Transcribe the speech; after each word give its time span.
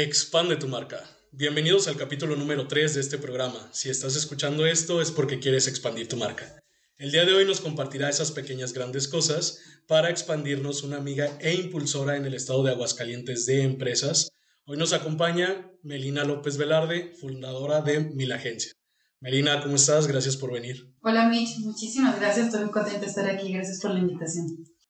Expande 0.00 0.54
tu 0.54 0.68
marca. 0.68 1.02
Bienvenidos 1.32 1.88
al 1.88 1.96
capítulo 1.96 2.36
número 2.36 2.68
3 2.68 2.94
de 2.94 3.00
este 3.00 3.18
programa. 3.18 3.68
Si 3.72 3.90
estás 3.90 4.14
escuchando 4.14 4.64
esto 4.64 5.02
es 5.02 5.10
porque 5.10 5.40
quieres 5.40 5.66
expandir 5.66 6.06
tu 6.08 6.16
marca. 6.16 6.62
El 6.98 7.10
día 7.10 7.24
de 7.24 7.32
hoy 7.32 7.44
nos 7.44 7.60
compartirá 7.60 8.08
esas 8.08 8.30
pequeñas 8.30 8.72
grandes 8.72 9.08
cosas 9.08 9.58
para 9.88 10.08
expandirnos 10.08 10.84
una 10.84 10.98
amiga 10.98 11.36
e 11.40 11.52
impulsora 11.52 12.16
en 12.16 12.26
el 12.26 12.34
estado 12.34 12.62
de 12.62 12.70
Aguascalientes 12.70 13.44
de 13.46 13.64
empresas. 13.64 14.30
Hoy 14.66 14.76
nos 14.76 14.92
acompaña 14.92 15.68
Melina 15.82 16.22
López 16.22 16.58
Velarde, 16.58 17.12
fundadora 17.20 17.80
de 17.80 17.98
Mil 17.98 18.30
Agencia. 18.30 18.70
Melina, 19.18 19.60
¿cómo 19.60 19.74
estás? 19.74 20.06
Gracias 20.06 20.36
por 20.36 20.52
venir. 20.52 20.94
Hola 21.02 21.28
Mitch, 21.28 21.58
muchísimas 21.58 22.20
gracias. 22.20 22.46
Estoy 22.46 22.60
muy 22.60 22.70
contenta 22.70 23.00
de 23.00 23.06
estar 23.06 23.28
aquí. 23.28 23.52
Gracias 23.52 23.80
por 23.80 23.90
la 23.90 23.98
invitación. 23.98 24.46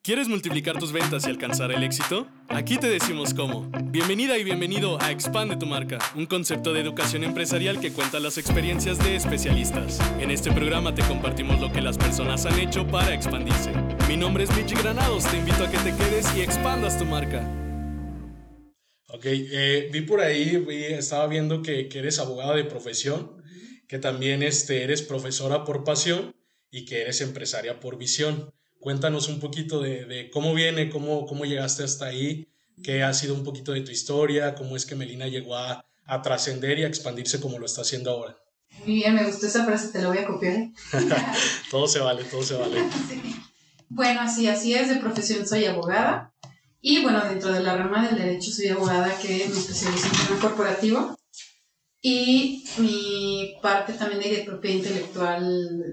¿Quieres 0.08 0.26
multiplicar 0.26 0.78
tus 0.78 0.90
ventas 0.90 1.26
y 1.26 1.28
alcanzar 1.28 1.70
el 1.70 1.82
éxito? 1.82 2.26
Aquí 2.48 2.78
te 2.78 2.88
decimos 2.88 3.34
cómo. 3.34 3.70
Bienvenida 3.90 4.38
y 4.38 4.42
bienvenido 4.42 4.98
a 5.02 5.10
Expande 5.10 5.58
tu 5.58 5.66
marca, 5.66 5.98
un 6.14 6.24
concepto 6.24 6.72
de 6.72 6.80
educación 6.80 7.24
empresarial 7.24 7.78
que 7.78 7.92
cuenta 7.92 8.18
las 8.18 8.38
experiencias 8.38 8.98
de 8.98 9.16
especialistas. 9.16 10.00
En 10.18 10.30
este 10.30 10.50
programa 10.50 10.94
te 10.94 11.02
compartimos 11.02 11.60
lo 11.60 11.70
que 11.70 11.82
las 11.82 11.98
personas 11.98 12.46
han 12.46 12.58
hecho 12.58 12.86
para 12.86 13.12
expandirse. 13.12 13.70
Mi 14.08 14.16
nombre 14.16 14.44
es 14.44 14.56
Michi 14.56 14.76
Granados, 14.76 15.24
te 15.24 15.36
invito 15.36 15.62
a 15.62 15.70
que 15.70 15.76
te 15.76 15.94
quedes 15.94 16.34
y 16.34 16.40
expandas 16.40 16.98
tu 16.98 17.04
marca. 17.04 17.46
Ok, 19.08 19.26
eh, 19.26 19.90
vi 19.92 20.00
por 20.00 20.22
ahí, 20.22 20.64
estaba 20.70 21.26
viendo 21.26 21.60
que, 21.60 21.86
eres 21.92 22.18
abogada 22.18 22.56
de 22.56 22.64
profesión, 22.64 23.42
que 23.86 23.98
también 23.98 24.42
este, 24.42 24.84
eres 24.84 25.02
profesora 25.02 25.66
por 25.66 25.84
pasión 25.84 26.34
y 26.70 26.86
que 26.86 27.02
eres 27.02 27.20
empresaria 27.20 27.78
por 27.78 27.98
visión. 27.98 28.54
Cuéntanos 28.80 29.28
un 29.28 29.40
poquito 29.40 29.80
de, 29.80 30.30
cómo 30.32 30.54
viene, 30.54 30.90
cómo, 30.90 31.26
cómo 31.26 31.44
llegaste 31.44 31.82
hasta 31.82 32.06
ahí, 32.06 32.48
qué 32.82 33.02
ha 33.02 33.12
sido 33.12 33.34
un 33.34 33.44
poquito 33.44 33.72
de 33.72 33.80
tu 33.80 33.90
historia, 33.90 34.54
cómo 34.54 34.76
es 34.76 34.86
que 34.86 34.94
Melina 34.94 35.26
llegó 35.26 35.56
a, 35.56 35.84
trascender 36.22 36.78
y 36.78 36.84
a 36.84 36.88
expandirse 36.88 37.38
como 37.38 37.58
lo 37.58 37.66
está 37.66 37.82
haciendo 37.82 38.10
ahora. 38.10 38.38
Muy 38.84 38.94
bien, 38.94 39.14
me 39.14 39.24
gustó 39.24 39.46
esa 39.46 39.64
frase, 39.64 39.88
te 39.88 40.00
la 40.00 40.08
voy 40.08 40.18
a 40.18 40.26
copiar. 40.26 40.70
todo 41.70 41.86
se 41.86 41.98
vale, 41.98 42.24
todo 42.24 42.42
se 42.42 42.54
vale. 42.54 42.82
Bueno, 43.90 44.20
así, 44.20 44.46
así 44.46 44.74
es, 44.74 44.90
de 44.90 44.96
profesión 44.96 45.46
soy 45.48 45.64
abogada 45.64 46.34
y 46.80 47.02
bueno, 47.02 47.24
dentro 47.24 47.50
de 47.52 47.60
la 47.60 47.74
rama 47.74 48.06
del 48.06 48.18
derecho 48.18 48.50
soy 48.52 48.68
abogada 48.68 49.18
que 49.18 49.48
me 49.48 49.58
especializo 49.58 50.06
en 50.06 50.26
tema 50.26 50.40
corporativo 50.40 51.18
y 52.00 52.64
mi 52.78 53.56
parte 53.60 53.92
también 53.94 54.20
de 54.20 54.44
propiedad 54.44 54.76
intelectual, 54.76 55.42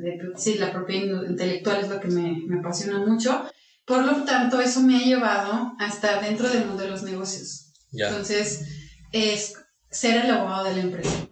de, 0.02 0.20
sí, 0.38 0.56
la 0.56 0.72
propiedad 0.72 1.24
intelectual 1.28 1.82
es 1.82 1.90
lo 1.90 2.00
que 2.00 2.08
me, 2.08 2.44
me, 2.48 2.60
apasiona 2.60 3.00
mucho. 3.00 3.44
Por 3.86 4.04
lo 4.04 4.24
tanto, 4.24 4.62
eso 4.62 4.82
me 4.82 4.98
ha 4.98 5.02
llevado 5.02 5.74
a 5.80 5.88
estar 5.88 6.24
dentro 6.24 6.48
del 6.48 6.66
mundo 6.66 6.84
de 6.84 6.90
los 6.90 7.04
negocios. 7.04 7.74
Entonces, 7.92 8.66
es 9.12 9.54
ser 9.90 10.26
el 10.26 10.32
abogado 10.32 10.66
de 10.66 10.76
la 10.76 10.82
empresa. 10.82 11.28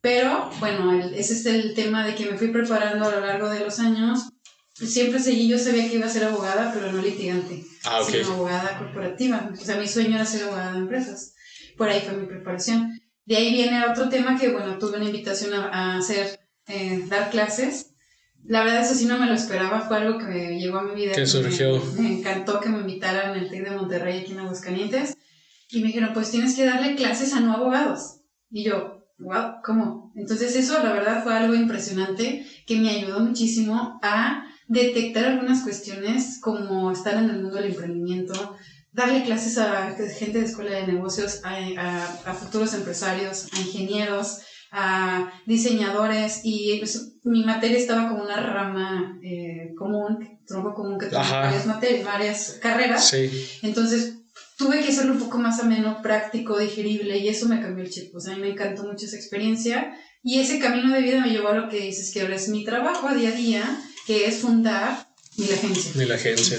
Pero, 0.00 0.50
bueno, 0.60 0.92
ese 1.14 1.34
es 1.34 1.46
el 1.46 1.74
tema 1.74 2.06
de 2.06 2.14
que 2.14 2.30
me 2.30 2.38
fui 2.38 2.48
preparando 2.48 3.04
a 3.04 3.10
lo 3.10 3.20
largo 3.20 3.48
de 3.48 3.60
los 3.60 3.78
años. 3.78 4.30
Siempre 4.74 5.18
seguí, 5.18 5.48
yo 5.48 5.58
sabía 5.58 5.88
que 5.88 5.96
iba 5.96 6.06
a 6.06 6.10
ser 6.10 6.24
abogada, 6.24 6.72
pero 6.72 6.92
no 6.92 7.02
litigante, 7.02 7.64
ah, 7.84 8.00
sino 8.08 8.32
abogada 8.32 8.78
corporativa. 8.78 9.50
O 9.52 9.56
sea, 9.56 9.76
mi 9.76 9.88
sueño 9.88 10.14
era 10.14 10.24
ser 10.24 10.44
abogada 10.44 10.72
de 10.72 10.78
empresas. 10.78 11.34
Por 11.76 11.88
ahí 11.88 12.00
fue 12.00 12.16
mi 12.16 12.26
preparación. 12.26 13.00
De 13.28 13.36
ahí 13.36 13.52
viene 13.52 13.84
otro 13.84 14.08
tema 14.08 14.38
que, 14.38 14.48
bueno, 14.48 14.78
tuve 14.78 14.96
una 14.96 15.04
invitación 15.04 15.52
a, 15.52 15.98
hacer, 15.98 16.40
eh, 16.66 17.04
dar 17.10 17.28
clases. 17.28 17.94
La 18.42 18.64
verdad, 18.64 18.80
eso 18.80 18.94
sí 18.94 19.04
no 19.04 19.18
me 19.18 19.26
lo 19.26 19.34
esperaba, 19.34 19.82
fue 19.82 19.98
algo 19.98 20.18
que 20.18 20.24
me 20.24 20.58
llegó 20.58 20.78
a 20.78 20.82
mi 20.82 20.94
vida. 20.94 21.12
Que 21.12 21.26
surgió. 21.26 21.78
Me, 21.98 22.20
encantó 22.20 22.58
que 22.58 22.70
me 22.70 22.78
invitaran 22.78 23.36
el 23.36 23.50
TEC 23.50 23.68
de 23.68 23.76
Monterrey 23.76 24.20
aquí 24.20 24.32
en 24.32 24.38
Aguascalientes. 24.38 25.14
Y 25.68 25.80
me 25.80 25.88
dijeron, 25.88 26.12
pues 26.14 26.30
tienes 26.30 26.56
que 26.56 26.64
darle 26.64 26.96
clases 26.96 27.34
a 27.34 27.40
no 27.40 27.52
abogados. 27.52 28.22
Y 28.50 28.64
yo, 28.64 29.06
wow, 29.18 29.56
¿cómo? 29.62 30.10
Entonces 30.16 30.56
eso, 30.56 30.82
la 30.82 30.94
verdad, 30.94 31.22
fue 31.22 31.34
algo 31.34 31.54
impresionante 31.54 32.46
que 32.66 32.76
me 32.76 32.88
ayudó 32.88 33.20
muchísimo 33.20 34.00
a 34.02 34.46
detectar 34.68 35.26
algunas 35.26 35.64
cuestiones 35.64 36.40
como 36.40 36.90
estar 36.92 37.22
en 37.22 37.28
el 37.28 37.42
mundo 37.42 37.56
del 37.56 37.72
emprendimiento, 37.72 38.56
darle 38.98 39.22
clases 39.22 39.56
a 39.58 39.96
gente 40.18 40.40
de 40.40 40.46
escuela 40.46 40.72
de 40.72 40.88
negocios, 40.88 41.40
a, 41.44 42.34
futuros 42.34 42.74
empresarios, 42.74 43.46
a 43.52 43.60
ingenieros, 43.60 44.38
a 44.72 45.32
diseñadores 45.46 46.40
y 46.42 46.76
pues, 46.80 47.14
mi 47.22 47.44
materia 47.44 47.78
estaba 47.78 48.08
como 48.08 48.24
una 48.24 48.36
rama 48.36 49.18
eh, 49.22 49.72
común, 49.78 50.40
tronco 50.46 50.74
común 50.74 50.98
que 50.98 51.06
tenía 51.06 51.30
varias, 51.30 51.66
materias, 51.66 52.04
varias 52.04 52.58
carreras. 52.60 53.14
Entonces 53.62 54.18
tuve 54.56 54.80
que 54.80 54.88
hacerlo 54.88 55.12
un 55.12 55.20
poco 55.20 55.38
más 55.38 55.60
ameno, 55.60 56.02
práctico, 56.02 56.58
digerible 56.58 57.18
y 57.18 57.28
eso 57.28 57.48
me 57.48 57.60
cambió 57.60 57.84
el 57.84 57.90
chip. 57.90 58.14
O 58.16 58.20
sea, 58.20 58.32
a 58.32 58.36
mí 58.36 58.42
me 58.42 58.50
encantó 58.50 58.82
mucho 58.82 59.06
esa 59.06 59.16
experiencia 59.16 59.92
y 60.24 60.40
ese 60.40 60.58
camino 60.58 60.92
de 60.92 61.02
vida 61.02 61.20
me 61.20 61.30
llevó 61.30 61.48
a 61.48 61.54
lo 61.54 61.68
que 61.68 61.80
dices 61.80 62.10
que 62.12 62.22
ahora 62.22 62.34
es 62.34 62.48
mi 62.48 62.64
trabajo 62.64 63.06
a 63.06 63.14
día 63.14 63.28
a 63.28 63.32
día, 63.32 63.80
que 64.06 64.26
es 64.26 64.38
fundar 64.38 65.06
mi 65.36 65.44
agencia. 65.44 65.92
Mi 65.94 66.10
agencia. 66.10 66.58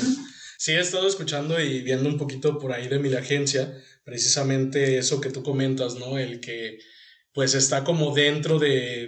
Sí, 0.61 0.73
he 0.73 0.79
estado 0.81 1.07
escuchando 1.07 1.57
y 1.61 1.81
viendo 1.83 2.09
un 2.09 2.17
poquito 2.17 2.59
por 2.59 2.73
ahí 2.73 2.89
de 2.89 2.99
mi 2.99 3.13
agencia, 3.13 3.81
precisamente 4.03 4.97
eso 4.97 5.21
que 5.21 5.29
tú 5.29 5.41
comentas, 5.41 5.95
¿no? 5.95 6.17
El 6.17 6.41
que 6.41 6.79
pues 7.31 7.53
está 7.53 7.85
como 7.85 8.13
dentro 8.13 8.59
de, 8.59 9.07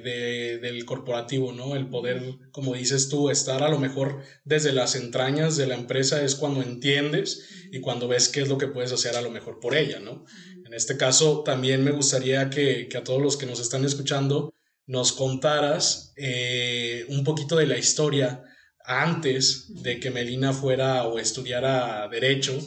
del 0.61 0.85
corporativo, 0.85 1.51
¿no? 1.51 1.75
El 1.75 1.90
poder, 1.90 2.22
como 2.53 2.73
dices 2.73 3.09
tú, 3.09 3.29
estar 3.29 3.63
a 3.63 3.67
lo 3.67 3.79
mejor 3.79 4.22
desde 4.45 4.72
las 4.72 4.95
entrañas 4.95 5.57
de 5.57 5.67
la 5.67 5.75
empresa 5.75 6.23
es 6.23 6.35
cuando 6.35 6.61
entiendes 6.61 7.50
y 7.69 7.81
cuando 7.81 8.07
ves 8.07 8.29
qué 8.29 8.40
es 8.40 8.47
lo 8.47 8.57
que 8.57 8.67
puedes 8.67 8.94
hacer 8.94 9.17
a 9.17 9.22
lo 9.22 9.29
mejor 9.29 9.59
por 9.59 9.75
ella, 9.75 10.00
¿no? 10.00 10.23
En 10.66 10.73
este 10.73 10.95
caso, 10.95 11.44
también 11.44 11.84
me 11.84 11.91
gustaría 11.91 12.50
que, 12.50 12.88
a 12.95 13.03
todos 13.03 13.22
los 13.22 13.35
que 13.35 13.45
nos 13.45 13.59
están 13.59 13.84
escuchando 13.84 14.53
nos 14.88 15.11
contaras 15.11 16.13
eh, 16.16 17.06
un 17.09 17.25
poquito 17.25 17.57
de 17.57 17.67
la 17.67 17.78
historia 17.78 18.41
antes 18.85 19.83
de 19.83 19.99
que 19.99 20.11
Melina 20.11 20.53
fuera 20.53 21.03
o 21.03 21.19
estudiara 21.19 22.07
derecho, 22.07 22.57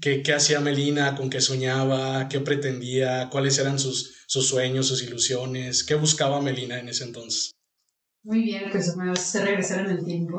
qué, 0.00 0.22
hacía 0.34 0.60
Melina, 0.60 1.16
con 1.16 1.30
qué 1.30 1.40
soñaba, 1.40 2.28
qué 2.28 2.40
pretendía, 2.40 3.28
cuáles 3.30 3.58
eran 3.58 3.78
sus, 3.78 4.26
sueños, 4.26 4.88
sus 4.88 5.02
ilusiones, 5.02 5.84
qué 5.84 5.94
buscaba 5.94 6.40
Melina 6.40 6.78
en 6.78 6.88
ese 6.88 7.04
entonces. 7.04 7.52
Muy 8.22 8.42
bien, 8.42 8.64
pues 8.70 8.96
me 8.96 9.08
vas 9.08 9.18
a 9.18 9.22
hacer 9.22 9.44
regresar 9.44 9.86
en 9.86 9.92
el 9.92 10.04
tiempo. 10.04 10.38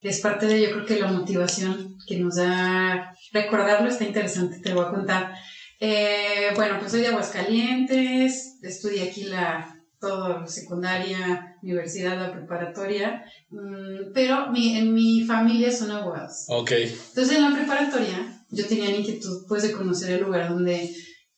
Es 0.00 0.20
parte 0.22 0.46
de, 0.46 0.62
yo 0.62 0.70
creo 0.70 0.86
que 0.86 1.00
la 1.00 1.10
motivación 1.10 1.98
que 2.06 2.18
nos 2.18 2.36
da 2.36 3.16
recordarlo 3.32 3.88
está 3.88 4.04
interesante, 4.04 4.60
te 4.60 4.72
voy 4.72 4.84
a 4.84 4.90
contar. 4.90 5.34
Eh, 5.80 6.50
bueno, 6.54 6.78
pues 6.78 6.92
soy 6.92 7.00
de 7.00 7.08
Aguascalientes, 7.08 8.58
estudié 8.62 9.08
aquí 9.08 9.24
la 9.24 9.73
todo, 10.04 10.46
secundaria, 10.46 11.56
universidad, 11.62 12.18
la 12.18 12.32
preparatoria, 12.32 13.24
mm, 13.50 14.12
pero 14.12 14.50
mi, 14.52 14.76
en 14.76 14.92
mi 14.92 15.24
familia 15.24 15.72
son 15.72 15.90
abogados. 15.90 16.44
Ok. 16.48 16.72
Entonces 16.72 17.36
en 17.36 17.42
la 17.42 17.56
preparatoria 17.56 18.44
yo 18.50 18.66
tenía 18.66 18.90
la 18.90 18.96
inquietud 18.96 19.46
pues 19.48 19.62
de 19.62 19.72
conocer 19.72 20.10
el 20.12 20.22
lugar 20.22 20.50
donde 20.50 20.94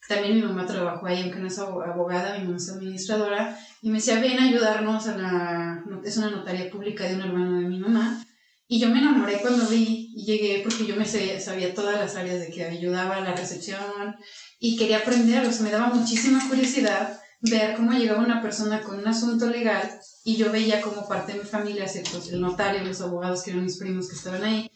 también 0.08 0.36
mi 0.36 0.42
mamá 0.42 0.66
trabajó 0.66 1.06
ahí, 1.06 1.22
aunque 1.22 1.38
no 1.38 1.48
es 1.48 1.58
abogada, 1.58 2.38
mi 2.38 2.44
mamá 2.44 2.56
es 2.56 2.70
administradora, 2.70 3.58
y 3.82 3.90
me 3.90 3.98
decía, 3.98 4.20
ven 4.20 4.38
a 4.38 4.44
ayudarnos 4.44 5.06
a 5.08 5.16
la, 5.16 5.84
es 6.04 6.16
una 6.16 6.30
notaría 6.30 6.70
pública 6.70 7.04
de 7.04 7.14
un 7.14 7.22
hermano 7.22 7.58
de 7.58 7.68
mi 7.68 7.80
mamá, 7.80 8.24
y 8.68 8.80
yo 8.80 8.88
me 8.88 8.98
enamoré 8.98 9.38
cuando 9.40 9.66
vi 9.66 10.12
y 10.14 10.24
llegué 10.24 10.62
porque 10.64 10.86
yo 10.86 10.96
me 10.96 11.04
sabía, 11.04 11.74
todas 11.74 12.00
las 12.00 12.16
áreas 12.16 12.40
de 12.40 12.50
que 12.50 12.64
ayudaba 12.64 13.16
a 13.16 13.20
la 13.20 13.34
recepción 13.34 14.16
y 14.58 14.76
quería 14.76 14.98
aprender, 14.98 15.46
o 15.46 15.52
sea, 15.52 15.62
me 15.62 15.70
daba 15.70 15.94
muchísima 15.94 16.40
curiosidad 16.48 17.20
ver 17.50 17.74
cómo 17.74 17.92
llegaba 17.92 18.24
una 18.24 18.42
persona 18.42 18.80
con 18.82 18.98
un 18.98 19.06
asunto 19.06 19.46
legal 19.46 19.82
y 20.24 20.36
yo 20.36 20.50
veía 20.50 20.80
como 20.80 21.06
parte 21.08 21.32
de 21.32 21.38
mi 21.38 21.44
familia, 21.44 21.86
el 22.30 22.40
notario, 22.40 22.84
los 22.84 23.00
abogados 23.00 23.42
que 23.42 23.50
eran 23.52 23.64
mis 23.64 23.76
primos 23.76 24.08
que 24.08 24.16
estaban 24.16 24.42
ahí, 24.42 24.70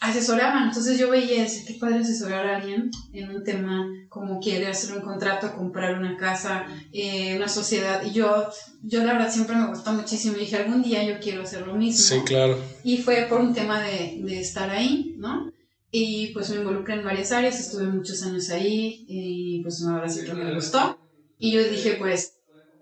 asesoraban. 0.00 0.68
Entonces 0.68 0.98
yo 0.98 1.10
veía 1.10 1.42
decía, 1.42 1.64
qué 1.66 1.74
padre 1.74 1.98
asesorar 1.98 2.46
a 2.46 2.56
alguien 2.56 2.90
en 3.12 3.30
un 3.30 3.44
tema 3.44 3.86
como 4.08 4.40
quiere 4.40 4.66
hacer 4.66 4.96
un 4.96 5.02
contrato, 5.02 5.54
comprar 5.54 5.98
una 5.98 6.16
casa, 6.16 6.66
eh, 6.92 7.36
una 7.36 7.48
sociedad. 7.48 8.02
Y 8.04 8.12
yo, 8.12 8.48
yo 8.82 9.04
la 9.04 9.12
verdad 9.12 9.30
siempre 9.30 9.54
me 9.54 9.68
gustó 9.68 9.92
muchísimo 9.92 10.36
y 10.36 10.40
dije, 10.40 10.56
algún 10.56 10.82
día 10.82 11.04
yo 11.04 11.20
quiero 11.20 11.42
hacer 11.42 11.66
lo 11.66 11.74
mismo. 11.74 12.02
Sí, 12.02 12.24
claro. 12.24 12.58
Y 12.82 12.98
fue 12.98 13.26
por 13.28 13.40
un 13.40 13.54
tema 13.54 13.80
de, 13.80 14.20
de 14.22 14.40
estar 14.40 14.70
ahí, 14.70 15.14
¿no? 15.18 15.52
Y 15.92 16.28
pues 16.28 16.48
me 16.50 16.56
involucré 16.56 16.94
en 16.94 17.04
varias 17.04 17.32
áreas, 17.32 17.58
estuve 17.58 17.84
muchos 17.84 18.22
años 18.22 18.48
ahí 18.50 19.04
y 19.08 19.60
pues 19.62 19.82
ahora 19.84 20.08
sí 20.08 20.24
que 20.24 20.32
me 20.32 20.54
gustó. 20.54 20.96
Y 21.40 21.52
yo 21.52 21.64
dije, 21.64 21.96
pues 21.98 22.34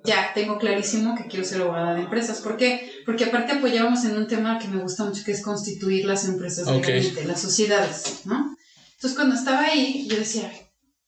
ya 0.04 0.32
tengo 0.34 0.58
clarísimo 0.58 1.14
que 1.16 1.28
quiero 1.28 1.44
ser 1.44 1.62
abogada 1.62 1.94
de 1.94 2.02
empresas. 2.02 2.40
¿Por 2.40 2.56
qué? 2.56 2.90
Porque 3.06 3.24
aparte 3.24 3.52
apoyábamos 3.52 4.04
en 4.04 4.16
un 4.16 4.26
tema 4.26 4.58
que 4.58 4.66
me 4.66 4.82
gusta 4.82 5.04
mucho, 5.04 5.24
que 5.24 5.30
es 5.30 5.42
constituir 5.42 6.04
las 6.04 6.26
empresas 6.26 6.66
de 6.66 7.24
las 7.24 7.40
sociedades, 7.40 8.22
¿no? 8.24 8.56
Entonces 8.94 9.16
cuando 9.16 9.36
estaba 9.36 9.60
ahí, 9.60 10.08
yo 10.10 10.16
decía, 10.16 10.52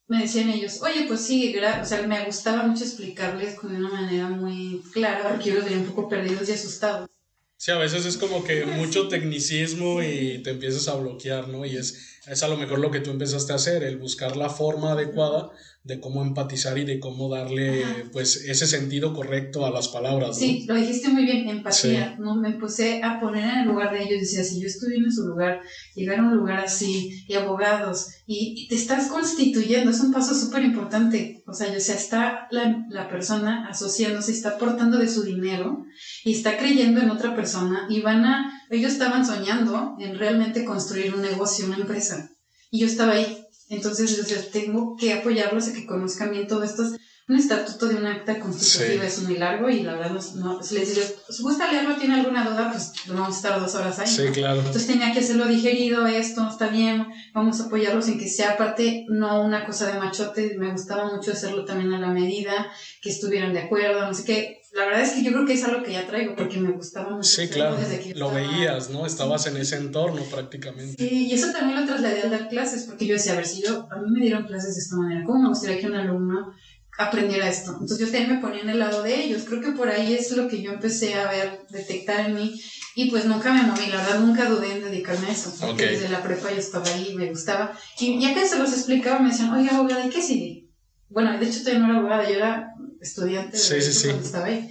me 0.07 0.23
decían 0.23 0.49
ellos, 0.49 0.81
oye, 0.83 1.07
pues 1.09 1.23
sí, 1.23 1.53
o 1.57 1.85
sea, 1.85 2.07
me 2.07 2.25
gustaba 2.25 2.63
mucho 2.63 2.85
explicarles 2.85 3.57
con 3.57 3.75
una 3.75 3.91
manera 3.91 4.29
muy 4.29 4.81
clara, 4.93 5.29
porque 5.29 5.51
yo 5.51 5.57
los 5.57 5.65
veía 5.65 5.79
un 5.79 5.87
poco 5.87 6.09
perdidos 6.09 6.49
y 6.49 6.53
asustados. 6.53 7.09
Sí, 7.57 7.73
a 7.73 7.79
veces 7.79 8.07
es 8.07 8.17
como 8.17 8.45
que 8.45 8.65
mucho 8.65 9.09
tecnicismo 9.09 10.03
y 10.03 10.41
te 10.43 10.51
empiezas 10.51 10.87
a 10.89 10.95
bloquear, 10.95 11.49
¿no? 11.49 11.67
Y 11.67 11.77
es 11.77 12.11
es 12.27 12.43
a 12.43 12.49
lo 12.49 12.57
mejor 12.57 12.79
lo 12.79 12.91
que 12.91 13.01
tú 13.01 13.11
empezaste 13.11 13.53
a 13.53 13.57
hacer, 13.57 13.83
el 13.83 13.97
buscar 13.97 14.37
la 14.37 14.51
forma 14.51 14.93
adecuada 14.93 15.51
de 15.83 15.99
cómo 15.99 16.23
empatizar 16.23 16.77
y 16.77 16.85
de 16.85 17.01
cómo 17.01 17.31
darle 17.31 17.83
pues 18.13 18.45
ese 18.47 18.67
sentido 18.67 19.15
correcto 19.15 19.65
a 19.65 19.71
las 19.71 19.89
palabras. 19.89 20.39
Sí, 20.39 20.67
lo 20.69 20.75
dijiste 20.75 21.09
muy 21.09 21.25
bien, 21.25 21.49
empatía. 21.49 22.17
¿no? 22.19 22.37
Me 22.37 22.53
puse 22.53 23.03
a 23.03 23.19
poner 23.19 23.45
en 23.45 23.61
el 23.61 23.69
lugar 23.69 23.93
de 23.93 24.03
ellos, 24.03 24.21
decía, 24.21 24.45
si 24.45 24.61
yo 24.61 24.67
estuviera 24.67 25.05
en 25.05 25.13
su 25.13 25.27
lugar, 25.27 25.63
llegar 25.95 26.19
a 26.19 26.23
un 26.23 26.37
lugar 26.37 26.61
así, 26.61 27.25
y 27.27 27.35
abogados, 27.35 28.09
y, 28.27 28.69
te 28.69 28.75
estás 28.75 29.09
constituyendo, 29.09 29.91
es 29.91 30.01
un 30.01 30.13
paso 30.13 30.35
súper 30.35 30.63
importante. 30.65 31.43
O 31.47 31.55
sea, 31.55 31.73
yo, 31.73 31.81
sea, 31.81 31.95
está 31.95 32.47
la, 32.51 32.87
la 32.91 33.09
persona 33.09 33.67
asociándose, 33.69 34.33
está 34.33 34.51
aportando 34.51 34.99
de 34.99 35.09
su 35.09 35.23
dinero 35.23 35.85
y 36.25 36.33
está 36.33 36.59
creyendo 36.59 37.01
en 37.01 37.11
otra 37.11 37.35
persona 37.35 37.87
y 37.89 38.01
van 38.01 38.25
a, 38.27 38.67
ellos 38.71 38.93
estaban 38.93 39.25
soñando 39.25 39.97
en 39.99 40.19
realmente 40.19 40.65
construir 40.65 41.15
un 41.15 41.23
negocio, 41.23 41.65
una 41.67 41.79
empresa. 41.79 42.31
Y 42.71 42.81
yo 42.81 42.87
estaba 42.87 43.15
ahí 43.15 43.40
entonces, 43.71 44.11
yo 44.11 44.23
decía, 44.23 44.51
tengo 44.51 44.97
que 44.97 45.13
apoyarlos 45.15 45.69
a 45.69 45.73
que 45.73 45.87
conozcan 45.87 46.33
bien 46.33 46.47
todo 46.49 46.65
esto. 46.65 46.85
Un 47.31 47.37
estatuto 47.37 47.87
de 47.87 47.95
un 47.95 48.07
acta 48.07 48.41
constitutiva 48.41 49.05
es 49.05 49.23
muy 49.23 49.37
largo 49.37 49.71
y 49.71 49.85
la 49.85 49.95
verdad, 49.95 50.21
no, 50.35 50.55
no 50.55 50.63
si 50.65 50.75
les 50.75 50.93
digo, 50.93 51.07
¿os 51.29 51.41
gusta 51.41 51.71
leerlo? 51.71 51.95
¿Tiene 51.95 52.17
alguna 52.17 52.43
duda? 52.43 52.73
Pues 52.73 52.93
vamos 53.07 53.29
a 53.29 53.37
estar 53.37 53.61
dos 53.61 53.73
horas 53.77 54.01
ahí. 54.01 54.09
Sí, 54.09 54.27
claro. 54.33 54.59
Entonces 54.59 54.89
tenía 54.89 55.13
que 55.13 55.21
hacerlo 55.21 55.47
digerido, 55.47 56.09
esto 56.09 56.49
está 56.51 56.67
bien, 56.67 57.07
vamos 57.33 57.61
a 57.61 57.67
apoyarlos 57.67 58.09
en 58.09 58.19
que 58.19 58.29
sea 58.29 58.55
aparte, 58.55 59.07
no 59.09 59.43
una 59.45 59.65
cosa 59.65 59.93
de 59.93 60.01
machote, 60.01 60.57
me 60.59 60.73
gustaba 60.73 61.15
mucho 61.15 61.31
hacerlo 61.31 61.65
también 61.65 61.95
a 61.95 62.01
la 62.01 62.09
medida, 62.09 62.67
que 63.01 63.11
estuvieran 63.11 63.53
de 63.53 63.61
acuerdo, 63.61 64.05
no 64.05 64.13
sé 64.13 64.25
qué, 64.25 64.61
la 64.73 64.85
verdad 64.85 65.03
es 65.03 65.11
que 65.11 65.25
yo 65.25 65.33
creo 65.33 65.47
que 65.47 65.55
es 65.55 65.65
algo 65.65 65.83
que 65.83 65.93
ya 65.93 66.07
traigo 66.07 66.37
porque 66.37 66.59
me 66.59 66.71
gustaba 66.71 67.11
mucho. 67.11 67.29
Sí, 67.29 67.49
claro. 67.49 67.77
lo 68.15 68.31
veías, 68.31 68.91
¿no? 68.91 69.05
Estabas 69.05 69.47
en 69.47 69.57
ese 69.57 69.77
entorno 69.77 70.23
prácticamente. 70.23 70.95
Sí, 70.97 71.27
y 71.27 71.33
eso 71.33 71.51
también 71.51 71.81
lo 71.81 71.87
trasladé 71.87 72.23
al 72.23 72.31
dar 72.31 72.49
clases 72.49 72.85
porque 72.85 73.07
yo 73.07 73.15
decía, 73.15 73.33
a 73.33 73.37
ver, 73.37 73.47
si 73.47 73.63
yo, 73.63 73.89
a 73.91 73.97
mí 73.97 74.11
me 74.11 74.21
dieron 74.21 74.45
clases 74.45 74.77
de 74.77 74.81
esta 74.81 74.97
manera, 74.97 75.25
¿cómo 75.25 75.43
me 75.43 75.49
gustaría 75.49 75.81
que 75.81 75.87
un 75.87 75.97
alumno 75.97 76.53
aprendiera 77.01 77.49
esto? 77.49 77.73
Entonces 77.73 77.99
yo 77.99 78.07
también 78.07 78.35
me 78.35 78.41
ponía 78.41 78.63
en 78.63 78.71
el 78.71 78.79
lado 78.79 79.03
de 79.03 79.25
ellos. 79.25 79.45
Creo 79.47 79.61
que 79.61 79.73
por 79.73 79.89
ahí 79.89 80.15
es 80.15 80.31
lo 80.33 80.49
que 80.49 80.63
yo 80.63 80.73
empecé 80.73 81.15
a 81.15 81.29
ver, 81.29 81.61
detectar 81.71 82.27
en 82.27 82.35
mí. 82.35 82.61
Y 82.95 83.11
pues 83.11 83.25
nunca 83.25 83.53
me 83.53 83.63
moví, 83.63 83.87
la 83.87 84.03
verdad 84.03 84.21
nunca 84.21 84.49
dudé 84.49 84.73
en 84.73 84.83
dedicarme 84.83 85.29
a 85.29 85.33
eso. 85.33 85.55
Porque 85.61 85.87
desde 85.87 86.09
la 86.09 86.23
prepa 86.23 86.51
yo 86.51 86.59
estaba 86.59 86.89
ahí, 86.91 87.15
me 87.15 87.31
gustaba. 87.31 87.79
Y 87.99 88.21
ya 88.21 88.35
que 88.35 88.47
se 88.47 88.59
los 88.59 88.73
explicaba, 88.73 89.21
me 89.21 89.31
decían, 89.31 89.53
oye, 89.53 89.71
abogada, 89.71 90.07
¿y 90.07 90.11
qué 90.11 90.21
sigue? 90.21 90.67
Bueno, 91.09 91.37
de 91.39 91.47
hecho 91.47 91.61
todavía 91.61 91.81
no 91.81 91.91
era 91.91 91.99
abogada, 91.99 92.29
yo 92.29 92.37
era 92.37 92.75
estudiante 93.01 93.57
de 93.57 93.63
sí, 93.63 93.81
sí, 93.81 93.93
sí. 93.93 94.09
cuando 94.09 94.27
estaba 94.27 94.47
ahí 94.47 94.71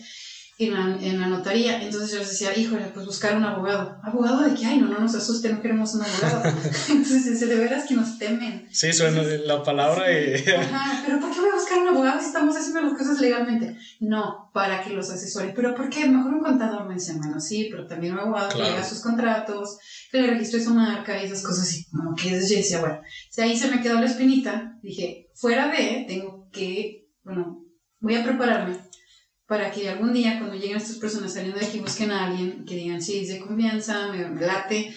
en 0.59 0.73
la, 0.73 0.97
en 1.01 1.21
la 1.21 1.27
notaría. 1.27 1.81
Entonces 1.81 2.11
yo 2.11 2.19
les 2.19 2.29
decía, 2.29 2.55
híjole, 2.55 2.91
pues 2.93 3.05
buscar 3.05 3.37
un 3.37 3.45
abogado. 3.45 3.97
¿Abogado 4.03 4.41
de 4.41 4.53
qué? 4.53 4.65
Ay, 4.65 4.77
no, 4.77 4.89
no 4.89 4.99
nos 4.99 5.15
asuste, 5.15 5.51
no 5.51 5.61
queremos 5.61 5.95
un 5.95 6.01
abogado. 6.01 6.49
Entonces, 6.89 7.39
de 7.39 7.55
veras 7.55 7.85
que 7.87 7.95
nos 7.95 8.19
temen. 8.19 8.67
Sí, 8.69 8.91
suena 8.91 9.21
la 9.21 9.63
palabra 9.63 10.11
y... 10.11 10.33
Ajá, 10.49 11.01
pero 11.05 11.21
¿por 11.21 11.31
qué 11.31 11.39
voy 11.39 11.49
a 11.49 11.55
buscar 11.55 11.79
un 11.79 11.87
abogado 11.87 12.19
si 12.19 12.27
estamos 12.27 12.57
haciendo 12.57 12.81
las 12.81 12.93
cosas 12.93 13.21
legalmente? 13.21 13.77
No, 14.01 14.51
para 14.53 14.83
que 14.83 14.89
los 14.89 15.09
asesore. 15.09 15.53
¿Pero 15.55 15.73
por 15.73 15.89
qué? 15.89 16.05
Mejor 16.05 16.33
un 16.33 16.43
contador 16.43 16.85
me 16.85 16.95
dice, 16.95 17.13
bueno, 17.13 17.39
sí, 17.39 17.69
pero 17.71 17.87
también 17.87 18.13
un 18.13 18.19
abogado 18.19 18.49
que 18.49 18.61
haga 18.61 18.83
sus 18.83 18.99
contratos, 18.99 19.77
que 20.11 20.21
le 20.21 20.27
registre 20.27 20.61
su 20.61 20.73
marca 20.73 21.21
y 21.21 21.25
esas 21.25 21.41
cosas. 21.41 21.73
Y 21.73 21.85
como 21.85 22.13
que 22.15 22.31
yo 22.31 22.35
decía, 22.35 22.81
bueno, 22.81 22.99
si 23.29 23.41
ahí 23.41 23.57
se 23.57 23.71
me 23.71 23.81
quedó 23.81 23.97
la 23.97 24.07
espinita, 24.07 24.77
dije, 24.83 25.29
fuera 25.35 25.69
de, 25.69 26.03
tengo 26.05 26.49
que, 26.51 27.07
bueno, 27.23 27.63
voy 28.01 28.15
a 28.15 28.23
prepararme 28.25 28.88
para 29.49 29.71
que 29.71 29.89
algún 29.89 30.13
día 30.13 30.37
cuando 30.37 30.55
lleguen 30.55 30.77
estas 30.77 30.97
personas 30.97 31.33
saliendo 31.33 31.59
de 31.59 31.65
aquí 31.65 31.79
busquen 31.79 32.11
a 32.11 32.27
alguien 32.27 32.63
que 32.65 32.75
digan, 32.75 33.01
sí, 33.01 33.21
es 33.21 33.29
de 33.29 33.39
confianza, 33.39 34.13
me, 34.13 34.39
late, 34.39 34.95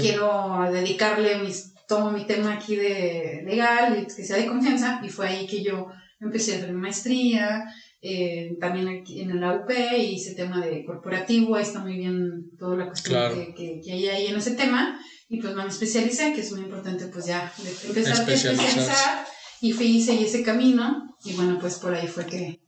quiero 0.00 0.68
dedicarle 0.72 1.38
mis, 1.38 1.72
tomo 1.86 2.10
mi 2.10 2.26
tema 2.26 2.54
aquí 2.54 2.74
de 2.74 3.44
legal, 3.46 3.96
y 3.96 4.12
que 4.12 4.24
sea 4.24 4.36
de 4.36 4.46
confianza, 4.46 5.00
y 5.04 5.08
fue 5.08 5.28
ahí 5.28 5.46
que 5.46 5.62
yo 5.62 5.86
empecé 6.18 6.54
a 6.54 6.56
hacer 6.56 6.72
mi 6.72 6.80
maestría, 6.80 7.66
eh, 8.02 8.56
también 8.60 8.88
aquí 8.88 9.20
en 9.20 9.40
la 9.40 9.54
UP, 9.58 9.70
y 9.70 10.14
hice 10.16 10.34
tema 10.34 10.60
de 10.60 10.84
corporativo, 10.84 11.54
ahí 11.54 11.62
está 11.62 11.78
muy 11.78 11.96
bien 11.96 12.50
toda 12.58 12.76
la 12.76 12.88
cuestión 12.88 13.54
que, 13.54 13.80
que, 13.80 13.92
hay 13.92 14.08
ahí 14.08 14.26
en 14.26 14.36
ese 14.36 14.56
tema, 14.56 14.98
y 15.28 15.40
pues 15.40 15.54
me 15.54 15.64
especialicé, 15.68 16.32
que 16.32 16.40
es 16.40 16.50
muy 16.50 16.62
importante 16.62 17.06
pues 17.06 17.26
ya 17.26 17.52
empezar 17.86 18.16
a 18.16 18.32
especializar, 18.32 19.24
y 19.60 19.70
fui 19.70 19.86
y 19.86 20.02
seguí 20.02 20.24
ese 20.24 20.42
camino, 20.42 21.14
y 21.24 21.34
bueno, 21.34 21.58
pues 21.60 21.76
por 21.76 21.94
ahí 21.94 22.08
fue 22.08 22.26
que 22.26 22.63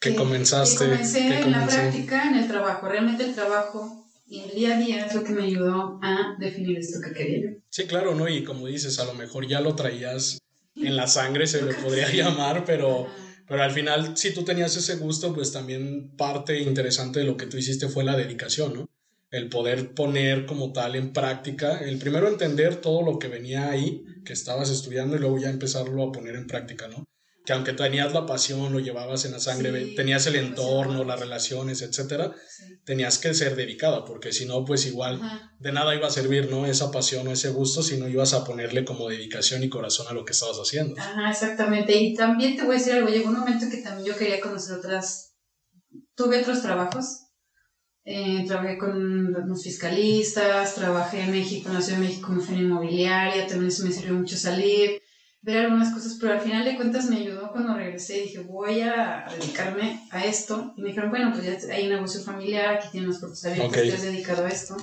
que, 0.00 0.14
comenzaste. 0.14 0.84
Que 0.84 0.90
comencé 0.90 1.40
en 1.40 1.50
la 1.50 1.66
práctica, 1.66 2.28
en 2.28 2.36
el 2.36 2.48
trabajo. 2.48 2.88
Realmente 2.88 3.24
el 3.24 3.34
trabajo 3.34 4.06
y 4.26 4.40
el 4.40 4.50
día 4.50 4.76
a 4.76 4.80
día 4.80 5.06
es 5.06 5.14
lo 5.14 5.24
que 5.24 5.32
me 5.32 5.44
ayudó 5.44 5.98
a 6.02 6.36
definir 6.38 6.78
esto 6.78 7.00
que 7.00 7.12
quería 7.12 7.54
Sí, 7.70 7.86
claro, 7.86 8.14
¿no? 8.14 8.28
Y 8.28 8.44
como 8.44 8.66
dices, 8.66 8.98
a 8.98 9.04
lo 9.04 9.14
mejor 9.14 9.46
ya 9.48 9.60
lo 9.60 9.74
traías 9.74 10.38
en 10.74 10.96
la 10.96 11.06
sangre, 11.06 11.46
se 11.46 11.62
le 11.62 11.74
podría 11.82 12.10
llamar, 12.12 12.64
pero, 12.64 13.06
pero 13.46 13.62
al 13.62 13.72
final, 13.72 14.16
si 14.16 14.32
tú 14.34 14.44
tenías 14.44 14.76
ese 14.76 14.96
gusto, 14.96 15.34
pues 15.34 15.52
también 15.52 16.14
parte 16.16 16.60
interesante 16.60 17.20
de 17.20 17.26
lo 17.26 17.36
que 17.36 17.46
tú 17.46 17.56
hiciste 17.56 17.88
fue 17.88 18.04
la 18.04 18.16
dedicación, 18.16 18.74
¿no? 18.74 18.88
El 19.30 19.48
poder 19.48 19.92
poner 19.92 20.46
como 20.46 20.72
tal 20.72 20.96
en 20.96 21.12
práctica, 21.12 21.78
el 21.78 21.98
primero 21.98 22.28
entender 22.28 22.76
todo 22.76 23.02
lo 23.02 23.18
que 23.18 23.28
venía 23.28 23.68
ahí, 23.68 24.04
que 24.24 24.32
estabas 24.32 24.70
estudiando, 24.70 25.16
y 25.16 25.18
luego 25.18 25.38
ya 25.38 25.50
empezarlo 25.50 26.02
a 26.02 26.12
poner 26.12 26.34
en 26.36 26.46
práctica, 26.46 26.88
¿no? 26.88 27.04
Que 27.48 27.54
aunque 27.54 27.72
tenías 27.72 28.12
la 28.12 28.26
pasión, 28.26 28.74
lo 28.74 28.78
llevabas 28.78 29.24
en 29.24 29.32
la 29.32 29.40
sangre, 29.40 29.94
tenías 29.96 30.26
el 30.26 30.36
entorno, 30.36 31.02
las 31.02 31.18
relaciones, 31.18 31.80
etcétera, 31.80 32.34
tenías 32.84 33.16
que 33.16 33.32
ser 33.32 33.56
dedicada, 33.56 34.04
porque 34.04 34.32
si 34.32 34.44
no, 34.44 34.66
pues 34.66 34.84
igual 34.84 35.18
de 35.58 35.72
nada 35.72 35.94
iba 35.94 36.08
a 36.08 36.10
servir, 36.10 36.50
¿no? 36.50 36.66
Esa 36.66 36.90
pasión 36.90 37.26
o 37.26 37.32
ese 37.32 37.48
gusto, 37.48 37.82
si 37.82 37.96
no 37.96 38.06
ibas 38.06 38.34
a 38.34 38.44
ponerle 38.44 38.84
como 38.84 39.08
dedicación 39.08 39.64
y 39.64 39.70
corazón 39.70 40.08
a 40.10 40.12
lo 40.12 40.26
que 40.26 40.32
estabas 40.32 40.58
haciendo. 40.58 41.00
Ajá, 41.00 41.30
exactamente. 41.30 41.96
Y 41.96 42.12
también 42.12 42.54
te 42.54 42.64
voy 42.64 42.76
a 42.76 42.78
decir 42.78 42.92
algo, 42.92 43.08
llegó 43.08 43.30
un 43.30 43.38
momento 43.38 43.64
que 43.70 43.78
también 43.78 44.08
yo 44.08 44.18
quería 44.18 44.42
conocer 44.42 44.76
otras, 44.76 45.34
tuve 46.14 46.42
otros 46.42 46.60
trabajos. 46.60 47.28
Eh, 48.04 48.44
trabajé 48.46 48.76
con 48.76 49.32
los 49.32 49.62
fiscalistas, 49.62 50.74
trabajé 50.74 51.22
en 51.22 51.30
México, 51.30 51.70
en 51.70 51.76
la 51.76 51.80
Ciudad 51.80 51.98
de 51.98 52.08
México 52.08 52.30
en 52.30 52.42
feria 52.42 52.62
inmobiliaria, 52.62 53.46
también 53.46 53.68
eso 53.68 53.84
me 53.86 53.92
sirvió 53.92 54.12
mucho 54.12 54.36
salir 54.36 55.00
ver 55.42 55.64
algunas 55.64 55.92
cosas, 55.92 56.16
pero 56.20 56.34
al 56.34 56.40
final 56.40 56.64
de 56.64 56.76
cuentas 56.76 57.08
me 57.08 57.16
ayudó 57.16 57.50
cuando 57.52 57.74
regresé. 57.74 58.22
Dije, 58.22 58.40
voy 58.40 58.80
a 58.80 59.26
dedicarme 59.38 60.06
a 60.10 60.24
esto. 60.24 60.72
Y 60.76 60.82
me 60.82 60.88
dijeron, 60.88 61.10
bueno, 61.10 61.32
pues 61.32 61.44
ya 61.44 61.74
hay 61.74 61.84
un 61.84 61.94
negocio 61.94 62.20
familiar, 62.20 62.76
aquí 62.76 62.88
tienes 62.92 63.08
unas 63.08 63.20
puertas 63.20 63.44
abiertas, 63.46 63.82
te 63.82 63.92
has 63.92 64.02
dedicado 64.02 64.44
a 64.44 64.48
esto. 64.48 64.76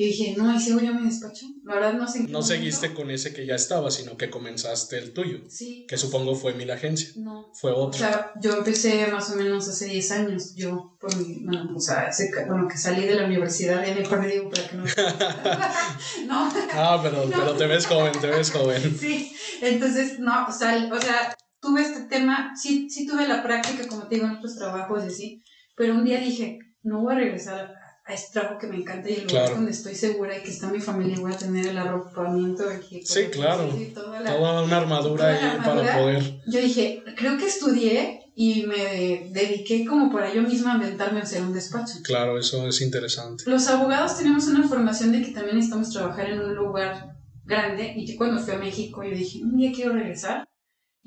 Y 0.00 0.06
dije, 0.06 0.34
no, 0.36 0.54
¿y 0.54 0.60
sigo 0.60 0.78
yo 0.78 0.94
mi 0.94 1.08
despacho? 1.08 1.44
La 1.64 1.74
verdad 1.74 1.94
no 1.94 2.06
sé. 2.06 2.20
No 2.28 2.40
seguiste 2.40 2.94
con 2.94 3.10
ese 3.10 3.34
que 3.34 3.44
ya 3.44 3.56
estaba, 3.56 3.90
sino 3.90 4.16
que 4.16 4.30
comenzaste 4.30 4.96
el 4.96 5.12
tuyo. 5.12 5.40
Sí. 5.48 5.86
Que 5.88 5.96
supongo 5.96 6.36
fue 6.36 6.54
Mil 6.54 6.70
Agencia. 6.70 7.08
No. 7.16 7.50
Fue 7.52 7.72
otro. 7.72 7.88
O 7.88 7.92
sea, 7.92 8.30
yo 8.40 8.58
empecé 8.58 9.08
más 9.08 9.28
o 9.32 9.34
menos 9.34 9.68
hace 9.68 9.86
10 9.86 10.10
años. 10.12 10.54
Yo, 10.54 10.96
por 11.00 11.16
mi, 11.16 11.44
bueno, 11.44 11.72
o 11.74 11.80
sea, 11.80 12.10
bueno, 12.46 12.68
que 12.68 12.78
salí 12.78 13.06
de 13.06 13.16
la 13.16 13.26
universidad, 13.26 13.84
ya 13.84 13.92
mejor 13.92 14.20
me 14.20 14.28
digo 14.28 14.48
para 14.48 14.68
que 14.68 14.76
no. 14.76 14.84
no. 16.28 16.52
Ah, 16.74 17.00
pero, 17.02 17.28
pero 17.28 17.56
te 17.56 17.66
ves 17.66 17.84
joven, 17.84 18.12
te 18.20 18.28
ves 18.28 18.52
joven. 18.52 18.96
Sí. 18.96 19.32
Entonces, 19.60 20.20
no, 20.20 20.46
o 20.46 20.52
sea, 20.52 20.88
o 20.92 21.00
sea, 21.00 21.36
tuve 21.60 21.82
este 21.82 22.02
tema, 22.02 22.52
sí, 22.54 22.88
sí 22.88 23.04
tuve 23.04 23.26
la 23.26 23.42
práctica, 23.42 23.88
como 23.88 24.06
te 24.06 24.14
digo, 24.14 24.28
en 24.28 24.36
otros 24.36 24.54
trabajos 24.54 25.02
y 25.02 25.08
así, 25.08 25.44
pero 25.74 25.94
un 25.94 26.04
día 26.04 26.20
dije, 26.20 26.60
no 26.84 27.02
voy 27.02 27.14
a 27.14 27.18
regresar 27.18 27.64
a 27.64 27.77
este 28.14 28.32
trabajo 28.32 28.58
que 28.58 28.66
me 28.66 28.76
encanta 28.76 29.10
y 29.10 29.14
el 29.14 29.26
lugar 29.26 29.50
donde 29.50 29.70
estoy 29.70 29.94
segura 29.94 30.36
y 30.38 30.42
que 30.42 30.50
está 30.50 30.68
mi 30.68 30.80
familia 30.80 31.16
y 31.16 31.20
voy 31.20 31.32
a 31.32 31.36
tener 31.36 31.66
el 31.66 31.78
arropamiento 31.78 32.64
aquí. 32.68 33.02
Sí, 33.04 33.26
claro. 33.30 33.68
toda, 33.94 34.62
una 34.62 34.76
armadura 34.76 35.28
ahí 35.28 35.58
para 35.64 35.98
poder. 35.98 36.40
Yo 36.46 36.60
dije, 36.60 37.02
creo 37.16 37.36
que 37.36 37.46
estudié 37.46 38.32
y 38.34 38.64
me 38.66 39.30
dediqué 39.32 39.84
como 39.84 40.10
para 40.10 40.32
yo 40.32 40.42
misma 40.42 40.72
a 40.72 40.76
inventarme 40.76 41.20
hacer 41.20 41.42
un 41.42 41.52
despacho. 41.52 41.94
Claro, 42.02 42.38
eso 42.38 42.66
es 42.66 42.80
interesante. 42.80 43.44
Los 43.46 43.68
abogados 43.68 44.16
tenemos 44.16 44.46
una 44.46 44.66
formación 44.66 45.12
de 45.12 45.22
que 45.22 45.32
también 45.32 45.56
necesitamos 45.56 45.90
trabajar 45.90 46.30
en 46.30 46.40
un 46.40 46.54
lugar 46.54 47.16
grande 47.44 47.94
y 47.96 48.06
que 48.06 48.16
cuando 48.16 48.40
fui 48.40 48.54
a 48.54 48.58
México 48.58 49.02
yo 49.02 49.10
dije, 49.10 49.42
un 49.42 49.56
día 49.56 49.72
quiero 49.74 49.92
regresar 49.92 50.47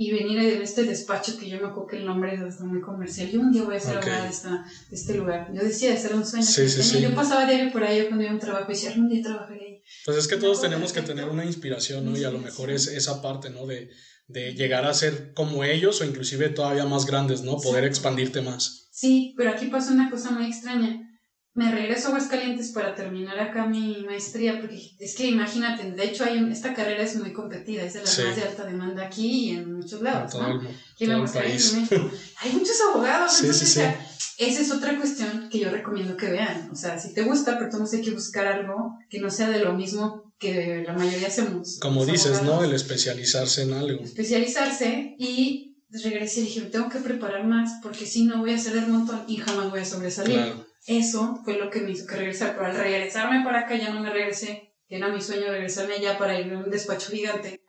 y 0.01 0.12
venir 0.12 0.39
a 0.39 0.63
este 0.63 0.84
despacho 0.84 1.38
que 1.38 1.48
yo 1.48 1.62
me 1.62 1.67
acuerdo 1.67 1.86
que 1.86 1.98
el 1.98 2.05
nombre 2.08 2.34
es 2.34 2.60
muy 2.62 2.81
comercial. 2.81 3.29
Yo 3.29 3.39
un 3.39 3.51
día 3.51 3.62
voy 3.62 3.75
a 3.75 3.79
ser 3.79 3.98
abogada 3.98 4.24
de, 4.24 4.50
de, 4.89 4.96
este 4.96 5.13
lugar. 5.13 5.51
Yo 5.53 5.62
decía, 5.62 5.91
de 5.91 5.98
ser 5.98 6.15
un 6.15 6.25
sueño. 6.25 6.43
Sí, 6.43 6.67
sí, 6.67 6.81
sí. 6.81 7.01
Yo 7.01 7.13
pasaba 7.13 7.46
diario 7.46 7.72
por 7.72 7.84
ahí 7.84 8.08
cuando 8.08 8.24
iba 8.24 8.31
a 8.31 8.34
un 8.34 8.39
trabajo 8.39 8.65
y 8.72 8.74
decía, 8.74 8.93
un 8.98 9.10
día 9.10 9.22
trabajaré 9.22 9.63
ahí. 9.63 9.84
Pues 10.03 10.17
es 10.17 10.27
que 10.27 10.38
todos 10.38 10.60
tenemos 10.60 10.91
que 10.91 11.03
tener 11.03 11.29
una 11.29 11.46
inspiración, 11.46 12.03
¿no? 12.03 12.17
Y 12.17 12.24
a 12.24 12.31
lo 12.31 12.39
mejor 12.39 12.72
es 12.72 12.88
esa 12.88 13.22
parte, 13.22 13.51
¿no? 13.51 13.67
De, 13.67 13.91
de 14.25 14.55
llegar 14.55 14.86
a 14.86 14.93
ser 14.96 15.34
como 15.36 15.63
ellos 15.63 16.01
o 16.01 16.05
inclusive 16.05 16.50
todavía 16.50 16.86
más 16.86 17.05
grandes, 17.05 17.43
¿no? 17.43 17.58
Poder 17.58 17.84
expandirte 17.84 18.41
más. 18.41 18.88
Sí, 18.89 19.36
pero 19.38 19.51
aquí 19.51 19.67
pasa 19.67 19.91
una 19.91 20.10
cosa 20.10 20.31
muy 20.31 20.48
extraña 20.48 21.11
me 21.53 21.70
regreso 21.70 22.08
a 22.08 22.12
Aguascalientes 22.12 22.70
para 22.70 22.96
terminar 22.96 23.38
acá 23.39 23.65
mi 23.65 24.03
maestría, 24.05 24.60
porque 24.62 24.79
es 25.00 25.15
que 25.15 25.27
imagínate, 25.27 25.91
de 25.91 26.03
hecho 26.05 26.24
hay 26.24 26.50
esta 26.50 26.74
carrera 26.74 27.03
es 27.03 27.17
muy 27.17 27.34
competida, 27.34 27.84
es 27.84 27.93
de 27.93 28.00
la 28.00 28.05
más 28.05 28.36
de 28.36 28.43
alta 28.43 28.65
demanda 28.65 29.05
aquí 29.05 29.50
y 29.50 29.51
en 29.51 29.74
muchos 29.75 30.01
lados, 30.01 30.34
¿no? 30.36 30.62
hay 32.41 32.51
muchos 32.53 32.77
abogados, 32.89 33.39
entonces 33.41 33.77
esa 34.38 34.62
es 34.62 34.72
otra 34.72 34.98
cuestión 34.98 35.50
que 35.50 35.60
yo 35.60 35.70
recomiendo 35.70 36.15
que 36.15 36.29
vean, 36.29 36.70
o 36.72 36.75
sea, 36.75 36.98
si 36.98 37.13
te 37.13 37.24
gusta, 37.24 37.60
pero 37.60 37.70
hay 37.91 38.01
que 38.01 38.12
buscar 38.12 38.48
algo 38.48 38.98
que 39.10 39.20
no 39.20 39.29
sea 39.29 39.50
de 39.50 39.60
lo 39.60 39.74
mismo 39.74 40.34
que 40.39 40.84
la 40.88 40.93
mayoría 40.93 41.27
hacemos. 41.27 41.77
Como 41.79 42.05
dices, 42.05 42.41
¿no? 42.41 42.63
El 42.63 42.74
especializarse 42.74 43.63
en 43.63 43.74
algo. 43.74 44.03
Especializarse 44.03 45.15
y 45.20 45.75
regresé 45.91 46.39
y 46.39 46.43
dije, 46.46 46.62
tengo 46.62 46.89
que 46.89 47.00
preparar 47.00 47.46
más 47.46 47.79
porque 47.84 48.05
si 48.05 48.24
no 48.24 48.39
voy 48.39 48.53
a 48.53 48.55
hacer 48.55 48.77
el 48.77 48.88
montón 48.88 49.25
y 49.27 49.38
jamás 49.38 49.70
voy 49.70 49.81
a 49.81 49.86
sobresalir. 49.86 50.55
Eso 50.88 51.40
fue 51.44 51.58
lo 51.58 51.70
que 51.70 51.82
me 51.82 51.92
hizo 51.92 52.08
que 52.08 52.16
regresar, 52.16 52.56
pero 52.56 52.68
al 52.68 52.76
regresarme 52.76 53.44
para 53.44 53.62
acá 53.62 53.76
ya 53.76 53.94
no 53.94 54.02
me 54.02 54.10
regresé, 54.10 54.74
era 54.90 55.10
mi 55.10 55.22
sueño 55.22 55.52
regresarme 55.52 55.96
allá 55.96 56.18
para 56.18 56.40
ir 56.40 56.52
a 56.54 56.58
un 56.58 56.70
despacho 56.70 57.12
gigante 57.12 57.62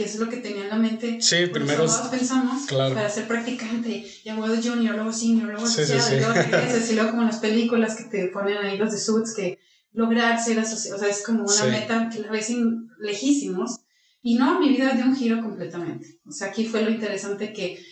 que 0.00 0.06
eso 0.06 0.14
es 0.14 0.20
lo 0.20 0.30
que 0.30 0.38
tenía 0.38 0.62
en 0.62 0.70
la 0.70 0.76
mente. 0.76 1.20
Sí, 1.20 1.46
primero 1.52 1.84
pensamos 2.10 2.62
para 2.70 3.10
ser 3.10 3.28
practicante 3.28 4.06
y 4.24 4.28
abogado 4.30 4.56
junior, 4.56 4.94
luego 4.94 5.12
senior, 5.12 5.48
luego 5.48 5.66
asociado, 5.66 6.16
y 6.16 6.20
luego 6.20 6.34
y 6.90 6.94
luego 6.94 7.10
como 7.10 7.24
las 7.24 7.36
películas 7.36 7.96
que 7.96 8.04
te 8.04 8.28
ponen 8.28 8.56
ahí 8.58 8.78
los 8.78 8.92
de 8.92 8.98
suits 8.98 9.34
que 9.34 9.58
lograr 9.92 10.42
ser 10.42 10.58
asociado, 10.58 10.96
o 10.96 11.00
sea, 11.00 11.10
es 11.10 11.22
como 11.22 11.44
una 11.44 11.64
meta 11.64 12.08
que 12.10 12.20
la 12.20 12.30
ves 12.30 12.50
lejísimos. 12.98 13.80
Y 14.22 14.36
no, 14.36 14.58
mi 14.60 14.68
vida 14.68 14.92
dio 14.92 15.04
un 15.04 15.16
giro 15.16 15.42
completamente. 15.42 16.20
O 16.26 16.32
sea, 16.32 16.48
aquí 16.48 16.66
fue 16.66 16.82
lo 16.82 16.90
interesante 16.90 17.52
que 17.52 17.82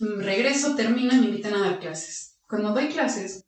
mm, 0.00 0.20
regreso, 0.20 0.74
termino 0.74 1.14
y 1.14 1.18
me 1.18 1.26
invitan 1.26 1.54
a 1.54 1.60
dar 1.60 1.80
clases. 1.80 2.38
Cuando 2.46 2.72
doy 2.72 2.88
clases, 2.88 3.44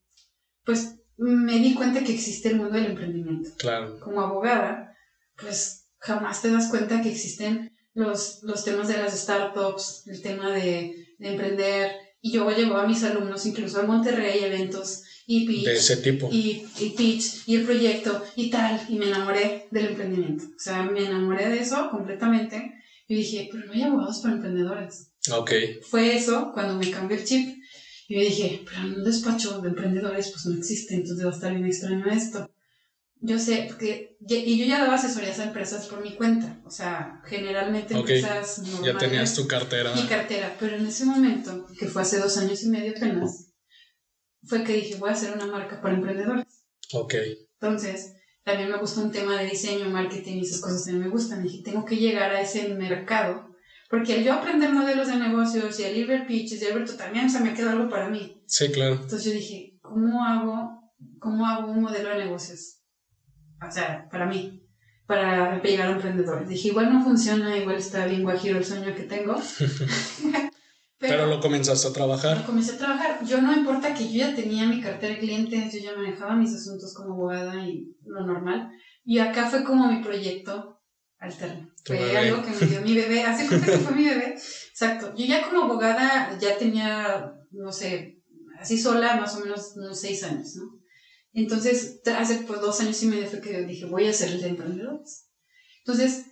pues 0.65 0.97
me 1.17 1.59
di 1.59 1.75
cuenta 1.75 2.03
que 2.03 2.15
existe 2.15 2.49
el 2.49 2.57
mundo 2.57 2.75
del 2.75 2.87
emprendimiento. 2.87 3.51
Claro. 3.59 4.01
Como 4.01 4.21
abogada, 4.21 4.97
pues 5.39 5.89
jamás 5.99 6.43
te 6.43 6.51
das 6.51 6.69
cuenta 6.71 7.03
que 7.03 7.11
existen 7.11 7.73
los, 7.95 8.41
los 8.43 8.65
temas 8.65 8.89
de 8.89 8.97
las 8.97 9.19
startups, 9.19 10.07
el 10.07 10.23
tema 10.23 10.51
de, 10.51 11.15
de 11.19 11.29
emprender. 11.29 11.93
Y 12.23 12.33
yo 12.33 12.51
llevo 12.51 12.77
a 12.77 12.87
mis 12.87 13.03
alumnos 13.03 13.47
incluso 13.47 13.81
a 13.81 13.85
Monterrey 13.85 14.45
eventos 14.45 15.05
y 15.27 15.47
pitch. 15.47 15.65
De 15.65 15.77
ese 15.77 15.97
tipo. 15.99 16.29
Y, 16.31 16.67
y, 16.79 16.91
pitch 16.91 17.43
y 17.47 17.57
el 17.57 17.65
proyecto 17.65 18.23
y 18.37 18.51
tal. 18.51 18.81
Y 18.89 18.97
me 18.97 19.07
enamoré 19.07 19.69
del 19.71 19.87
emprendimiento. 19.87 20.45
O 20.45 20.59
sea, 20.59 20.83
me 20.83 21.05
enamoré 21.05 21.49
de 21.49 21.61
eso 21.61 21.89
completamente. 21.91 22.75
Y 23.07 23.15
dije, 23.17 23.49
pero 23.51 23.67
no 23.67 23.73
hay 23.73 23.83
abogados 23.83 24.21
para 24.21 24.35
emprendedores. 24.35 25.13
Ok. 25.33 25.53
Fue 25.89 26.17
eso 26.17 26.51
cuando 26.53 26.75
me 26.75 26.91
cambió 26.91 27.17
el 27.17 27.25
chip. 27.25 27.60
Y 28.11 28.17
me 28.17 28.25
dije, 28.25 28.65
pero 28.65 28.89
en 28.89 28.95
un 28.95 29.05
despacho 29.05 29.61
de 29.61 29.69
emprendedores 29.69 30.33
pues 30.33 30.45
no 30.45 30.59
existe, 30.59 30.97
entonces 30.97 31.25
va 31.25 31.31
a 31.31 31.33
estar 31.33 31.55
bien 31.55 31.65
extraño 31.65 32.07
esto. 32.07 32.51
Yo 33.21 33.39
sé, 33.39 33.67
porque, 33.69 34.17
y 34.29 34.59
yo 34.59 34.67
ya 34.67 34.81
daba 34.81 34.97
asesorías 34.97 35.39
a 35.39 35.45
empresas 35.45 35.87
por 35.87 36.03
mi 36.03 36.17
cuenta, 36.17 36.61
o 36.65 36.71
sea, 36.73 37.23
generalmente 37.27 37.95
empresas 37.95 38.63
Ya 38.83 38.99
tenías 38.99 39.33
tu 39.35 39.47
cartera. 39.47 39.95
Mi 39.95 40.09
cartera, 40.09 40.57
pero 40.59 40.75
en 40.75 40.87
ese 40.87 41.05
momento, 41.05 41.69
que 41.79 41.87
fue 41.87 42.03
hace 42.03 42.19
dos 42.19 42.37
años 42.37 42.61
y 42.65 42.71
medio 42.71 42.95
apenas, 42.97 43.53
fue 44.43 44.65
que 44.65 44.73
dije, 44.73 44.97
voy 44.97 45.11
a 45.11 45.13
hacer 45.13 45.33
una 45.33 45.47
marca 45.47 45.81
para 45.81 45.95
emprendedores. 45.95 46.65
Ok. 46.93 47.15
Entonces, 47.61 48.15
también 48.43 48.73
me 48.73 48.79
gusta 48.79 49.03
un 49.03 49.13
tema 49.13 49.41
de 49.41 49.51
diseño, 49.51 49.89
marketing 49.89 50.39
y 50.39 50.41
esas 50.41 50.61
cosas 50.61 50.85
también 50.85 51.05
me 51.05 51.13
gustan. 51.13 51.45
Dije, 51.45 51.63
tengo 51.63 51.85
que 51.85 51.97
llegar 51.97 52.33
a 52.33 52.41
ese 52.41 52.75
mercado, 52.75 53.50
porque 53.91 54.15
al 54.15 54.25
yo 54.25 54.33
aprender 54.33 54.73
modelos 54.73 55.09
de 55.09 55.17
negocios 55.17 55.79
y 55.81 55.85
al 55.85 55.97
ir 55.97 56.07
ver 56.07 56.27
pitches 56.27 56.63
y 56.63 56.67
al 56.67 56.79
ver 56.79 56.97
también, 56.97 57.27
o 57.27 57.29
sea, 57.29 57.41
me 57.41 57.53
quedó 57.53 57.71
algo 57.71 57.89
para 57.89 58.09
mí. 58.09 58.41
Sí, 58.47 58.71
claro. 58.71 58.95
Entonces 58.95 59.25
yo 59.25 59.33
dije, 59.33 59.79
¿cómo 59.83 60.25
hago, 60.25 60.81
cómo 61.19 61.45
hago 61.47 61.73
un 61.73 61.83
modelo 61.83 62.09
de 62.11 62.25
negocios? 62.25 62.81
o 63.67 63.71
sea, 63.71 64.09
para 64.11 64.27
mí, 64.27 64.63
para 65.07 65.63
llegar 65.63 65.89
a 65.89 65.93
emprendedores. 65.93 66.49
Dije, 66.49 66.69
igual 66.69 66.93
no 66.93 67.03
funciona, 67.03 67.57
igual 67.57 67.77
está 67.77 68.07
bien 68.07 68.23
guajiro 68.23 68.59
el 68.59 68.65
sueño 68.65 68.95
que 68.95 69.03
tengo. 69.03 69.37
Pero, 70.99 71.27
lo 71.27 71.41
comenzaste 71.41 71.89
a 71.89 71.93
trabajar. 71.93 72.39
Lo 72.39 72.47
comencé 72.47 72.75
a 72.75 72.79
trabajar. 72.79 73.25
Yo 73.25 73.41
no 73.41 73.55
importa 73.55 73.95
que 73.95 74.13
yo 74.13 74.19
ya 74.19 74.35
tenía 74.35 74.67
mi 74.67 74.83
cartera 74.83 75.15
de 75.15 75.21
clientes, 75.21 75.73
yo 75.73 75.81
ya 75.81 75.97
manejaba 75.97 76.37
mis 76.37 76.55
asuntos 76.55 76.93
como 76.95 77.15
abogada 77.15 77.65
y 77.65 77.97
lo 78.05 78.27
normal. 78.27 78.71
Y 79.03 79.19
acá 79.19 79.47
fue 79.47 79.65
como 79.65 79.91
mi 79.91 80.03
proyecto 80.03 80.80
alterno. 81.21 81.71
Fue 81.85 82.19
algo 82.19 82.43
que 82.43 82.51
me 82.51 82.67
dio 82.67 82.81
mi 82.81 82.95
bebé. 82.95 83.23
Hace 83.23 83.47
cuenta 83.47 83.67
que 83.67 83.79
fue 83.79 83.95
mi 83.95 84.05
bebé. 84.05 84.35
Exacto. 84.35 85.15
Yo 85.17 85.27
ya 85.27 85.49
como 85.49 85.65
abogada 85.65 86.37
ya 86.41 86.57
tenía, 86.57 87.35
no 87.53 87.71
sé, 87.71 88.19
así 88.59 88.79
sola 88.79 89.17
más 89.17 89.37
o 89.37 89.41
menos 89.41 89.75
unos 89.77 90.01
seis 90.01 90.25
años, 90.25 90.57
¿no? 90.57 90.81
Entonces, 91.33 92.01
hace 92.17 92.41
pues, 92.41 92.61
dos 92.61 92.81
años 92.81 93.01
y 93.03 93.07
medio 93.07 93.29
fue 93.29 93.41
que 93.41 93.63
dije, 93.63 93.85
voy 93.85 94.07
a 94.07 94.13
ser 94.13 94.31
el 94.31 94.41
de 94.41 94.49
emprendedores. 94.49 95.27
Entonces, 95.79 96.25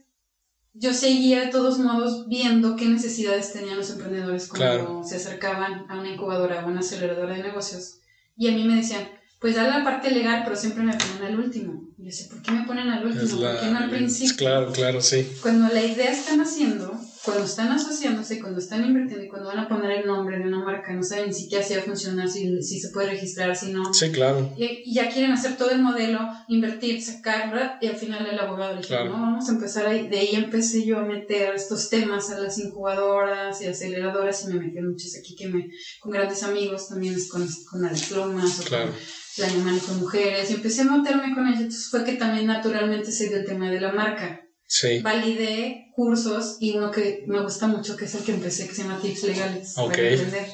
yo 0.73 0.92
seguía 0.92 1.40
de 1.40 1.52
todos 1.52 1.78
modos 1.78 2.26
viendo 2.28 2.76
qué 2.76 2.87
necesidades 2.87 3.52
tenían 3.52 3.76
los 3.76 3.90
emprendedores 3.90 4.49
cuando 4.49 5.02
se 5.04 5.16
acercaban 5.16 5.87
a 5.88 5.99
una 5.99 6.11
incubadora 6.11 6.64
o 6.64 6.68
una 6.68 6.80
aceleradora 6.80 7.35
de 7.35 7.42
negocios. 7.42 8.00
Y 8.37 8.49
a 8.49 8.52
mí 8.52 8.64
me 8.64 8.76
decían, 8.76 9.09
pues 9.40 9.54
dale 9.54 9.71
la 9.71 9.85
parte 9.85 10.11
legal, 10.11 10.42
pero 10.45 10.57
siempre 10.57 10.83
me 10.83 10.97
ponen 10.97 11.23
al 11.23 11.38
último. 11.38 11.88
Y 11.97 12.07
yo 12.07 12.11
sé, 12.11 12.25
¿por 12.25 12.42
qué 12.42 12.50
me 12.50 12.66
ponen 12.66 12.88
al 12.88 13.07
último? 13.07 13.40
¿Por 13.40 13.61
qué 13.61 13.66
no 13.66 13.78
al 13.78 13.90
principio? 13.90 14.37
Claro, 14.37 14.73
claro, 14.73 15.00
sí. 15.00 15.28
Cuando 15.42 15.73
la 15.73 15.83
idea 15.83 16.11
está 16.11 16.37
naciendo, 16.37 17.00
cuando 17.25 17.45
están 17.45 17.68
asociándose, 17.68 18.40
cuando 18.40 18.59
están 18.59 18.85
invirtiendo 18.85 19.25
y 19.25 19.28
cuando 19.28 19.49
van 19.49 19.59
a 19.59 19.68
poner 19.68 20.00
el 20.00 20.07
nombre 20.07 20.38
de 20.38 20.45
una 20.45 20.64
marca, 20.64 20.92
no 20.92 21.02
saben 21.02 21.28
ni 21.28 21.35
siquiera 21.35 21.62
si 21.62 21.75
va 21.75 21.80
a 21.80 21.85
funcionar, 21.85 22.28
si, 22.28 22.62
si 22.62 22.80
se 22.80 22.88
puede 22.88 23.11
registrar, 23.11 23.54
si 23.54 23.73
no. 23.73 23.95
Sí, 23.95 24.11
claro. 24.11 24.52
Y, 24.57 24.92
ya 24.92 25.09
quieren 25.09 25.33
hacer 25.33 25.57
todo 25.57 25.71
el 25.71 25.83
modelo, 25.83 26.18
invertir, 26.49 27.00
sacar, 27.02 27.50
¿verdad? 27.52 27.75
Y 27.80 27.87
al 27.87 27.97
final 27.97 28.26
el 28.26 28.38
abogado 28.38 28.73
le 28.73 28.80
dice, 28.80 29.04
no, 29.04 29.12
vamos 29.12 29.49
a 29.49 29.52
empezar 29.52 29.87
ahí. 29.87 30.09
De 30.09 30.18
ahí 30.18 30.35
empecé 30.35 30.85
yo 30.85 30.99
a 30.99 31.04
meter 31.04 31.54
estos 31.54 31.90
temas 31.90 32.30
a 32.30 32.38
las 32.38 32.59
incubadoras 32.59 33.61
y 33.61 33.66
aceleradoras 33.66 34.45
y 34.45 34.54
me 34.54 34.61
metí 34.61 34.80
muchos 34.80 35.16
aquí 35.16 35.37
que 35.37 35.49
me, 35.49 35.71
con 36.00 36.11
grandes 36.11 36.42
amigos 36.42 36.88
también, 36.88 37.16
con, 37.30 37.47
con 37.71 37.85
Alex 37.85 38.11
Lomas 38.12 38.61
o 38.61 38.68
con 38.68 38.90
la 39.38 39.47
Alemania 39.47 39.83
con 39.87 40.00
mujeres 40.00 40.50
y 40.50 40.54
empecé 40.54 40.83
a 40.83 40.85
meterme 40.85 41.35
con 41.35 41.47
ellos. 41.47 41.61
Entonces 41.61 41.90
fue 41.90 42.04
que 42.04 42.14
también 42.14 42.47
naturalmente 42.47 43.12
se 43.12 43.28
dio 43.28 43.38
el 43.38 43.47
tema 43.47 43.71
de 43.71 43.80
la 43.80 43.92
marca 43.92 44.45
Sí. 44.68 45.00
Validé 45.00 45.90
cursos 45.97 46.59
y 46.61 46.76
uno 46.76 46.90
que 46.90 47.25
me 47.26 47.40
gusta 47.40 47.66
mucho, 47.66 47.97
que 47.97 48.04
es 48.04 48.14
el 48.14 48.23
que 48.23 48.33
empecé, 48.33 48.68
que 48.68 48.75
se 48.75 48.83
llama 48.83 49.00
Tips 49.00 49.23
Legales. 49.23 49.73
Para 49.75 49.88
aprender. 49.88 50.47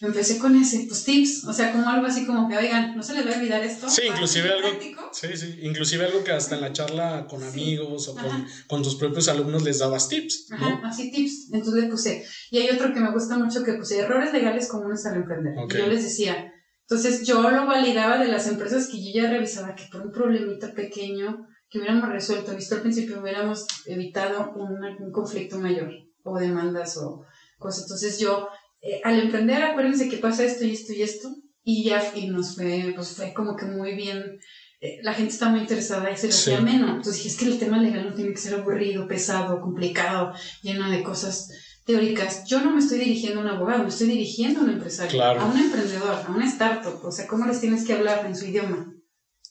Empecé 0.00 0.38
con 0.38 0.56
ese, 0.56 0.86
pues 0.88 1.04
tips, 1.04 1.44
o 1.44 1.52
sea, 1.52 1.72
como 1.72 1.86
algo 1.86 2.06
así 2.06 2.24
como 2.24 2.48
que, 2.48 2.56
oigan, 2.56 2.96
no 2.96 3.02
se 3.02 3.12
les 3.12 3.26
va 3.26 3.32
a 3.32 3.36
olvidar 3.36 3.62
esto. 3.62 3.86
Sí, 3.86 4.00
inclusive 4.08 4.50
algo, 4.50 4.68
sí, 5.12 5.26
sí, 5.36 5.58
inclusive 5.60 6.06
algo 6.06 6.24
que 6.24 6.32
hasta 6.32 6.54
en 6.54 6.62
la 6.62 6.72
charla 6.72 7.26
con 7.28 7.44
amigos 7.44 8.08
o 8.08 8.14
con, 8.14 8.46
con, 8.66 8.82
tus 8.82 8.94
propios 8.94 9.28
alumnos 9.28 9.62
les 9.62 9.80
dabas 9.80 10.08
tips. 10.08 10.46
¿no? 10.48 10.56
Ajá, 10.56 10.80
así 10.88 11.10
tips, 11.10 11.52
entonces 11.52 11.84
le 11.84 11.90
puse. 11.90 12.24
Y 12.50 12.60
hay 12.60 12.70
otro 12.70 12.94
que 12.94 13.00
me 13.00 13.12
gusta 13.12 13.36
mucho 13.36 13.62
que 13.62 13.74
puse, 13.74 13.98
errores 13.98 14.32
legales 14.32 14.68
comunes 14.68 15.04
al 15.04 15.16
emprender. 15.16 15.54
yo 15.68 15.86
les 15.86 16.02
decía, 16.02 16.49
entonces 16.90 17.24
yo 17.24 17.48
lo 17.52 17.66
validaba 17.66 18.18
de 18.18 18.26
las 18.26 18.48
empresas 18.48 18.88
que 18.88 19.00
yo 19.00 19.22
ya 19.22 19.30
revisaba 19.30 19.76
que 19.76 19.84
por 19.92 20.02
un 20.02 20.10
problemita 20.10 20.72
pequeño 20.72 21.46
que 21.68 21.78
hubiéramos 21.78 22.08
resuelto, 22.08 22.56
visto 22.56 22.74
al 22.74 22.80
principio, 22.80 23.20
hubiéramos 23.20 23.64
evitado 23.86 24.52
un, 24.56 24.84
un 24.98 25.12
conflicto 25.12 25.60
mayor 25.60 25.88
o 26.24 26.36
demandas 26.36 26.96
o 26.96 27.24
cosas. 27.58 27.84
Entonces 27.84 28.18
yo, 28.18 28.48
eh, 28.80 29.00
al 29.04 29.20
emprender, 29.20 29.62
acuérdense 29.62 30.08
que 30.08 30.16
pasa 30.16 30.42
esto 30.42 30.64
y 30.64 30.72
esto 30.72 30.92
y 30.92 31.02
esto, 31.02 31.28
y 31.62 31.84
ya 31.84 32.02
y 32.16 32.26
nos 32.26 32.56
fue, 32.56 32.92
pues 32.96 33.12
fue 33.12 33.32
como 33.34 33.54
que 33.54 33.66
muy 33.66 33.94
bien. 33.94 34.40
Eh, 34.80 34.98
la 35.04 35.14
gente 35.14 35.32
está 35.32 35.48
muy 35.48 35.60
interesada 35.60 36.10
y 36.10 36.16
se 36.16 36.26
lo 36.26 36.32
hacía 36.32 36.60
menos. 36.60 36.90
Entonces 36.90 37.22
dije, 37.22 37.28
es 37.28 37.36
que 37.36 37.44
el 37.44 37.58
tema 37.60 37.80
legal 37.80 38.08
no 38.08 38.14
tiene 38.16 38.32
que 38.32 38.38
ser 38.38 38.54
aburrido, 38.54 39.06
pesado, 39.06 39.60
complicado, 39.60 40.32
lleno 40.60 40.90
de 40.90 41.04
cosas 41.04 41.52
teóricas. 41.84 42.44
Yo 42.46 42.60
no 42.60 42.72
me 42.72 42.80
estoy 42.80 42.98
dirigiendo 42.98 43.40
a 43.40 43.44
un 43.44 43.50
abogado, 43.50 43.82
me 43.82 43.88
estoy 43.88 44.08
dirigiendo 44.08 44.60
a 44.60 44.64
un 44.64 44.70
empresario, 44.70 45.22
a 45.22 45.44
un 45.44 45.58
emprendedor, 45.58 46.24
a 46.26 46.30
un 46.30 46.42
startup. 46.42 47.04
O 47.04 47.12
sea, 47.12 47.26
¿cómo 47.26 47.46
les 47.46 47.60
tienes 47.60 47.84
que 47.86 47.94
hablar 47.94 48.26
en 48.26 48.36
su 48.36 48.46
idioma? 48.46 48.94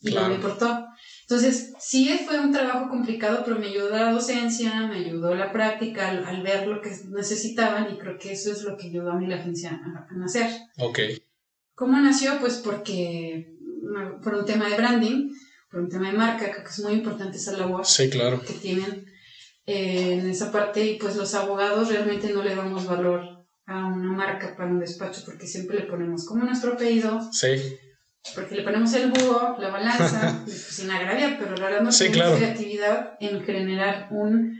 Y 0.01 0.13
no 0.13 0.29
me 0.29 0.35
importó. 0.35 0.85
Entonces, 1.23 1.73
sí 1.79 2.09
fue 2.25 2.39
un 2.39 2.51
trabajo 2.51 2.89
complicado, 2.89 3.43
pero 3.43 3.59
me 3.59 3.67
ayudó 3.67 3.89
la 3.89 4.11
docencia, 4.11 4.87
me 4.87 4.97
ayudó 4.97 5.35
la 5.35 5.51
práctica 5.51 6.09
al, 6.09 6.41
ver 6.41 6.67
lo 6.67 6.81
que 6.81 6.91
necesitaban 7.09 7.93
y 7.93 7.97
creo 7.97 8.17
que 8.17 8.31
eso 8.31 8.51
es 8.51 8.63
lo 8.63 8.77
que 8.77 8.87
ayudó 8.87 9.11
a 9.11 9.15
mí 9.15 9.27
la 9.27 9.35
agencia 9.35 9.71
a, 9.71 10.13
nacer. 10.15 10.49
Ok. 10.77 10.99
¿Cómo 11.75 11.99
nació? 11.99 12.39
Pues 12.39 12.55
porque 12.55 13.53
por 14.23 14.35
un 14.35 14.45
tema 14.45 14.69
de 14.69 14.77
branding, 14.77 15.29
por 15.69 15.81
un 15.81 15.89
tema 15.89 16.11
de 16.11 16.17
marca, 16.17 16.51
creo 16.51 16.63
que 16.63 16.69
es 16.69 16.79
muy 16.79 16.93
importante 16.93 17.37
esa 17.37 17.51
labor 17.57 17.85
sí, 17.85 18.09
claro. 18.09 18.41
que 18.41 18.53
tienen 18.53 19.08
eh, 19.71 20.13
en 20.13 20.27
esa 20.27 20.51
parte 20.51 20.83
y 20.83 20.97
pues 20.97 21.15
los 21.15 21.33
abogados 21.35 21.89
realmente 21.89 22.33
no 22.33 22.41
le 22.41 22.55
damos 22.55 22.87
valor 22.87 23.21
a 23.67 23.85
una 23.85 24.11
marca 24.11 24.55
para 24.57 24.67
un 24.67 24.79
despacho 24.79 25.21
porque 25.23 25.45
siempre 25.45 25.77
le 25.77 25.85
ponemos 25.85 26.25
como 26.25 26.43
nuestro 26.43 26.73
apellido. 26.73 27.19
Sí. 27.31 27.77
Porque 28.33 28.55
le 28.55 28.63
ponemos 28.63 28.91
el 28.93 29.11
búho, 29.11 29.57
la 29.59 29.69
balanza, 29.69 30.41
pues, 30.45 30.57
sin 30.57 30.89
agraviar, 30.89 31.37
pero 31.37 31.55
la 31.55 31.65
verdad 31.65 31.81
no 31.81 31.91
tenemos 31.91 32.37
creatividad 32.37 33.13
en 33.19 33.43
generar 33.43 34.07
un 34.09 34.57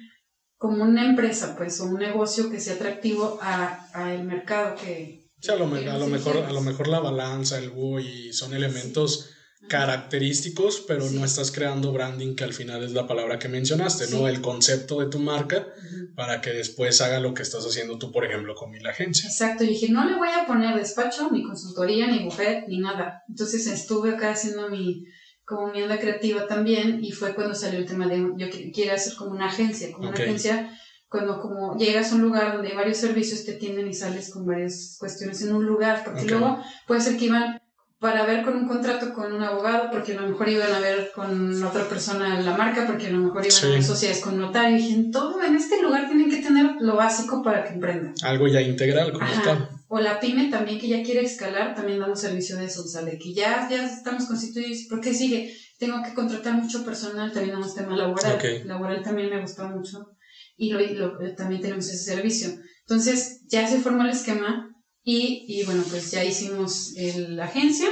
como 0.57 0.83
una 0.83 1.05
empresa, 1.05 1.55
pues, 1.57 1.79
o 1.79 1.85
un 1.85 1.95
negocio 1.95 2.51
que 2.51 2.59
sea 2.59 2.75
atractivo 2.75 3.39
a, 3.41 4.13
el 4.13 4.25
mercado 4.25 4.75
que... 4.75 5.31
Sí, 5.39 5.51
a 5.51 5.55
lo, 5.55 5.65
a 5.65 5.97
lo 5.97 6.07
mejor, 6.07 6.37
a 6.37 6.51
lo 6.51 6.61
mejor 6.61 6.87
la 6.87 6.99
balanza, 6.99 7.57
el 7.57 7.69
búho 7.69 7.99
y 7.99 8.31
son 8.33 8.53
elementos 8.53 9.31
característicos, 9.67 10.83
pero 10.87 11.09
no 11.11 11.25
estás 11.25 11.51
creando 11.51 11.91
branding, 11.91 12.35
que 12.35 12.43
al 12.43 12.53
final 12.53 12.83
es 12.83 12.91
la 12.91 13.05
palabra 13.05 13.39
que 13.39 13.49
mencionaste, 13.49 14.07
¿no? 14.09 14.27
El 14.27 14.41
concepto 14.41 14.99
de 14.99 15.07
tu 15.07 15.19
marca 15.19 15.67
para 16.15 16.41
que 16.41 16.51
después 16.51 17.01
haga 17.01 17.19
lo 17.19 17.33
que 17.33 17.43
estás 17.43 17.65
haciendo 17.65 17.97
tú, 17.97 18.11
por 18.11 18.25
ejemplo, 18.25 18.55
con 18.55 18.71
mi 18.71 18.77
agencia. 18.79 19.27
Exacto, 19.27 19.63
y 19.63 19.67
dije, 19.67 19.89
no 19.89 20.09
le 20.09 20.15
voy 20.15 20.29
a 20.29 20.45
poner 20.45 20.75
despacho, 20.75 21.29
ni 21.31 21.43
consultoría, 21.43 22.07
ni 22.07 22.23
buffet, 22.23 22.67
ni 22.67 22.79
nada. 22.79 23.23
Entonces 23.27 23.67
estuve 23.67 24.11
acá 24.11 24.31
haciendo 24.31 24.69
mi 24.69 25.03
como 25.49 25.73
mi 25.73 25.81
onda 25.81 25.99
creativa 25.99 26.45
también 26.45 27.03
y 27.03 27.11
fue 27.11 27.33
cuando 27.33 27.55
salió 27.55 27.79
el 27.79 27.87
tema 27.87 28.07
de 28.07 28.19
yo 28.37 28.47
quiero 28.71 28.93
hacer 28.93 29.15
como 29.15 29.31
una 29.31 29.47
agencia, 29.47 29.91
como 29.91 30.09
una 30.09 30.15
agencia 30.15 30.71
cuando 31.07 31.41
como 31.41 31.75
llegas 31.75 32.11
a 32.11 32.15
un 32.15 32.21
lugar 32.21 32.53
donde 32.53 32.69
hay 32.69 32.75
varios 32.75 32.97
servicios 32.97 33.43
te 33.43 33.55
atienden 33.55 33.87
y 33.87 33.93
sales 33.95 34.31
con 34.31 34.45
varias 34.45 34.95
cuestiones 34.99 35.41
en 35.41 35.55
un 35.55 35.65
lugar, 35.65 36.03
porque 36.05 36.25
luego 36.25 36.63
puede 36.85 37.01
ser 37.01 37.17
que 37.17 37.25
iban 37.25 37.59
para 37.99 38.25
ver 38.25 38.43
con 38.43 38.55
un 38.55 38.67
contrato 38.67 39.13
con 39.13 39.33
un 39.33 39.43
abogado, 39.43 39.89
porque 39.91 40.13
a 40.13 40.21
lo 40.21 40.29
mejor 40.29 40.47
iban 40.47 40.71
a 40.71 40.79
ver 40.79 41.11
con 41.13 41.61
otra 41.61 41.83
persona 41.83 42.39
la 42.39 42.55
marca, 42.55 42.87
porque 42.87 43.07
a 43.07 43.11
lo 43.11 43.19
mejor 43.19 43.45
iban 43.45 43.65
a 43.65 43.73
ver 43.75 43.83
sociedades 43.83 44.23
con 44.23 44.37
notario, 44.37 44.77
y 44.77 44.81
dije, 44.81 45.05
todo 45.11 45.43
en 45.43 45.55
este 45.55 45.81
lugar 45.81 46.07
tienen 46.07 46.29
que 46.29 46.37
tener 46.37 46.75
lo 46.79 46.95
básico 46.95 47.43
para 47.43 47.65
que 47.65 47.73
emprendan. 47.73 48.13
Algo 48.23 48.47
ya 48.47 48.61
integral, 48.61 49.11
como 49.11 49.25
está. 49.25 49.69
O 49.89 49.99
la 49.99 50.19
pyme 50.19 50.49
también 50.49 50.79
que 50.79 50.87
ya 50.87 51.03
quiere 51.03 51.21
escalar, 51.21 51.75
también 51.75 51.99
damos 51.99 52.21
servicio 52.21 52.55
de 52.57 52.65
eso, 52.65 52.83
o 52.83 52.87
sea, 52.87 53.01
de 53.01 53.17
que 53.17 53.33
ya, 53.33 53.67
ya 53.69 53.85
estamos 53.85 54.25
constituidos, 54.25 54.85
¿por 54.89 55.01
qué 55.01 55.13
sigue? 55.13 55.53
Tengo 55.77 56.01
que 56.01 56.13
contratar 56.13 56.53
mucho 56.53 56.85
personal, 56.85 57.33
también 57.33 57.55
damos 57.55 57.75
tema 57.75 57.97
laboral. 57.97 58.37
Laboral 58.65 59.01
también 59.03 59.29
me 59.29 59.41
gusta 59.41 59.67
mucho 59.67 60.15
y 60.55 60.71
lo, 60.71 61.17
también 61.35 61.61
tenemos 61.61 61.87
ese 61.87 62.13
servicio. 62.13 62.49
Entonces 62.81 63.41
ya 63.47 63.67
se 63.67 63.79
formó 63.79 64.03
el 64.03 64.11
esquema 64.11 64.68
y, 65.03 65.45
y 65.47 65.63
bueno, 65.63 65.83
pues 65.89 66.11
ya 66.11 66.23
hicimos 66.23 66.93
la 66.95 67.45
agencia 67.45 67.87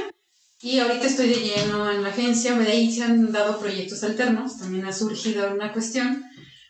y 0.60 0.80
ahorita 0.80 1.06
estoy 1.06 1.28
de 1.28 1.36
lleno 1.36 1.90
en 1.90 2.02
la 2.02 2.08
agencia, 2.08 2.54
de 2.58 2.66
ahí 2.66 2.90
se 2.90 3.04
han 3.04 3.30
dado 3.30 3.60
proyectos 3.60 4.02
alternos, 4.02 4.58
también 4.58 4.86
ha 4.86 4.92
surgido 4.92 5.52
una 5.52 5.72
cuestión, 5.72 6.24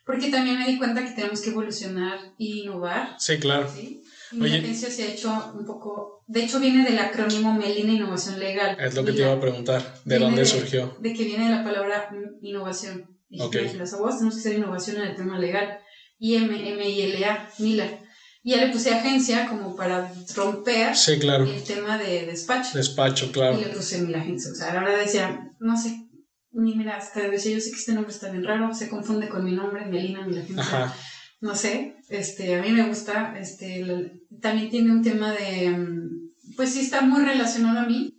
porque 0.04 0.30
también 0.30 0.58
me 0.58 0.66
di 0.66 0.76
cuenta 0.76 1.04
que 1.04 1.12
tenemos 1.12 1.40
que 1.40 1.50
evolucionar 1.50 2.18
e 2.38 2.44
innovar. 2.44 3.16
Sí, 3.18 3.38
claro. 3.38 3.66
¿sí? 3.74 4.02
Y 4.32 4.36
la 4.36 4.56
agencia 4.56 4.90
se 4.90 5.04
ha 5.04 5.12
hecho 5.12 5.52
un 5.54 5.64
poco, 5.64 6.22
de 6.26 6.44
hecho 6.44 6.60
viene 6.60 6.84
del 6.84 6.98
acrónimo 6.98 7.54
Melina 7.54 7.94
Innovación 7.94 8.38
Legal. 8.38 8.76
Es 8.78 8.94
lo 8.94 9.04
que 9.06 9.12
te 9.12 9.22
iba 9.22 9.32
a 9.32 9.40
preguntar, 9.40 10.00
¿de 10.04 10.18
dónde 10.18 10.44
surgió? 10.44 10.94
De 11.00 11.14
que 11.14 11.24
viene 11.24 11.44
de 11.44 11.56
la 11.56 11.64
palabra 11.64 12.10
innovación. 12.42 13.16
Okay. 13.38 13.72
Las 13.74 13.94
abogadas 13.94 14.18
tenemos 14.18 14.34
que 14.34 14.40
hacer 14.40 14.58
innovación 14.58 14.96
en 14.96 15.08
el 15.08 15.16
tema 15.16 15.38
legal. 15.38 15.78
I-M-M-I-L-A, 16.18 17.50
Mila. 17.58 18.00
Y 18.42 18.52
ya 18.52 18.64
le 18.64 18.72
puse 18.72 18.94
agencia 18.94 19.46
como 19.48 19.74
para 19.76 20.12
romper 20.34 20.94
el 21.06 21.64
tema 21.64 21.98
de 21.98 22.26
despacho. 22.26 22.76
Despacho, 22.76 23.32
claro. 23.32 23.58
Y 23.58 23.64
le 23.64 23.70
puse 23.70 23.98
Mila 23.98 24.20
Agencia. 24.20 24.52
O 24.52 24.54
sea, 24.54 24.70
a 24.70 24.74
la 24.74 24.80
verdad 24.80 25.04
decía, 25.04 25.52
no 25.58 25.76
sé, 25.76 26.08
ni 26.52 26.74
mira, 26.74 26.96
hasta 26.96 27.28
decía, 27.28 27.52
yo 27.52 27.60
sé 27.60 27.70
que 27.70 27.76
este 27.76 27.92
nombre 27.92 28.12
está 28.12 28.30
bien 28.30 28.44
raro, 28.44 28.72
se 28.74 28.88
confunde 28.88 29.28
con 29.28 29.44
mi 29.44 29.52
nombre, 29.52 29.86
Melina 29.86 30.26
Mila 30.26 30.42
Agencia. 30.42 30.62
Ajá. 30.62 30.96
No 31.40 31.54
sé, 31.54 31.96
este, 32.08 32.56
a 32.56 32.62
mí 32.62 32.70
me 32.70 32.88
gusta, 32.88 33.36
este, 33.38 34.22
también 34.40 34.70
tiene 34.70 34.90
un 34.90 35.02
tema 35.02 35.32
de, 35.32 35.70
mm, 35.70 36.54
pues 36.56 36.70
sí 36.72 36.80
está 36.80 37.02
muy 37.02 37.24
relacionado 37.24 37.80
a 37.80 37.86
mí, 37.86 38.18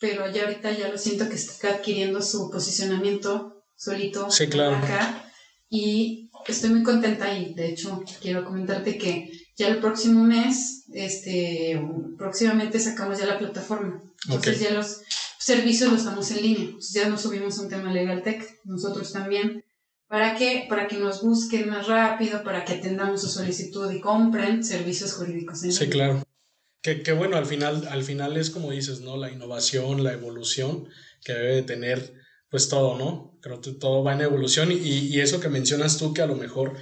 pero 0.00 0.30
ya 0.30 0.44
ahorita 0.44 0.72
ya 0.72 0.88
lo 0.88 0.98
siento 0.98 1.28
que 1.28 1.36
está 1.36 1.68
adquiriendo 1.68 2.20
su 2.20 2.50
posicionamiento 2.50 3.64
solito. 3.76 4.30
Sí, 4.30 4.48
claro. 4.48 4.76
Acá. 4.76 5.30
Y 5.70 6.30
estoy 6.46 6.70
muy 6.70 6.82
contenta 6.82 7.32
y 7.36 7.54
de 7.54 7.68
hecho 7.68 8.02
quiero 8.20 8.44
comentarte 8.44 8.98
que 8.98 9.30
ya 9.56 9.68
el 9.68 9.78
próximo 9.78 10.24
mes, 10.24 10.84
este, 10.92 11.80
próximamente 12.16 12.80
sacamos 12.80 13.18
ya 13.18 13.26
la 13.26 13.38
plataforma. 13.38 14.02
Entonces 14.26 14.60
ya 14.60 14.70
los 14.70 15.02
servicios 15.38 15.90
los 15.90 16.00
estamos 16.00 16.30
en 16.30 16.42
línea. 16.42 16.70
ya 16.92 17.08
nos 17.08 17.22
subimos 17.22 17.58
a 17.58 17.62
un 17.62 17.68
tema 17.68 17.92
Legal 17.92 18.22
Tech, 18.22 18.60
nosotros 18.64 19.12
también. 19.12 19.64
¿Para 20.08 20.36
qué? 20.36 20.66
Para 20.68 20.88
que 20.88 20.98
nos 20.98 21.22
busquen 21.22 21.70
más 21.70 21.86
rápido, 21.86 22.44
para 22.44 22.64
que 22.64 22.74
atendamos 22.74 23.22
su 23.22 23.28
solicitud 23.28 23.90
y 23.90 24.00
compren 24.00 24.62
servicios 24.62 25.14
jurídicos 25.14 25.64
en 25.64 25.72
Sí, 25.72 25.88
claro. 25.88 26.22
Que, 26.82 27.02
que, 27.02 27.12
bueno, 27.12 27.36
al 27.36 27.46
final, 27.46 27.86
al 27.88 28.02
final 28.02 28.36
es 28.36 28.50
como 28.50 28.70
dices, 28.70 29.00
¿no? 29.00 29.16
La 29.16 29.30
innovación, 29.30 30.04
la 30.04 30.12
evolución 30.12 30.88
que 31.24 31.32
debe 31.32 31.54
de 31.56 31.62
tener 31.62 32.14
pues 32.50 32.68
todo, 32.68 32.98
¿no? 32.98 33.38
Creo 33.40 33.62
que 33.62 33.72
todo 33.72 34.04
va 34.04 34.12
en 34.12 34.20
evolución 34.20 34.70
y, 34.70 34.76
y 34.76 35.20
eso 35.20 35.40
que 35.40 35.48
mencionas 35.48 35.96
tú, 35.96 36.12
que 36.12 36.20
a 36.20 36.26
lo 36.26 36.36
mejor 36.36 36.76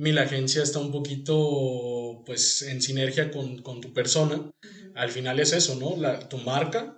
mi 0.00 0.16
agencia 0.16 0.62
está 0.62 0.78
un 0.78 0.90
poquito 0.90 2.22
pues 2.24 2.62
en 2.62 2.80
sinergia 2.80 3.30
con, 3.30 3.60
con 3.60 3.82
tu 3.82 3.92
persona, 3.92 4.50
al 4.94 5.10
final 5.10 5.38
es 5.40 5.52
eso, 5.52 5.74
¿no? 5.76 5.94
La, 5.94 6.26
tu 6.26 6.38
marca 6.38 6.96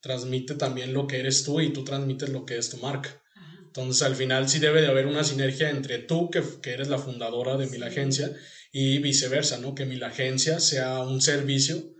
transmite 0.00 0.54
también 0.54 0.92
lo 0.92 1.08
que 1.08 1.18
eres 1.18 1.42
tú 1.42 1.60
y 1.60 1.72
tú 1.72 1.82
transmites 1.82 2.28
lo 2.28 2.46
que 2.46 2.56
es 2.56 2.70
tu 2.70 2.76
marca. 2.76 3.20
Entonces 3.64 4.02
al 4.02 4.14
final 4.14 4.48
sí 4.48 4.60
debe 4.60 4.80
de 4.80 4.86
haber 4.86 5.06
una 5.06 5.24
sinergia 5.24 5.70
entre 5.70 5.98
tú, 5.98 6.30
que, 6.30 6.40
que 6.62 6.70
eres 6.70 6.86
la 6.86 6.98
fundadora 6.98 7.56
de 7.56 7.66
mi 7.66 7.82
agencia, 7.82 8.32
y 8.70 8.98
viceversa, 8.98 9.58
¿no? 9.58 9.74
Que 9.74 9.84
mi 9.84 10.00
agencia 10.00 10.60
sea 10.60 11.00
un 11.00 11.20
servicio 11.20 11.94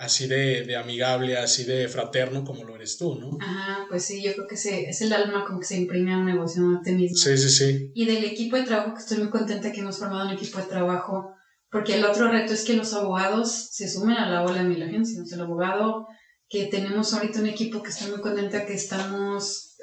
así 0.00 0.26
de, 0.26 0.64
de, 0.64 0.76
amigable, 0.76 1.36
así 1.36 1.64
de 1.64 1.86
fraterno 1.86 2.42
como 2.42 2.64
lo 2.64 2.74
eres 2.74 2.96
tú, 2.96 3.16
¿no? 3.16 3.36
Ajá, 3.38 3.84
pues 3.88 4.02
sí, 4.02 4.22
yo 4.22 4.32
creo 4.32 4.46
que 4.46 4.56
se, 4.56 4.88
es 4.88 5.02
el 5.02 5.12
alma 5.12 5.44
como 5.46 5.60
que 5.60 5.66
se 5.66 5.76
imprime 5.76 6.14
a 6.14 6.18
un 6.18 6.24
negocio, 6.24 6.62
a 6.78 6.82
ti 6.82 6.92
mismo. 6.92 7.18
Sí, 7.18 7.36
sí, 7.36 7.50
sí. 7.50 7.92
Y 7.94 8.06
del 8.06 8.24
equipo 8.24 8.56
de 8.56 8.62
trabajo, 8.62 8.94
que 8.94 9.00
estoy 9.00 9.18
muy 9.18 9.28
contenta 9.28 9.70
que 9.70 9.80
hemos 9.80 9.98
formado 9.98 10.26
un 10.26 10.34
equipo 10.34 10.58
de 10.58 10.64
trabajo, 10.64 11.34
porque 11.70 11.96
el 11.96 12.04
otro 12.06 12.32
reto 12.32 12.54
es 12.54 12.64
que 12.64 12.72
los 12.72 12.94
abogados 12.94 13.68
se 13.72 13.88
sumen 13.90 14.16
a 14.16 14.30
la 14.30 14.42
ola 14.42 14.62
de 14.62 14.70
mi 14.70 14.82
agencia. 14.82 15.22
O 15.22 15.26
sea, 15.26 15.36
el 15.36 15.44
abogado 15.44 16.06
que 16.48 16.66
tenemos 16.66 17.12
ahorita 17.12 17.40
un 17.40 17.46
equipo 17.48 17.82
que 17.82 17.90
estoy 17.90 18.10
muy 18.10 18.20
contenta 18.22 18.64
que 18.64 18.72
estamos, 18.72 19.76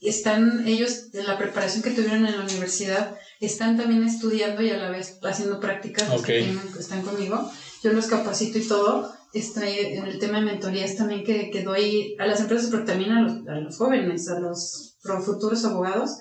están 0.00 0.66
ellos 0.66 1.10
en 1.12 1.26
la 1.26 1.36
preparación 1.36 1.82
que 1.82 1.90
tuvieron 1.90 2.26
en 2.26 2.38
la 2.38 2.44
universidad, 2.44 3.14
están 3.40 3.76
también 3.76 4.04
estudiando 4.04 4.62
y 4.62 4.70
a 4.70 4.78
la 4.78 4.90
vez 4.90 5.18
haciendo 5.22 5.60
prácticas, 5.60 6.08
okay. 6.18 6.58
están 6.78 7.02
conmigo 7.02 7.50
yo 7.86 7.92
los 7.92 8.06
capacito 8.06 8.58
y 8.58 8.66
todo. 8.66 9.12
Estoy 9.32 9.78
en 9.78 10.06
el 10.06 10.18
tema 10.18 10.40
de 10.40 10.46
mentorías 10.46 10.96
también 10.96 11.24
que, 11.24 11.50
que 11.50 11.62
doy 11.62 12.16
a 12.18 12.26
las 12.26 12.40
empresas, 12.40 12.68
pero 12.70 12.84
también 12.84 13.12
a 13.12 13.22
los, 13.22 13.46
a 13.46 13.54
los 13.60 13.76
jóvenes, 13.76 14.28
a 14.28 14.40
los 14.40 14.96
futuros 15.24 15.64
abogados. 15.64 16.18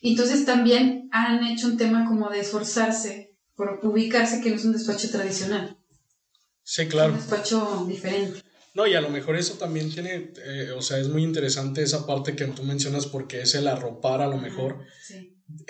Entonces 0.00 0.44
también 0.44 1.08
han 1.10 1.44
hecho 1.44 1.66
un 1.66 1.76
tema 1.76 2.06
como 2.06 2.30
de 2.30 2.40
esforzarse 2.40 3.34
por 3.56 3.80
ubicarse 3.82 4.40
que 4.40 4.50
no 4.50 4.56
es 4.56 4.64
un 4.64 4.72
despacho 4.72 5.10
tradicional. 5.10 5.76
Sí, 6.62 6.86
claro. 6.86 7.12
un 7.12 7.18
despacho 7.18 7.86
diferente. 7.88 8.42
No, 8.74 8.86
y 8.86 8.94
a 8.94 9.00
lo 9.00 9.10
mejor 9.10 9.36
eso 9.36 9.54
también 9.54 9.90
tiene, 9.90 10.32
eh, 10.44 10.70
o 10.76 10.82
sea, 10.82 10.98
es 10.98 11.08
muy 11.08 11.24
interesante 11.24 11.82
esa 11.82 12.06
parte 12.06 12.36
que 12.36 12.44
tú 12.46 12.62
mencionas 12.62 13.06
porque 13.06 13.40
es 13.40 13.54
el 13.56 13.66
arropar 13.66 14.20
a 14.20 14.28
lo 14.28 14.36
mejor 14.36 14.84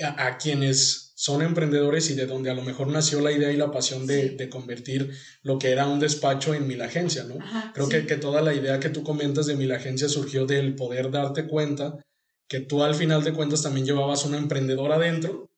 a, 0.02 0.26
a, 0.26 0.36
quienes 0.36 1.07
son 1.20 1.42
emprendedores 1.42 2.10
y 2.10 2.14
de 2.14 2.26
donde 2.26 2.48
a 2.48 2.54
lo 2.54 2.62
mejor 2.62 2.86
nació 2.86 3.20
la 3.20 3.32
idea 3.32 3.50
y 3.50 3.56
la 3.56 3.72
pasión 3.72 4.06
de, 4.06 4.30
de 4.36 4.48
convertir 4.48 5.10
lo 5.42 5.58
que 5.58 5.72
era 5.72 5.88
un 5.88 5.98
despacho 5.98 6.54
en 6.54 6.68
mil 6.68 6.80
agencia, 6.80 7.24
¿no? 7.24 7.38
Creo 7.74 7.88
que, 7.88 8.06
que, 8.06 8.14
toda 8.14 8.40
la 8.40 8.54
idea 8.54 8.78
que 8.78 8.88
tú 8.88 9.02
comentas 9.02 9.46
de 9.46 9.56
mil 9.56 9.72
agencia 9.72 10.08
surgió 10.08 10.46
del 10.46 10.76
poder 10.76 11.10
darte 11.10 11.48
cuenta 11.48 11.98
que 12.48 12.60
tú 12.60 12.84
al 12.84 12.94
final 12.94 13.24
de 13.24 13.32
cuentas 13.32 13.62
también 13.62 13.84
llevabas 13.84 14.24
una 14.26 14.38
emprendedora 14.38 14.94
adentro, 14.94 15.50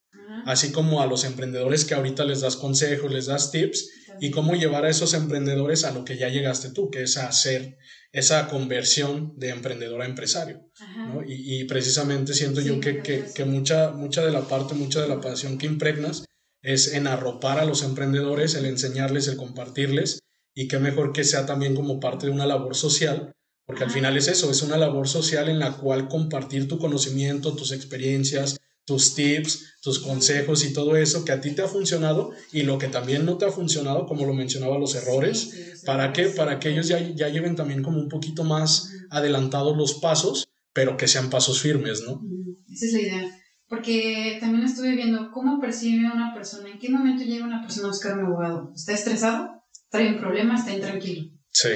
así 0.47 0.73
como 0.73 1.03
a 1.03 1.07
los 1.07 1.25
emprendedores 1.25 1.85
que 1.85 1.93
ahorita 1.93 2.25
les 2.25 2.41
das 2.41 2.57
consejos, 2.57 3.13
les 3.13 3.27
das 3.27 3.51
tips, 3.51 3.91
y 4.21 4.31
cómo 4.31 4.55
llevar 4.55 4.85
a 4.85 4.91
esos 4.91 5.15
emprendedores 5.15 5.85
a 5.85 5.93
lo 5.93 6.05
que 6.05 6.17
ya 6.17 6.29
llegaste 6.29 6.71
tú, 6.71 6.91
que 6.91 7.03
es 7.03 7.17
a 7.17 7.29
hacer 7.29 7.79
esa 8.13 8.49
conversión 8.49 9.33
de 9.37 9.51
emprendedor 9.51 10.03
a 10.03 10.07
empresario. 10.07 10.71
¿no? 10.97 11.23
Y, 11.25 11.61
y, 11.61 11.65
precisamente 11.65 12.35
siento 12.35 12.61
yo 12.61 12.81
que, 12.81 13.03
que, 13.03 13.25
que, 13.35 13.45
mucha, 13.45 13.93
mucha 13.93 14.25
de 14.25 14.33
la 14.33 14.43
parte, 14.43 14.75
mucha 14.75 15.01
de 15.01 15.09
la 15.09 15.21
pasión 15.21 15.59
que 15.59 15.67
impregnas 15.67 16.25
es 16.63 16.93
en 16.93 17.07
arropar 17.07 17.59
a 17.59 17.65
los 17.65 17.83
emprendedores, 17.83 18.55
el 18.55 18.67
enseñarles, 18.67 19.29
el 19.29 19.37
compartirles, 19.37 20.21
y 20.55 20.69
qué 20.69 20.79
mejor 20.79 21.13
que 21.13 21.25
sea 21.25 21.47
también 21.47 21.75
como 21.75 22.01
parte 22.01 22.27
de 22.27 22.33
una 22.33 22.47
labor 22.47 22.77
social, 22.77 23.33
porque 23.67 23.85
al 23.85 23.91
final 23.91 24.17
es 24.17 24.29
eso, 24.29 24.51
es 24.51 24.63
una 24.63 24.77
labor 24.77 25.09
social 25.09 25.49
en 25.49 25.61
la 25.61 25.77
cual 25.77 26.09
compartir 26.09 26.69
tu 26.69 26.79
conocimiento, 26.79 27.55
tus 27.55 27.73
experiencias, 27.73 28.59
tus 28.91 29.15
tips, 29.15 29.77
tus 29.81 30.01
consejos 30.01 30.65
y 30.65 30.73
todo 30.73 30.97
eso 30.97 31.25
que 31.25 31.31
a 31.31 31.41
ti 31.41 31.53
te 31.53 31.63
ha 31.63 31.69
funcionado 31.69 32.33
y 32.51 32.63
lo 32.63 32.77
que 32.77 32.89
también 32.89 33.25
no 33.25 33.39
te 33.39 33.45
ha 33.45 33.53
funcionado, 33.53 34.05
como 34.05 34.27
lo 34.27 34.35
mencionaba, 34.35 34.81
los 34.81 34.97
errores, 34.97 35.81
¿para 35.87 36.13
qué? 36.13 36.25
Para 36.25 36.59
que 36.59 36.71
ellos 36.71 36.89
ya, 36.89 36.99
ya 37.15 37.29
lleven 37.29 37.55
también 37.55 37.85
como 37.85 38.01
un 38.01 38.09
poquito 38.09 38.43
más 38.43 38.91
adelantados 39.09 39.77
los 39.77 39.95
pasos, 39.95 40.49
pero 40.73 40.97
que 40.97 41.07
sean 41.07 41.31
pasos 41.31 41.63
firmes, 41.63 42.03
¿no? 42.05 42.21
Esa 42.69 42.87
es 42.87 42.93
la 42.95 43.01
idea. 43.01 43.41
Porque 43.69 44.39
también 44.41 44.65
estuve 44.65 44.97
viendo 44.97 45.31
cómo 45.31 45.61
percibe 45.61 46.11
una 46.13 46.35
persona, 46.35 46.69
en 46.69 46.81
qué 46.81 46.89
momento 46.89 47.23
llega 47.23 47.45
una 47.45 47.63
persona 47.63 47.87
a 47.87 47.91
buscar 47.91 48.19
un 48.19 48.25
abogado. 48.25 48.73
¿Está 48.75 48.93
estresado? 48.93 49.51
¿Trae 49.89 50.15
un 50.15 50.19
problema? 50.19 50.59
¿Está 50.59 50.75
intranquilo? 50.75 51.31
Sí. 51.53 51.69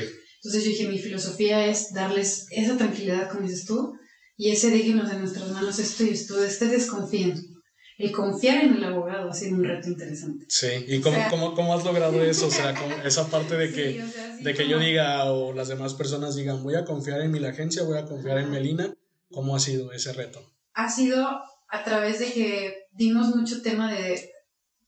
Entonces 0.42 0.64
yo 0.64 0.70
dije, 0.70 0.88
mi 0.88 0.98
filosofía 0.98 1.64
es 1.66 1.92
darles 1.94 2.48
esa 2.50 2.76
tranquilidad, 2.76 3.30
como 3.30 3.46
dices 3.46 3.66
tú, 3.66 3.94
y 4.36 4.50
ese 4.50 4.70
déjenos 4.70 5.10
de 5.10 5.18
nuestras 5.18 5.50
manos 5.50 5.78
esto 5.78 6.04
y 6.04 6.10
esto, 6.10 6.42
este 6.42 6.66
desconfíen. 6.66 7.54
El 7.96 8.10
confiar 8.10 8.64
en 8.64 8.74
el 8.74 8.84
abogado 8.84 9.30
ha 9.30 9.32
sido 9.32 9.56
un 9.56 9.62
reto 9.62 9.88
interesante. 9.88 10.46
Sí, 10.48 10.66
¿y 10.88 11.00
cómo, 11.00 11.16
cómo, 11.30 11.54
cómo 11.54 11.74
has 11.74 11.84
logrado 11.84 12.24
eso? 12.24 12.48
O 12.48 12.50
sea, 12.50 12.74
esa 13.04 13.28
parte 13.28 13.56
de 13.56 13.72
que, 13.72 14.04
de 14.40 14.54
que 14.54 14.68
yo 14.68 14.80
diga 14.80 15.24
o 15.32 15.52
las 15.52 15.68
demás 15.68 15.94
personas 15.94 16.34
digan, 16.34 16.64
voy 16.64 16.74
a 16.74 16.84
confiar 16.84 17.20
en 17.20 17.30
mi 17.30 17.44
agencia, 17.44 17.84
voy 17.84 17.98
a 17.98 18.04
confiar 18.04 18.38
en 18.38 18.50
Melina, 18.50 18.92
¿cómo 19.30 19.54
ha 19.54 19.60
sido 19.60 19.92
ese 19.92 20.12
reto? 20.12 20.44
Ha 20.72 20.90
sido 20.90 21.24
a 21.68 21.84
través 21.84 22.18
de 22.18 22.32
que 22.32 22.74
dimos 22.92 23.28
mucho 23.36 23.62
tema 23.62 23.92
de, 23.92 24.28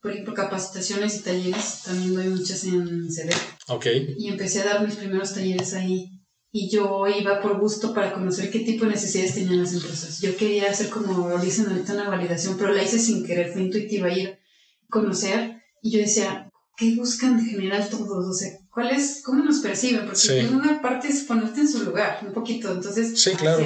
por 0.03 0.11
ejemplo, 0.11 0.35
capacitaciones 0.35 1.15
y 1.17 1.23
talleres, 1.23 1.83
también 1.85 2.13
doy 2.13 2.29
muchas 2.29 2.65
en 2.65 3.09
CD. 3.13 3.31
Ok. 3.69 3.87
Y 4.19 4.29
empecé 4.29 4.63
a 4.63 4.65
dar 4.65 4.85
mis 4.85 4.97
primeros 4.97 5.33
talleres 5.33 5.75
ahí 5.75 6.16
y 6.59 6.71
yo 6.71 7.07
iba 7.07 7.39
por 7.43 7.61
gusto 7.61 7.93
para 7.93 8.15
conocer 8.15 8.51
qué 8.51 8.61
tipo 8.61 8.87
de 8.87 8.93
necesidades 8.93 9.35
tenían 9.35 9.63
las 9.63 9.75
empresas. 9.75 10.23
Yo 10.23 10.35
quería 10.39 10.71
hacer 10.71 10.89
como 10.89 11.29
lo 11.29 11.39
dicen 11.39 11.67
ahorita 11.67 11.93
una 11.93 12.09
validación, 12.09 12.57
pero 12.57 12.73
la 12.73 12.83
hice 12.83 12.99
sin 12.99 13.27
querer, 13.27 13.53
fue 13.53 13.61
intuitiva 13.61 14.11
ir 14.11 14.29
a 14.31 14.39
conocer 14.89 15.61
y 15.83 15.91
yo 15.91 15.99
decía, 15.99 16.51
¿qué 16.79 16.95
buscan 16.95 17.37
de 17.37 17.51
general 17.51 17.87
todos? 17.91 18.27
O 18.27 18.33
sea, 18.33 18.53
¿cuál 18.73 18.89
es, 18.89 19.21
cómo 19.23 19.45
nos 19.45 19.59
perciben? 19.59 20.07
Porque 20.07 20.41
en 20.41 20.55
una 20.55 20.81
parte 20.81 21.09
es 21.09 21.25
ponerte 21.25 21.61
en 21.61 21.69
su 21.69 21.85
lugar, 21.85 22.21
un 22.27 22.33
poquito, 22.33 22.73
entonces, 22.73 23.21
sí, 23.21 23.33
claro. 23.33 23.63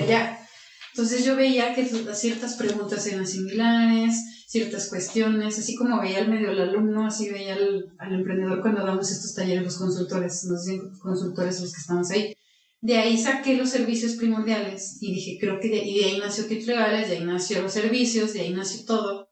Entonces 0.93 1.25
yo 1.25 1.37
veía 1.37 1.73
que 1.77 1.87
ciertas 1.87 2.55
preguntas 2.55 3.07
eran 3.07 3.25
similares, 3.25 4.45
ciertas 4.49 4.89
cuestiones, 4.89 5.57
así 5.57 5.77
como 5.77 6.01
veía 6.01 6.19
al 6.19 6.29
medio 6.29 6.51
el 6.51 6.61
alumno, 6.61 7.07
así 7.07 7.31
veía 7.31 7.55
al, 7.55 7.95
al 7.99 8.15
emprendedor 8.15 8.61
cuando 8.61 8.85
damos 8.85 9.13
estos 9.13 9.33
talleres, 9.33 9.63
los 9.63 9.79
consultores, 9.79 10.43
los 10.49 10.67
consultores 11.01 11.61
los 11.61 11.73
que 11.73 11.81
estamos 11.81 12.11
ahí. 12.11 12.35
De 12.83 12.97
ahí 12.97 13.19
saqué 13.19 13.57
los 13.57 13.69
servicios 13.69 14.15
primordiales 14.15 14.99
y 15.03 15.13
dije, 15.13 15.39
creo 15.39 15.61
que 15.61 15.69
de, 15.69 15.79
y 15.79 15.99
de 15.99 16.05
ahí 16.07 16.19
nació 16.19 16.47
tips 16.47 16.67
legales, 16.67 17.09
de 17.09 17.19
ahí 17.19 17.25
nació 17.25 17.61
los 17.61 17.73
servicios, 17.73 18.33
de 18.33 18.41
ahí 18.41 18.53
nació 18.55 18.87
todo. 18.87 19.29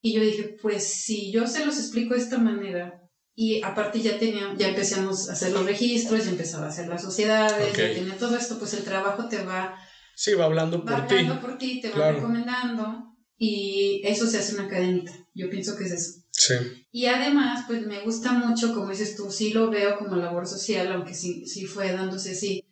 Y 0.00 0.14
yo 0.14 0.22
dije, 0.22 0.56
pues 0.62 0.84
si 0.84 1.30
yo 1.30 1.46
se 1.46 1.66
los 1.66 1.78
explico 1.78 2.14
de 2.14 2.20
esta 2.20 2.38
manera, 2.38 3.02
y 3.34 3.62
aparte 3.62 4.00
ya 4.00 4.18
tenía, 4.18 4.54
ya 4.56 4.68
empezamos 4.68 5.28
a 5.28 5.34
hacer 5.34 5.52
los 5.52 5.66
registros, 5.66 6.24
ya 6.24 6.30
empezaba 6.30 6.66
a 6.66 6.70
hacer 6.70 6.88
las 6.88 7.02
sociedades, 7.02 7.76
ya 7.76 7.92
tenía 7.94 8.16
todo 8.16 8.36
esto, 8.36 8.58
pues 8.58 8.72
el 8.74 8.84
trabajo 8.84 9.28
te 9.28 9.44
va... 9.44 9.76
Sí, 10.16 10.34
va 10.34 10.46
hablando 10.46 10.84
por 10.84 11.06
ti. 11.06 11.14
Va 11.14 11.20
hablando 11.20 11.40
por 11.40 11.58
ti, 11.58 11.80
te 11.80 11.90
va 11.90 12.12
recomendando 12.12 13.16
y 13.36 14.00
eso 14.04 14.26
se 14.26 14.38
hace 14.38 14.54
una 14.54 14.66
cadenita. 14.66 15.12
Yo 15.34 15.48
pienso 15.50 15.76
que 15.76 15.84
es 15.84 15.92
eso. 15.92 16.20
Sí. 16.30 16.54
Y 16.90 17.06
además, 17.06 17.64
pues 17.68 17.86
me 17.86 18.00
gusta 18.00 18.32
mucho, 18.32 18.74
como 18.74 18.90
dices 18.90 19.14
tú, 19.14 19.30
sí 19.30 19.52
lo 19.52 19.70
veo 19.70 19.98
como 19.98 20.16
labor 20.16 20.46
social, 20.46 20.90
aunque 20.90 21.14
sí, 21.14 21.46
sí 21.46 21.66
fue 21.66 21.92
dándose 21.92 22.32
así 22.32 22.67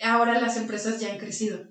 ahora 0.00 0.40
las 0.40 0.56
empresas 0.56 1.00
ya 1.00 1.12
han 1.12 1.18
crecido. 1.18 1.68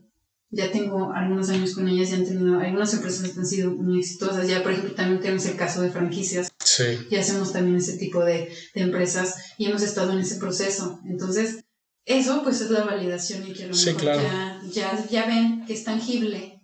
Ya 0.51 0.71
tengo 0.71 1.13
algunos 1.13 1.49
años 1.49 1.75
con 1.75 1.87
ellas, 1.87 2.09
ya 2.09 2.17
han 2.17 2.25
tenido, 2.25 2.59
algunas 2.59 2.93
empresas 2.93 3.37
han 3.37 3.45
sido 3.45 3.71
muy 3.71 3.99
exitosas. 3.99 4.47
Ya, 4.47 4.63
por 4.63 4.71
ejemplo, 4.71 4.95
también 4.95 5.21
tenemos 5.21 5.45
el 5.45 5.55
caso 5.55 5.81
de 5.81 5.91
franquicias. 5.91 6.51
Sí. 6.63 7.07
Y 7.11 7.15
hacemos 7.17 7.53
también 7.53 7.77
ese 7.77 7.97
tipo 7.97 8.23
de, 8.23 8.51
de 8.73 8.81
empresas 8.81 9.35
y 9.57 9.67
hemos 9.67 9.83
estado 9.83 10.13
en 10.13 10.19
ese 10.19 10.37
proceso. 10.37 10.99
Entonces, 11.05 11.63
eso 12.05 12.41
pues 12.43 12.61
es 12.61 12.71
la 12.71 12.83
validación 12.83 13.47
y 13.47 13.53
que 13.53 13.67
lo 13.67 13.73
sí, 13.75 13.93
claro. 13.93 14.21
ya, 14.21 14.59
ya, 14.71 15.07
ya, 15.07 15.27
ven 15.27 15.63
que 15.67 15.73
es 15.73 15.83
tangible 15.83 16.59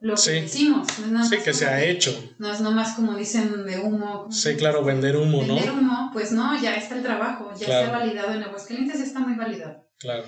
lo 0.00 0.14
que 0.14 0.44
hicimos. 0.44 0.86
sí, 1.28 1.36
que 1.44 1.52
se 1.52 1.66
ha 1.66 1.84
hecho. 1.84 2.34
No 2.38 2.50
es 2.50 2.60
nomás 2.60 2.94
como 2.94 3.14
dicen 3.14 3.66
de 3.66 3.78
humo. 3.80 4.28
Sí, 4.30 4.54
claro, 4.56 4.82
vender 4.84 5.16
humo, 5.16 5.42
¿no? 5.42 5.56
Vender 5.56 5.72
humo, 5.72 6.10
pues 6.14 6.32
no, 6.32 6.58
ya 6.60 6.74
está 6.74 6.96
el 6.96 7.02
trabajo, 7.02 7.52
ya 7.58 7.66
está 7.66 7.98
validado 7.98 8.32
en 8.32 8.42
Aguascalientes, 8.44 8.98
ya 8.98 9.04
está 9.04 9.20
muy 9.20 9.34
validado. 9.36 9.86
Claro. 9.98 10.24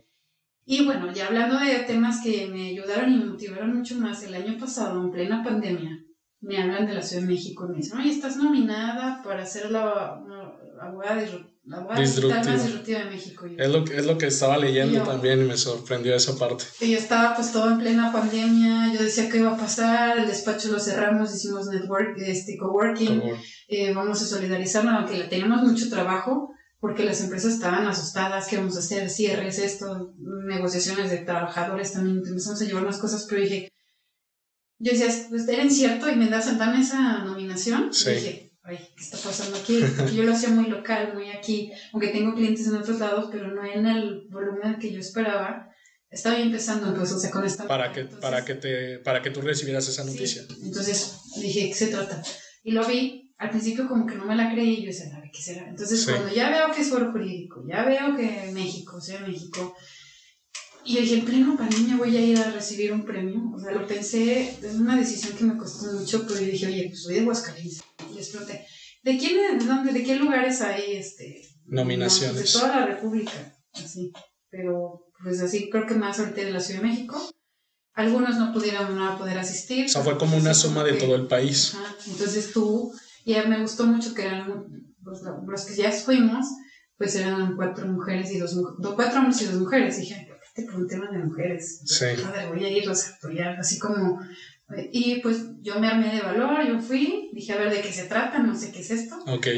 Y 0.65 0.85
bueno, 0.85 1.13
ya 1.13 1.27
hablando 1.27 1.59
de 1.59 1.81
temas 1.81 2.23
que 2.23 2.47
me 2.47 2.69
ayudaron 2.69 3.13
y 3.13 3.17
me 3.17 3.25
motivaron 3.25 3.77
mucho 3.77 3.97
más, 3.97 4.23
el 4.23 4.35
año 4.35 4.59
pasado, 4.59 5.03
en 5.03 5.11
plena 5.11 5.43
pandemia, 5.43 6.05
me 6.41 6.59
hablan 6.59 6.87
de 6.87 6.95
la 6.95 7.03
Ciudad 7.03 7.23
de 7.23 7.29
México 7.29 7.67
y 7.67 7.71
me 7.71 7.77
dicen, 7.79 7.99
oye, 7.99 8.11
estás 8.11 8.37
nominada 8.37 9.23
para 9.23 9.45
ser 9.45 9.71
la, 9.71 10.21
abogada, 10.81 11.23
la 11.65 11.81
más 11.81 11.99
disruptiva 11.99 13.01
de 13.01 13.11
México. 13.11 13.47
es, 13.47 13.69
lo, 13.69 13.85
es 13.85 14.07
lo 14.07 14.17
que 14.17 14.27
estaba 14.27 14.57
leyendo 14.57 15.03
también 15.03 15.43
y 15.43 15.45
me 15.45 15.57
sorprendió 15.57 16.15
esa 16.15 16.39
parte. 16.39 16.65
Y 16.81 16.93
yo 16.93 16.99
estaba 16.99 17.37
pues 17.37 17.53
todo 17.53 17.71
en 17.71 17.79
plena 17.79 18.11
pandemia, 18.11 18.93
yo 18.93 19.03
decía 19.03 19.29
qué 19.29 19.39
iba 19.39 19.53
a 19.53 19.59
pasar, 19.59 20.19
el 20.19 20.27
despacho 20.27 20.73
lo 20.73 20.81
cerramos, 20.81 21.35
hicimos 21.35 21.67
network, 21.69 22.17
este, 22.19 22.57
coworking, 22.57 23.23
eh, 23.69 23.93
vamos 23.93 24.23
a 24.23 24.25
solidarizarnos, 24.25 24.95
aunque 24.95 25.25
tenemos 25.25 25.63
mucho 25.63 25.91
trabajo, 25.91 26.55
porque 26.81 27.05
las 27.05 27.21
empresas 27.21 27.55
estaban 27.55 27.87
asustadas, 27.87 28.49
¿qué 28.49 28.57
vamos 28.57 28.77
a 28.77 28.81
hacer? 28.81 29.11
Cierres, 29.11 29.59
esto, 29.59 30.15
negociaciones 30.19 31.11
de 31.11 31.19
trabajadores, 31.19 31.93
también 31.93 32.23
empezamos 32.27 32.61
a 32.61 32.65
llevar 32.65 32.85
unas 32.85 32.99
cosas, 32.99 33.27
pero 33.29 33.43
dije, 33.43 33.71
yo 34.79 34.93
decía, 34.93 35.09
pues 35.29 35.47
era 35.47 35.63
incierto 35.63 36.09
y 36.09 36.17
me 36.17 36.29
da 36.29 36.41
dan 36.41 36.81
esa 36.81 37.19
nominación. 37.19 37.93
Sí. 37.93 38.11
Y 38.11 38.15
dije, 38.15 38.53
ay, 38.63 38.79
¿qué 38.97 39.05
está 39.05 39.19
pasando 39.19 39.59
aquí? 39.59 39.79
yo 40.15 40.23
lo 40.23 40.33
hacía 40.33 40.49
muy 40.49 40.71
local, 40.71 41.13
muy 41.13 41.29
aquí, 41.31 41.71
aunque 41.93 42.09
tengo 42.09 42.35
clientes 42.35 42.67
en 42.67 42.77
otros 42.77 42.99
lados, 42.99 43.29
pero 43.31 43.49
no 43.55 43.63
en 43.63 43.87
el 43.87 44.27
volumen 44.31 44.79
que 44.81 44.91
yo 44.91 44.99
esperaba. 44.99 45.67
Estaba 46.09 46.41
empezando, 46.41 46.89
entonces, 46.89 47.15
o 47.15 47.21
sea, 47.21 47.31
con 47.31 47.45
esta... 47.45 47.69
Para 47.69 47.93
que, 47.93 48.05
para 48.05 48.45
que, 48.45 48.55
te, 48.55 48.99
para 48.99 49.23
que 49.23 49.31
tú 49.31 49.43
recibieras 49.43 49.87
esa 49.87 50.03
noticia. 50.03 50.43
Entonces 50.65 51.21
dije, 51.37 51.69
¿qué 51.69 51.75
se 51.75 51.87
trata? 51.87 52.21
Y 52.65 52.73
lo 52.73 52.85
vi 52.85 53.30
al 53.41 53.49
principio 53.49 53.89
como 53.89 54.07
que 54.07 54.17
no 54.17 54.27
me 54.27 54.37
la 54.37 54.53
creí, 54.53 54.83
yo 54.83 54.89
decía, 54.89 55.17
a 55.17 55.21
ver, 55.21 55.31
¿qué 55.33 55.41
será? 55.41 55.67
Entonces 55.67 56.05
cuando 56.05 56.29
ya 56.29 56.51
veo 56.51 56.75
que 56.75 56.83
es 56.83 56.91
foro 56.91 57.11
jurídico, 57.11 57.65
ya 57.67 57.87
veo 57.87 58.15
que 58.15 58.51
México, 58.53 59.01
sea 59.01 59.21
México, 59.21 59.75
y 60.85 60.95
yo 60.95 61.01
dije, 61.01 61.15
en 61.15 61.25
pleno 61.25 61.57
pandemia 61.57 61.97
voy 61.97 62.15
a 62.15 62.21
ir 62.21 62.39
a 62.39 62.51
recibir 62.51 62.93
un 62.93 63.03
premio, 63.03 63.51
o 63.55 63.59
sea, 63.59 63.73
lo 63.73 63.87
pensé, 63.87 64.43
es 64.63 64.75
una 64.75 64.95
decisión 64.95 65.35
que 65.39 65.45
me 65.45 65.57
costó 65.57 65.91
mucho, 65.91 66.27
pero 66.27 66.39
yo 66.39 66.47
dije, 66.49 66.67
oye, 66.67 66.89
pues 66.89 67.03
soy 67.03 67.15
de 67.15 67.25
Huascalientes, 67.25 67.83
y 68.13 68.15
les 68.15 68.29
pregunté, 68.29 68.67
¿de 69.05 69.19
quién, 69.19 69.59
de 69.59 69.65
dónde, 69.65 69.93
de 69.95 70.05
qué 70.05 70.17
lugares 70.17 70.61
hay, 70.61 70.97
este? 70.97 71.41
Nominaciones. 71.65 72.53
de 72.53 72.61
toda 72.61 72.81
la 72.81 72.87
República, 72.87 73.57
así, 73.73 74.13
pero 74.51 75.07
pues 75.23 75.41
así 75.41 75.71
creo 75.71 75.87
que 75.87 75.95
más 75.95 76.19
ahorita 76.19 76.43
de 76.43 76.53
la 76.53 76.61
Ciudad 76.61 76.83
de 76.83 76.89
México, 76.89 77.19
algunos 77.95 78.37
no 78.37 78.53
pudieron 78.53 78.95
no 78.99 79.17
poder 79.17 79.39
asistir. 79.39 79.87
O 79.87 79.89
sea, 79.89 80.03
fue 80.03 80.19
como 80.19 80.37
una 80.37 80.53
suma 80.53 80.85
de 80.85 80.95
todo 80.95 81.15
el 81.15 81.27
país. 81.27 81.75
Entonces 82.07 82.53
tú 82.53 82.93
y 83.25 83.35
me 83.35 83.61
gustó 83.61 83.87
mucho 83.87 84.15
que 84.15 84.27
eran 84.27 84.65
pues, 85.03 85.21
los 85.47 85.65
que 85.65 85.75
ya 85.75 85.91
fuimos, 85.93 86.47
pues 86.97 87.15
eran 87.17 87.57
cuatro 87.57 87.87
mujeres 87.87 88.31
y 88.33 88.39
dos, 88.39 88.57
cuatro 88.95 89.21
hombres 89.21 89.43
y 89.43 89.47
dos 89.47 89.55
mujeres. 89.55 89.99
Y 89.99 90.03
dije, 90.03 90.27
¿por 90.29 90.39
qué 90.39 90.63
te 90.63 90.67
pregunté 90.67 90.99
de 90.99 91.25
mujeres? 91.25 91.83
Sí. 91.85 92.07
Madre, 92.23 92.49
voy 92.49 92.65
a 92.65 92.71
ir 92.71 92.89
a 92.89 92.93
apoyar, 92.93 93.59
así 93.59 93.79
como... 93.79 94.21
Y 94.93 95.21
pues 95.21 95.47
yo 95.63 95.81
me 95.81 95.89
armé 95.89 96.15
de 96.15 96.21
valor, 96.21 96.65
yo 96.65 96.79
fui, 96.79 97.31
dije, 97.33 97.53
a 97.53 97.59
ver, 97.59 97.73
¿de 97.73 97.81
qué 97.81 97.93
se 97.93 98.05
trata? 98.05 98.39
No 98.39 98.55
sé 98.55 98.71
qué 98.71 98.81
es 98.81 98.91
esto. 98.93 99.17
Ok. 99.27 99.49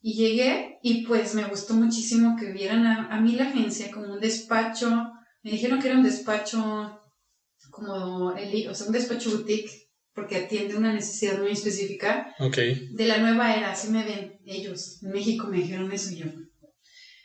Y 0.00 0.14
llegué 0.14 0.78
y 0.82 1.06
pues 1.06 1.34
me 1.34 1.48
gustó 1.48 1.74
muchísimo 1.74 2.36
que 2.38 2.52
vieran 2.52 2.86
a, 2.86 3.08
a 3.08 3.20
mí 3.20 3.32
la 3.32 3.48
agencia 3.48 3.90
como 3.90 4.12
un 4.12 4.20
despacho. 4.20 4.90
Me 5.42 5.52
dijeron 5.52 5.80
que 5.80 5.88
era 5.88 5.96
un 5.96 6.04
despacho 6.04 7.00
como, 7.70 8.32
el, 8.36 8.68
o 8.68 8.74
sea, 8.74 8.88
un 8.88 8.92
despacho 8.92 9.30
boutique 9.30 9.87
porque 10.18 10.36
atiende 10.36 10.76
una 10.76 10.92
necesidad 10.92 11.38
muy 11.38 11.52
específica 11.52 12.34
de 12.40 13.06
la 13.06 13.18
nueva 13.18 13.54
era, 13.54 13.70
así 13.70 13.88
me 13.88 14.02
ven 14.02 14.40
ellos, 14.44 15.00
en 15.00 15.12
México 15.12 15.46
me 15.46 15.58
dijeron 15.58 15.92
eso 15.92 16.10
yo. 16.10 16.26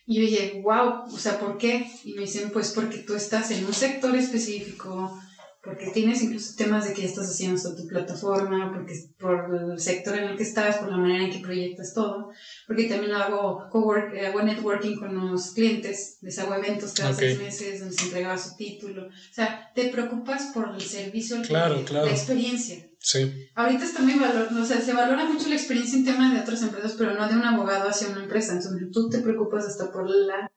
Y 0.05 0.15
yo 0.15 0.21
dije, 0.21 0.61
wow, 0.61 1.05
o 1.11 1.17
sea, 1.17 1.39
¿por 1.39 1.57
qué? 1.57 1.87
Y 2.03 2.13
me 2.13 2.21
dicen, 2.21 2.51
pues 2.51 2.69
porque 2.69 2.99
tú 2.99 3.15
estás 3.15 3.49
en 3.49 3.65
un 3.65 3.73
sector 3.73 4.15
específico, 4.15 5.19
porque 5.63 5.91
tienes 5.91 6.21
incluso 6.21 6.55
temas 6.57 6.85
de 6.85 6.93
que 6.93 7.05
estás 7.05 7.29
haciendo 7.29 7.55
esto 7.55 7.73
tu 7.73 7.87
plataforma, 7.87 8.73
porque 8.73 8.95
por 9.17 9.71
el 9.71 9.79
sector 9.79 10.17
en 10.17 10.25
el 10.25 10.35
que 10.35 10.43
estás, 10.43 10.75
por 10.75 10.89
la 10.89 10.97
manera 10.97 11.23
en 11.23 11.31
que 11.31 11.39
proyectas 11.39 11.93
todo, 11.93 12.31
porque 12.67 12.89
también 12.89 13.13
hago 13.13 13.69
cowork, 13.71 14.13
hago 14.17 14.41
networking 14.41 14.97
con 14.97 15.15
los 15.15 15.51
clientes, 15.51 16.17
les 16.19 16.37
hago 16.37 16.53
eventos 16.55 16.91
cada 16.91 17.13
seis 17.13 17.39
meses 17.39 17.79
donde 17.79 17.95
se 17.95 18.03
entregaba 18.03 18.37
su 18.37 18.57
título, 18.57 19.07
o 19.07 19.33
sea, 19.33 19.71
te 19.73 19.87
preocupas 19.87 20.51
por 20.53 20.75
el 20.75 20.81
servicio 20.81 21.37
al 21.37 21.47
cliente, 21.47 21.93
la 21.93 22.11
experiencia. 22.11 22.85
Sí. 22.99 23.47
Ahorita 23.55 23.85
está 23.85 24.01
muy 24.01 24.15
valor, 24.15 24.49
o 24.51 24.65
sea, 24.65 24.81
se 24.81 24.91
valora 24.91 25.23
mucho 25.25 25.47
la 25.47 25.55
experiencia 25.55 25.97
en 25.97 26.03
temas 26.03 26.33
de 26.33 26.41
otras 26.41 26.61
empresas, 26.61 26.95
pero 26.97 27.13
no 27.13 27.25
de 27.29 27.35
un 27.35 27.45
abogado 27.45 27.87
hacia 27.87 28.09
una 28.09 28.23
empresa, 28.23 28.51
entonces 28.51 28.91
tú 28.91 29.09
te 29.09 29.19
preocupas 29.19 29.65
hasta 29.65 29.93
por 29.93 30.09
la 30.09 30.51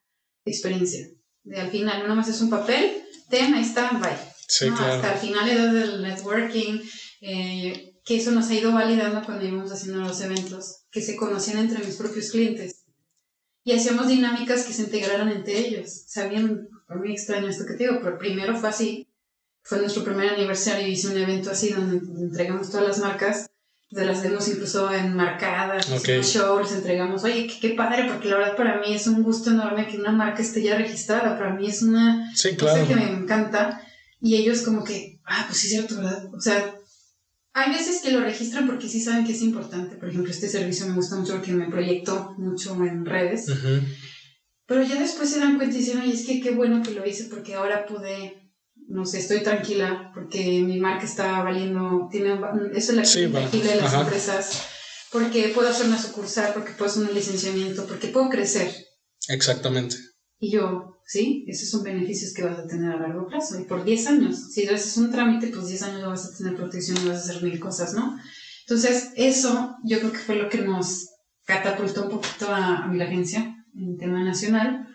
experiencia. 0.45 1.09
De 1.45 1.61
al 1.61 1.71
final, 1.71 1.99
no 1.99 2.05
nada 2.05 2.17
más 2.17 2.29
es 2.29 2.41
un 2.41 2.51
papel, 2.51 3.05
ten, 3.31 3.55
ahí 3.55 3.63
está, 3.63 3.93
bye. 4.01 4.36
Hasta 4.49 5.15
el 5.15 5.19
final 5.19 5.75
del 5.75 6.03
networking, 6.03 6.81
eh, 7.21 7.95
que 8.05 8.17
eso 8.17 8.31
nos 8.31 8.49
ha 8.49 8.55
ido 8.55 8.73
validando 8.73 9.25
cuando 9.25 9.45
íbamos 9.45 9.73
haciendo 9.73 10.01
los 10.01 10.21
eventos, 10.21 10.85
que 10.91 11.03
se 11.03 11.17
conocían 11.17 11.59
entre 11.59 11.85
mis 11.85 11.97
propios 11.97 12.31
clientes. 12.31 12.85
Y 13.65 13.73
hacíamos 13.73 14.07
dinámicas 14.07 14.65
que 14.65 14.73
se 14.73 14.83
integraran 14.83 15.29
entre 15.31 15.59
ellos. 15.59 16.05
Sabían, 16.07 16.69
por 16.87 16.99
muy 16.99 17.13
extraño 17.13 17.49
esto 17.49 17.67
que 17.67 17.75
te 17.75 17.85
digo, 17.85 17.99
pero 18.03 18.19
primero 18.19 18.57
fue 18.57 18.69
así. 18.69 19.09
Fue 19.63 19.79
nuestro 19.79 20.05
primer 20.05 20.29
aniversario 20.29 20.87
y 20.87 20.93
hice 20.93 21.09
un 21.09 21.17
evento 21.17 21.51
así 21.51 21.71
donde 21.71 21.99
entregamos 22.23 22.71
todas 22.71 22.87
las 22.87 22.99
marcas 22.99 23.51
de 23.91 24.05
las 24.05 24.23
demos 24.23 24.49
incluso 24.49 24.93
enmarcadas, 24.93 25.91
okay. 25.93 26.23
show, 26.23 26.59
les 26.59 26.73
entregamos, 26.73 27.23
oye, 27.23 27.49
qué, 27.61 27.71
padre, 27.71 28.07
porque 28.09 28.29
la 28.29 28.39
verdad 28.39 28.57
para 28.57 28.81
mí 28.81 28.93
es 28.93 29.07
un 29.07 29.23
gusto 29.23 29.51
enorme 29.51 29.87
que 29.87 29.97
una 29.97 30.11
marca 30.11 30.43
esté 30.43 30.63
ya 30.63 30.77
registrada, 30.77 31.39
para 31.39 31.55
mí 31.55 31.69
es 31.69 31.83
una 31.83 32.33
cosa 32.59 32.87
que 32.87 32.97
me 32.97 33.09
encanta 33.09 33.81
y 34.21 34.37
ellos 34.37 34.63
como 34.63 34.85
que, 34.85 35.21
ah, 35.25 35.45
pues 35.47 35.59
sí 35.59 35.67
es 35.67 35.73
cierto, 35.75 35.97
¿verdad? 35.97 36.25
O 36.35 36.41
sea, 36.41 36.79
hay 37.53 37.73
veces 37.73 38.03
que 38.03 38.11
lo 38.11 38.21
registran 38.21 38.67
porque 38.67 38.89
sí 38.89 39.01
saben 39.01 39.25
que 39.25 39.33
es 39.33 39.43
importante. 39.43 39.97
Por 39.97 40.09
ejemplo, 40.09 40.31
este 40.31 40.49
servicio 40.49 40.87
me 40.87 40.95
gusta 40.95 41.17
mucho 41.17 41.33
porque 41.33 41.53
me 41.53 41.71
proyecto 41.71 42.35
mucho 42.37 42.75
en 42.85 43.07
redes. 43.07 43.47
Pero 44.67 44.83
ya 44.83 45.01
después 45.01 45.31
se 45.31 45.39
dan 45.39 45.57
cuenta 45.57 45.75
y 45.75 45.79
dicen, 45.79 46.01
oye, 46.01 46.13
es 46.13 46.27
que 46.27 46.41
qué 46.41 46.51
bueno 46.51 46.83
que 46.83 46.91
lo 46.91 47.07
hice 47.07 47.25
porque 47.25 47.55
ahora 47.55 47.87
pude, 47.87 48.53
no 48.89 49.07
sé, 49.07 49.21
estoy 49.21 49.43
tranquila 49.43 50.11
porque 50.13 50.61
mi 50.63 50.81
marca 50.81 51.05
está 51.05 51.43
valiendo, 51.43 52.09
tiene, 52.11 52.39
eso 52.75 52.93
es 52.93 52.97
la 52.97 53.05
sí, 53.05 53.27
de 53.27 53.77
las 53.81 53.95
empresas, 53.95 54.63
porque 55.13 55.53
puedo 55.55 55.69
hacer 55.69 55.87
una 55.87 56.03
sucursal, 56.03 56.53
porque 56.53 56.73
puedo 56.73 56.91
hacer 56.91 57.05
un 57.05 57.15
licenciamiento, 57.15 57.87
porque 57.87 58.09
puedo 58.09 58.29
crecer. 58.29 58.71
Exactamente. 59.29 59.97
Y 60.39 60.51
yo, 60.51 61.01
sí, 61.07 61.45
esos 61.49 61.71
son 61.71 61.83
beneficios 61.83 62.35
que 62.35 62.43
vas 62.43 62.59
a 62.59 62.67
tener 62.67 62.93
a 62.93 63.01
largo 63.01 63.27
plazo 63.27 63.59
y 63.59 63.65
por 63.65 63.85
10 63.85 64.07
años. 64.09 64.53
Si 64.53 64.69
haces 64.69 64.97
un 64.99 65.11
trámite, 65.11 65.49
pues 65.49 65.69
10 65.69 65.83
años 65.83 66.07
vas 66.07 66.27
a 66.27 66.37
tener 66.37 66.57
protección 66.57 66.99
y 67.03 67.09
vas 67.09 67.19
a 67.19 67.31
hacer 67.31 67.43
mil 67.43 67.59
cosas, 67.59 67.95
¿no? 67.95 68.19
Entonces, 68.61 69.13
eso 69.15 69.77
yo 69.85 69.99
creo 70.01 70.13
que 70.13 70.19
fue 70.19 70.37
lo 70.37 70.49
que 70.49 70.59
nos 70.59 71.11
catapultó 71.45 72.05
un 72.05 72.11
poquito 72.11 72.49
a, 72.49 72.85
a 72.85 72.89
mi 72.89 73.01
agencia 73.01 73.65
en 73.75 73.97
tema 73.97 74.23
nacional. 74.23 74.89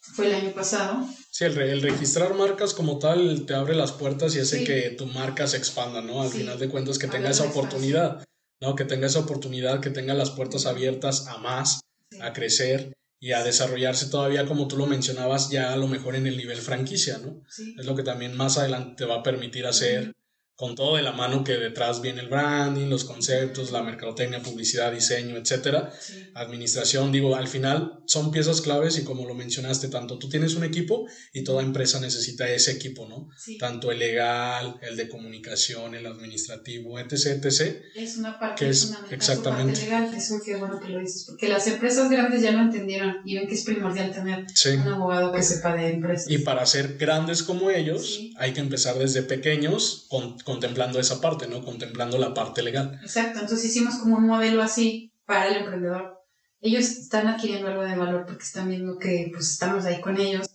Fue 0.00 0.26
el 0.26 0.34
año 0.34 0.52
pasado. 0.52 1.06
Sí, 1.30 1.44
el, 1.44 1.58
el, 1.58 1.82
registrar 1.82 2.34
marcas 2.34 2.74
como 2.74 2.98
tal 2.98 3.46
te 3.46 3.54
abre 3.54 3.74
las 3.74 3.92
puertas 3.92 4.36
y 4.36 4.40
hace 4.40 4.64
que 4.64 4.90
tu 4.90 5.06
marca 5.06 5.46
se 5.46 5.56
expanda, 5.56 6.00
¿no? 6.02 6.22
Al 6.22 6.28
final 6.28 6.58
de 6.58 6.68
cuentas, 6.68 6.98
que 6.98 7.06
tenga 7.06 7.30
esa 7.30 7.44
oportunidad, 7.44 8.24
¿no? 8.60 8.74
Que 8.74 8.84
tenga 8.84 9.06
esa 9.06 9.20
oportunidad, 9.20 9.80
que 9.80 9.90
tenga 9.90 10.14
las 10.14 10.30
puertas 10.30 10.66
abiertas 10.66 11.26
a 11.26 11.38
más, 11.38 11.80
a 12.20 12.32
crecer 12.32 12.92
y 13.20 13.32
a 13.32 13.44
desarrollarse 13.44 14.06
todavía, 14.06 14.46
como 14.46 14.66
tú 14.66 14.78
lo 14.78 14.86
mencionabas, 14.86 15.50
ya 15.50 15.72
a 15.72 15.76
lo 15.76 15.86
mejor 15.86 16.16
en 16.16 16.26
el 16.26 16.38
nivel 16.38 16.56
franquicia, 16.56 17.18
¿no? 17.18 17.44
Es 17.78 17.84
lo 17.84 17.94
que 17.94 18.02
también 18.02 18.34
más 18.34 18.56
adelante 18.56 18.94
te 18.96 19.04
va 19.04 19.16
a 19.16 19.22
permitir 19.22 19.66
hacer 19.66 20.14
con 20.60 20.74
todo 20.74 20.96
de 20.96 21.02
la 21.02 21.12
mano 21.12 21.42
que 21.42 21.54
detrás 21.56 22.02
viene 22.02 22.20
el 22.20 22.28
branding, 22.28 22.90
los 22.90 23.04
conceptos, 23.04 23.70
la 23.70 23.82
mercadotecnia, 23.82 24.42
publicidad, 24.42 24.92
diseño, 24.92 25.38
etcétera, 25.38 25.90
administración, 26.34 27.10
digo, 27.10 27.34
al 27.34 27.48
final 27.48 28.02
son 28.04 28.30
piezas 28.30 28.60
claves 28.60 28.98
y 28.98 29.04
como 29.04 29.26
lo 29.26 29.32
mencionaste, 29.32 29.88
tanto 29.88 30.18
tú 30.18 30.28
tienes 30.28 30.56
un 30.56 30.64
equipo 30.64 31.06
y 31.32 31.44
toda 31.44 31.62
empresa 31.62 31.98
necesita 31.98 32.46
ese 32.46 32.72
equipo, 32.72 33.08
¿no? 33.08 33.30
Tanto 33.58 33.90
el 33.90 34.00
legal, 34.00 34.78
el 34.82 34.98
de 34.98 35.08
comunicación, 35.08 35.94
el 35.94 36.04
administrativo, 36.04 36.98
etc, 36.98 37.42
etc. 37.42 37.82
Es 37.94 38.18
una 38.18 38.38
parte 38.38 38.66
que 38.66 38.70
es 38.70 38.92
exactamente 39.10 39.80
legal, 39.80 40.12
eso 40.14 40.42
qué 40.44 40.56
bueno 40.56 40.78
que 40.78 40.88
lo 40.90 41.00
dices, 41.00 41.24
porque 41.26 41.48
las 41.48 41.66
empresas 41.68 42.10
grandes 42.10 42.42
ya 42.42 42.50
lo 42.50 42.60
entendieron 42.60 43.16
y 43.24 43.36
ven 43.36 43.48
que 43.48 43.54
es 43.54 43.64
primordial 43.64 44.12
tener 44.12 44.44
un 44.78 44.88
abogado 44.88 45.32
que 45.32 45.42
sepa 45.42 45.74
de 45.74 45.88
empresas. 45.88 46.30
Y 46.30 46.36
para 46.40 46.66
ser 46.66 46.98
grandes 46.98 47.42
como 47.42 47.70
ellos, 47.70 48.20
hay 48.36 48.52
que 48.52 48.60
empezar 48.60 48.98
desde 48.98 49.22
pequeños 49.22 50.04
con 50.10 50.36
contemplando 50.50 50.98
esa 50.98 51.20
parte, 51.20 51.46
¿no? 51.46 51.64
Contemplando 51.64 52.18
la 52.18 52.34
parte 52.34 52.62
legal. 52.62 52.98
Exacto, 53.02 53.40
entonces 53.40 53.70
hicimos 53.70 53.96
como 53.96 54.16
un 54.16 54.26
modelo 54.26 54.62
así 54.62 55.12
para 55.24 55.48
el 55.48 55.58
emprendedor. 55.58 56.18
Ellos 56.60 56.84
están 56.90 57.28
adquiriendo 57.28 57.68
algo 57.68 57.82
de 57.82 57.96
valor 57.96 58.26
porque 58.26 58.42
están 58.42 58.68
viendo 58.68 58.98
que 58.98 59.30
pues 59.32 59.50
estamos 59.50 59.84
ahí 59.84 60.00
con 60.00 60.18
ellos. 60.20 60.46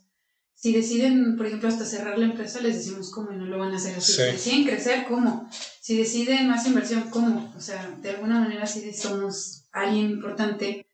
Si 0.54 0.74
deciden, 0.74 1.36
por 1.38 1.46
ejemplo, 1.46 1.70
hasta 1.70 1.86
cerrar 1.86 2.18
la 2.18 2.26
empresa, 2.26 2.60
les 2.62 2.78
decimos 2.78 3.12
cómo 3.12 3.32
y 3.32 3.38
no 3.38 3.46
lo 3.46 3.58
van 3.58 3.74
a 3.74 3.78
hacer 3.78 3.96
así. 3.98 4.14
Si 4.14 4.22
deciden 4.22 4.66
crecer, 4.66 5.06
¿cómo? 5.08 5.50
Si 5.82 5.98
deciden 5.98 6.48
más 6.48 6.66
inversión, 6.68 7.10
¿cómo? 7.10 7.54
O 7.56 7.62
sea, 7.62 7.98
de 8.02 8.10
alguna 8.10 8.40
manera 8.40 8.66
sí 8.66 8.92
somos 8.94 9.68
alguien 9.72 10.12
importante 10.12 10.88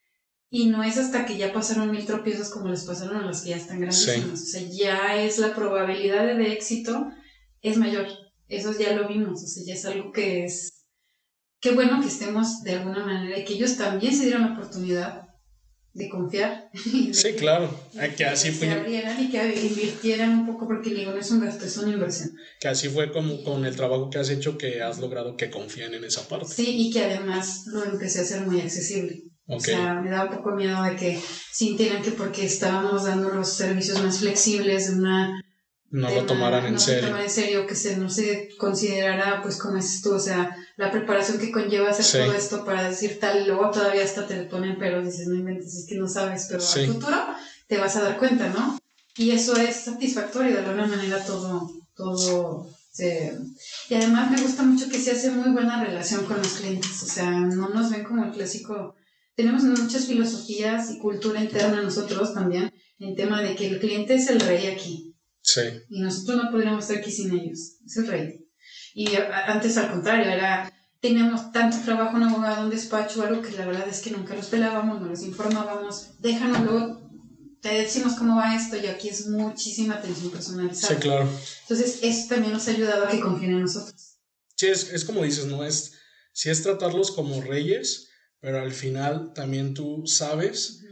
y 0.50 0.66
no 0.66 0.84
es 0.84 0.98
hasta 0.98 1.26
que 1.26 1.38
ya 1.38 1.54
pasaron 1.54 1.92
mil 1.92 2.06
tropiezos 2.06 2.50
como 2.50 2.68
les 2.68 2.84
pasaron 2.84 3.18
a 3.18 3.26
los 3.26 3.42
que 3.42 3.52
ya 3.52 3.58
están 3.58 3.80
grandísimos. 3.80 4.42
O 4.42 4.46
sea, 4.46 4.62
ya 4.70 5.16
es 5.16 5.40
la 5.40 5.56
probabilidad 5.56 6.26
de 6.26 6.52
éxito 6.52 7.10
es 7.62 7.78
mayor. 7.78 8.08
Eso 8.52 8.78
ya 8.78 8.94
lo 8.94 9.08
vimos, 9.08 9.42
o 9.42 9.48
sea, 9.48 9.64
ya 9.66 9.74
es 9.76 9.86
algo 9.86 10.12
que 10.12 10.44
es, 10.44 10.86
qué 11.62 11.72
bueno 11.72 12.02
que 12.02 12.08
estemos 12.08 12.62
de 12.64 12.76
alguna 12.76 13.06
manera 13.06 13.40
y 13.40 13.46
que 13.46 13.54
ellos 13.54 13.78
también 13.78 14.14
se 14.14 14.26
dieran 14.26 14.42
la 14.42 14.54
oportunidad 14.54 15.22
de 15.94 16.10
confiar. 16.10 16.70
sí, 17.14 17.34
claro, 17.38 17.74
que 18.18 18.26
así 18.26 18.50
que 18.50 18.54
fue. 18.54 18.68
Se 18.68 18.74
abrieran 18.74 19.24
y 19.24 19.30
que 19.30 19.56
invirtieran 19.56 20.40
un 20.40 20.46
poco, 20.46 20.68
porque 20.68 20.90
digo, 20.90 21.12
no 21.12 21.18
es 21.20 21.32
un 21.32 21.40
gasto, 21.40 21.66
es 21.66 21.78
una 21.78 21.94
inversión. 21.94 22.32
Que 22.60 22.68
así 22.68 22.90
fue 22.90 23.14
como 23.14 23.42
con 23.42 23.64
el 23.64 23.78
trabajo 23.78 24.10
que 24.10 24.20
has 24.20 24.30
hecho, 24.30 24.58
que 24.58 24.82
has 24.82 25.00
logrado 25.00 25.38
que 25.38 25.50
confíen 25.50 25.94
en 25.94 26.04
esa 26.04 26.28
parte. 26.28 26.54
Sí, 26.54 26.88
y 26.88 26.92
que 26.92 27.06
además 27.06 27.64
lo 27.68 27.86
empecé 27.86 28.20
a 28.20 28.24
hacer 28.24 28.46
muy 28.46 28.60
accesible. 28.60 29.24
O 29.48 29.62
sea, 29.62 29.94
me 29.96 30.10
da 30.10 30.26
un 30.26 30.36
poco 30.36 30.52
miedo 30.52 30.84
de 30.84 30.98
que 30.98 31.20
sintieran 31.54 32.04
que 32.04 32.12
porque 32.12 32.46
estábamos 32.46 33.06
dando 33.06 33.30
los 33.30 33.54
servicios 33.54 34.02
más 34.04 34.20
flexibles 34.20 34.90
de 34.90 35.00
una 35.00 35.42
no 35.92 36.10
lo 36.10 36.26
tomaran 36.26 36.66
en 36.66 36.80
serio. 36.80 37.10
No 37.10 37.18
en 37.18 37.30
serio, 37.30 37.68
que 37.68 37.76
se, 37.76 37.98
no 37.98 38.10
se 38.10 38.50
considerara, 38.58 39.42
pues 39.42 39.58
como 39.58 39.78
es 39.78 40.02
tú, 40.02 40.14
o 40.14 40.20
sea, 40.20 40.56
la 40.78 40.90
preparación 40.90 41.38
que 41.38 41.52
conlleva 41.52 41.90
hacer 41.90 42.24
todo 42.24 42.34
esto 42.34 42.64
para 42.64 42.90
decir 42.90 43.20
tal, 43.20 43.42
y 43.42 43.46
luego 43.46 43.70
todavía 43.72 44.04
hasta 44.04 44.26
te 44.26 44.42
ponen 44.44 44.78
pero 44.80 45.04
dices, 45.04 45.28
no 45.28 45.36
inventes, 45.36 45.76
es 45.76 45.86
que 45.88 45.96
no 45.96 46.08
sabes, 46.08 46.48
pero 46.50 46.64
al 46.64 46.88
futuro 46.88 47.18
te 47.68 47.78
vas 47.78 47.96
a 47.98 48.04
dar 48.04 48.18
cuenta, 48.18 48.48
¿no? 48.50 48.80
Y 49.18 49.32
eso 49.32 49.58
es 49.58 49.76
satisfactorio, 49.76 50.54
de 50.54 50.60
alguna 50.60 50.88
manera 50.88 51.24
todo, 51.26 51.70
todo 51.96 52.70
se... 52.92 53.38
Y 53.90 53.96
además 53.96 54.32
me 54.32 54.42
gusta 54.42 54.64
mucho 54.64 54.90
que 54.90 55.00
se 55.00 55.12
hace 55.12 55.30
muy 55.32 55.52
buena 55.52 55.84
relación 55.84 56.26
con 56.26 56.38
los 56.38 56.54
clientes, 56.54 57.04
o 57.04 57.06
sea, 57.06 57.30
no 57.32 57.70
nos 57.70 57.92
ven 57.92 58.04
como 58.04 58.24
el 58.24 58.32
clásico... 58.32 58.96
Tenemos 59.36 59.64
muchas 59.64 60.06
filosofías 60.06 60.92
y 60.92 61.00
cultura 61.00 61.42
interna 61.42 61.82
nosotros 61.82 62.34
también, 62.34 62.72
en 63.00 63.16
tema 63.16 63.42
de 63.42 63.56
que 63.56 63.68
el 63.68 63.80
cliente 63.80 64.16
es 64.16 64.30
el 64.30 64.40
rey 64.42 64.68
aquí. 64.68 65.11
Sí. 65.42 65.62
Y 65.90 66.02
nosotros 66.02 66.44
no 66.44 66.52
podríamos 66.52 66.84
estar 66.84 66.98
aquí 66.98 67.12
sin 67.12 67.38
ellos. 67.38 67.78
Es 67.86 67.98
el 67.98 68.08
rey. 68.08 68.48
Y 68.94 69.16
antes 69.16 69.78
al 69.78 69.92
contrario, 69.92 70.30
era, 70.30 70.72
teníamos 71.00 71.52
tanto 71.52 71.78
trabajo 71.84 72.18
en 72.18 72.24
abogado, 72.24 72.66
un 72.66 72.70
despacho, 72.70 73.24
algo 73.24 73.42
que 73.42 73.52
la 73.52 73.66
verdad 73.66 73.88
es 73.88 74.02
que 74.02 74.12
nunca 74.12 74.36
los 74.36 74.48
pelábamos, 74.48 75.02
no 75.02 75.08
los 75.08 75.24
informábamos. 75.24 76.20
Déjanos 76.20 76.62
luego, 76.62 77.10
te 77.62 77.70
decimos 77.70 78.14
cómo 78.16 78.38
va 78.38 78.56
esto 78.56 78.78
y 78.78 78.88
aquí 78.88 79.10
es 79.10 79.28
muchísima 79.28 79.96
atención 79.96 80.32
personalizada. 80.32 80.96
Sí, 80.96 81.00
claro. 81.00 81.30
Entonces, 81.62 82.00
eso 82.02 82.28
también 82.30 82.54
nos 82.54 82.68
ha 82.68 82.72
ayudado 82.72 83.06
a 83.06 83.10
que 83.10 83.20
confíen 83.20 83.54
en 83.54 83.62
nosotros. 83.62 84.18
Sí, 84.56 84.68
es, 84.68 84.92
es 84.92 85.06
como 85.06 85.24
dices, 85.24 85.46
¿no? 85.46 85.64
Es, 85.64 85.94
sí 86.34 86.50
es 86.50 86.62
tratarlos 86.62 87.12
como 87.12 87.42
reyes, 87.42 88.10
pero 88.40 88.60
al 88.60 88.72
final 88.72 89.34
también 89.34 89.74
tú 89.74 90.04
sabes 90.06 90.84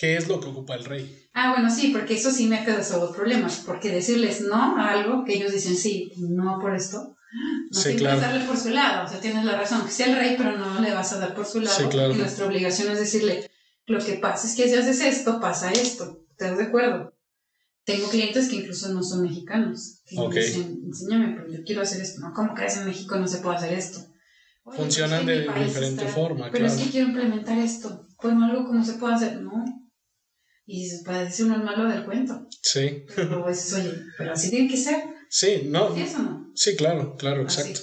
qué 0.00 0.16
es 0.16 0.28
lo 0.28 0.40
que 0.40 0.48
ocupa 0.48 0.74
el 0.74 0.84
rey. 0.86 1.28
Ah, 1.34 1.52
bueno, 1.52 1.70
sí, 1.70 1.90
porque 1.92 2.14
eso 2.14 2.30
sí 2.30 2.46
me 2.46 2.58
ha 2.58 2.64
causado 2.64 3.12
problemas, 3.12 3.62
porque 3.66 3.90
decirles 3.90 4.40
no 4.40 4.78
a 4.78 4.92
algo 4.92 5.24
que 5.24 5.34
ellos 5.34 5.52
dicen 5.52 5.76
sí, 5.76 6.10
no 6.16 6.58
por 6.58 6.74
esto, 6.74 7.16
no 7.70 7.78
sí, 7.80 7.96
claro. 7.96 8.18
darle 8.18 8.46
por 8.46 8.56
su 8.56 8.70
lado, 8.70 9.04
o 9.04 9.08
sea, 9.08 9.20
tienes 9.20 9.44
la 9.44 9.58
razón, 9.58 9.84
que 9.84 9.92
sea 9.92 10.06
el 10.06 10.16
rey, 10.16 10.36
pero 10.38 10.56
no 10.56 10.80
le 10.80 10.92
vas 10.94 11.12
a 11.12 11.18
dar 11.18 11.34
por 11.34 11.44
su 11.44 11.60
lado, 11.60 11.76
sí, 11.76 11.84
claro. 11.84 12.14
y 12.14 12.16
nuestra 12.16 12.46
obligación 12.46 12.90
es 12.90 12.98
decirle, 12.98 13.50
lo 13.86 14.02
que 14.02 14.14
pasa 14.14 14.46
es 14.48 14.54
que 14.54 14.68
si 14.68 14.74
haces 14.74 15.02
esto, 15.02 15.38
pasa 15.38 15.70
esto, 15.70 16.24
¿estás 16.30 16.56
de 16.56 16.64
acuerdo? 16.64 17.14
Tengo 17.84 18.08
clientes 18.08 18.48
que 18.48 18.56
incluso 18.56 18.88
no 18.88 19.02
son 19.02 19.22
mexicanos, 19.22 20.00
que 20.06 20.16
me 20.18 20.34
dicen, 20.34 20.80
enséñame, 20.82 21.34
pero 21.36 21.52
yo 21.52 21.62
quiero 21.64 21.82
hacer 21.82 22.00
esto, 22.00 22.20
¿no? 22.20 22.32
¿Cómo 22.32 22.54
crees 22.54 22.78
en 22.78 22.86
México 22.86 23.16
no 23.16 23.28
se 23.28 23.38
puede 23.38 23.56
hacer 23.56 23.74
esto? 23.74 24.00
Funcionan 24.64 25.26
de 25.26 25.42
diferente 25.42 26.06
forma, 26.06 26.50
Pero 26.50 26.64
claro. 26.64 26.80
es 26.80 26.86
que 26.86 26.90
quiero 26.90 27.08
implementar 27.08 27.58
esto, 27.58 28.06
pues 28.20 28.34
algo 28.34 28.66
como 28.66 28.84
se 28.84 28.94
puede 28.94 29.14
hacer, 29.14 29.42
¿no? 29.42 29.79
Y 30.72 31.02
para 31.02 31.24
decir 31.24 31.46
uno 31.46 31.56
el 31.56 31.64
malo 31.64 31.88
del 31.88 32.04
cuento. 32.04 32.46
Sí. 32.62 33.04
Pero 33.16 33.42
pues, 33.42 33.72
oye, 33.72 33.92
pero 34.16 34.32
así 34.32 34.50
tiene 34.50 34.68
que 34.70 34.76
ser. 34.76 35.02
Sí, 35.28 35.62
no. 35.64 35.92
¿Sí, 35.96 36.02
eso 36.02 36.18
no? 36.20 36.52
Sí, 36.54 36.76
claro, 36.76 37.16
claro, 37.16 37.42
exacto. 37.42 37.80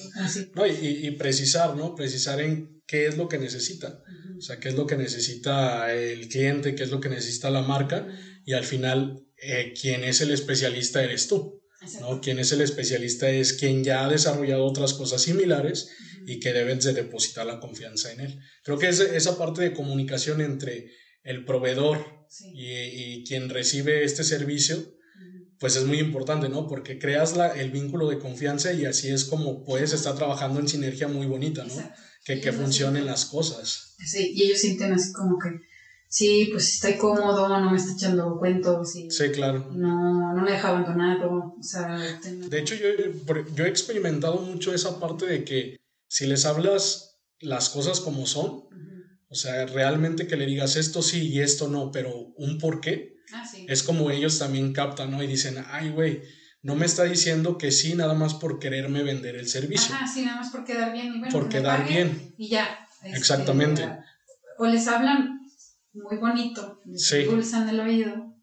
No, 0.56 0.65
y, 0.65 1.06
y, 1.06 1.12
precisar, 1.12 1.76
¿no? 1.76 1.95
Precisar 1.95 2.39
en 2.39 2.82
qué 2.88 3.08
es 3.08 3.17
lo 3.17 3.28
que 3.28 3.39
necesita. 3.39 4.02
O 4.38 4.41
sea, 4.41 4.60
qué 4.60 4.69
es 4.69 4.76
lo 4.76 4.88
que 4.88 4.95
necesita 4.95 5.93
el 5.93 6.30
cliente, 6.30 6.76
qué 6.76 6.84
es 6.84 6.89
lo 6.89 7.02
que 7.02 7.10
necesita 7.10 7.50
la 7.50 7.62
marca. 7.62 8.08
Y 8.45 8.54
al 8.54 8.63
final, 8.63 9.21
eh, 9.36 9.73
quien 9.80 10.06
es 10.06 10.21
el 10.21 10.32
especialista 10.32 11.04
eres 11.04 11.28
tú. 11.28 11.62
¿no? 12.00 12.21
Quien 12.21 12.39
es 12.39 12.54
el 12.54 12.62
especialista 12.62 13.30
es 13.30 13.54
quien 13.54 13.84
ya 13.84 14.06
ha 14.06 14.10
desarrollado 14.10 14.65
otras 14.65 14.93
cosas 14.93 15.21
similares 15.21 15.89
y 16.26 16.39
que 16.39 16.54
debes 16.54 16.86
de 16.86 16.93
depositar 16.93 17.45
la 17.45 17.60
confianza 17.60 18.12
en 18.13 18.21
él. 18.21 18.39
Creo 18.63 18.78
que 18.78 18.88
es 18.88 19.00
esa 19.00 19.38
parte 19.38 19.62
de 19.62 19.73
comunicación 19.73 20.41
entre 20.41 20.89
el 21.27 21.43
proveedor 21.43 21.99
y, 22.53 23.23
quien 23.25 23.49
recibe 23.49 24.03
este 24.03 24.23
servicio, 24.23 24.77
pues 25.59 25.75
es 25.75 25.85
muy 25.85 25.99
importante, 25.99 26.49
¿no? 26.49 26.67
Porque 26.67 26.97
creas 26.97 27.35
la, 27.35 27.47
el 27.47 27.71
vínculo 27.71 28.09
de 28.09 28.19
confianza 28.19 28.71
y 28.73 28.85
así 28.85 29.09
es 29.09 29.25
como 29.25 29.63
puedes 29.63 29.91
estar 29.93 30.15
trabajando 30.15 30.59
en 30.59 30.67
sinergia 30.67 31.07
muy 31.07 31.25
bonita, 31.25 31.65
¿no? 31.65 31.73
Que, 32.23 32.39
que 32.39 32.51
funcionen 32.51 33.05
las 33.05 33.25
cosas. 33.25 33.95
Sí, 33.97 34.33
y 34.35 34.43
ellos 34.43 34.59
sienten 34.59 34.93
así 34.93 35.11
como 35.13 35.37
que, 35.39 35.49
sí, 36.07 36.49
pues 36.51 36.75
estoy 36.75 36.95
cómodo, 36.95 37.47
no 37.47 37.71
me 37.71 37.77
está 37.77 37.93
echando 37.93 38.37
cuentos. 38.37 38.95
Y 38.95 39.09
sí, 39.09 39.29
claro. 39.31 39.69
No, 39.73 40.33
no 40.33 40.41
me 40.41 40.51
deja 40.51 40.69
abandonado. 40.69 41.55
O 41.59 41.63
sea, 41.63 41.97
De 41.97 42.59
hecho, 42.59 42.75
yo, 42.75 42.89
yo 43.53 43.65
he 43.65 43.69
experimentado 43.69 44.39
mucho 44.41 44.73
esa 44.73 44.99
parte 44.99 45.25
de 45.25 45.43
que 45.43 45.77
si 46.07 46.25
les 46.27 46.45
hablas 46.45 47.19
las 47.39 47.69
cosas 47.69 47.99
como 47.99 48.25
son, 48.25 48.67
o 49.29 49.35
sea, 49.35 49.65
realmente 49.65 50.27
que 50.27 50.37
le 50.37 50.45
digas 50.45 50.75
esto 50.75 51.01
sí 51.01 51.27
y 51.27 51.41
esto 51.41 51.67
no, 51.67 51.91
pero 51.91 52.33
un 52.37 52.57
por 52.57 52.79
qué. 52.81 53.17
Ah, 53.33 53.45
sí. 53.45 53.65
Es 53.67 53.83
como 53.83 54.09
ellos 54.09 54.39
también 54.39 54.73
captan, 54.73 55.11
¿no? 55.11 55.21
Y 55.21 55.27
dicen, 55.27 55.63
ay, 55.69 55.89
güey, 55.89 56.21
no 56.61 56.75
me 56.75 56.85
está 56.85 57.03
diciendo 57.03 57.57
que 57.57 57.71
sí 57.71 57.95
nada 57.95 58.13
más 58.13 58.33
por 58.33 58.59
quererme 58.59 59.03
vender 59.03 59.35
el 59.35 59.47
servicio. 59.47 59.93
Ah, 59.99 60.07
sí, 60.07 60.23
nada 60.23 60.37
más 60.37 60.49
por 60.49 60.63
quedar 60.63 60.93
bien. 60.93 61.07
Y 61.07 61.19
bueno, 61.19 61.31
por 61.31 61.49
quedar 61.49 61.87
bien. 61.87 62.33
Y 62.37 62.49
ya. 62.49 62.79
Este, 63.03 63.17
Exactamente. 63.17 63.87
o 64.57 64.65
les 64.65 64.87
hablan 64.87 65.39
muy 65.93 66.17
bonito, 66.17 66.81
les 66.85 67.05
sí. 67.05 67.23
pulsan 67.29 67.69
el 67.69 67.79
oído 67.79 68.35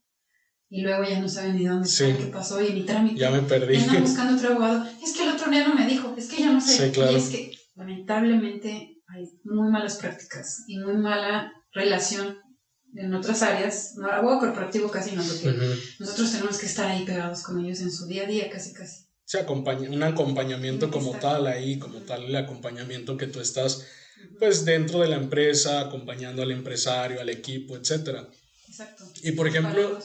y 0.70 0.81
luego 0.83 1.05
ya 1.05 1.20
no 1.20 1.29
saben 1.29 1.57
ni 1.57 1.66
dónde 1.66 1.88
sí. 1.88 2.14
qué 2.18 2.27
pasó 2.27 2.62
y 2.62 2.73
ni 2.73 2.83
trámite. 2.83 3.18
Ya 3.18 3.31
me 3.31 3.40
perdí. 3.42 3.77
Y 3.77 3.97
buscando 4.01 4.37
otro 4.37 4.51
abogado. 4.51 4.88
Es 5.03 5.12
que 5.12 5.23
el 5.23 5.31
otro 5.31 5.51
día 5.51 5.66
no 5.66 5.75
me 5.75 5.87
dijo, 5.87 6.14
es 6.16 6.29
que 6.29 6.40
ya 6.40 6.51
no 6.51 6.61
sé. 6.61 6.87
Sí, 6.87 6.92
claro. 6.92 7.12
Y 7.12 7.16
es 7.16 7.29
que 7.29 7.53
lamentablemente 7.75 8.94
hay 9.14 9.31
muy 9.44 9.70
malas 9.70 9.96
prácticas 9.96 10.64
y 10.66 10.79
muy 10.79 10.96
mala 10.96 11.53
relación 11.72 12.38
en 12.96 13.12
otras 13.12 13.42
áreas, 13.42 13.94
no, 13.96 14.07
abogado 14.07 14.40
corporativo 14.40 14.90
casi 14.90 15.16
no, 15.16 15.22
porque 15.24 15.57
nosotros 15.98 16.31
tenemos 16.31 16.59
que 16.59 16.66
estar 16.66 16.87
ahí 16.87 17.05
pegados 17.05 17.42
con 17.42 17.64
ellos 17.64 17.81
en 17.81 17.90
su 17.90 18.07
día 18.07 18.22
a 18.24 18.27
día, 18.27 18.48
casi 18.50 18.72
casi. 18.72 19.07
Sí, 19.24 19.38
acompaña, 19.38 19.88
un 19.90 20.03
acompañamiento 20.03 20.90
como 20.90 21.12
tal 21.18 21.46
ahí, 21.46 21.79
como 21.79 22.00
tal 22.00 22.24
el 22.24 22.37
acompañamiento 22.37 23.16
que 23.16 23.27
tú 23.27 23.40
estás 23.40 23.85
pues 24.38 24.64
dentro 24.64 25.00
de 25.00 25.09
la 25.09 25.16
empresa, 25.16 25.81
acompañando 25.81 26.42
al 26.42 26.53
empresario, 26.53 27.20
al 27.20 27.29
equipo, 27.29 27.77
etcétera. 27.77 28.29
Exacto. 28.68 29.05
Y 29.22 29.33
por 29.33 29.48
ejemplo, 29.48 29.98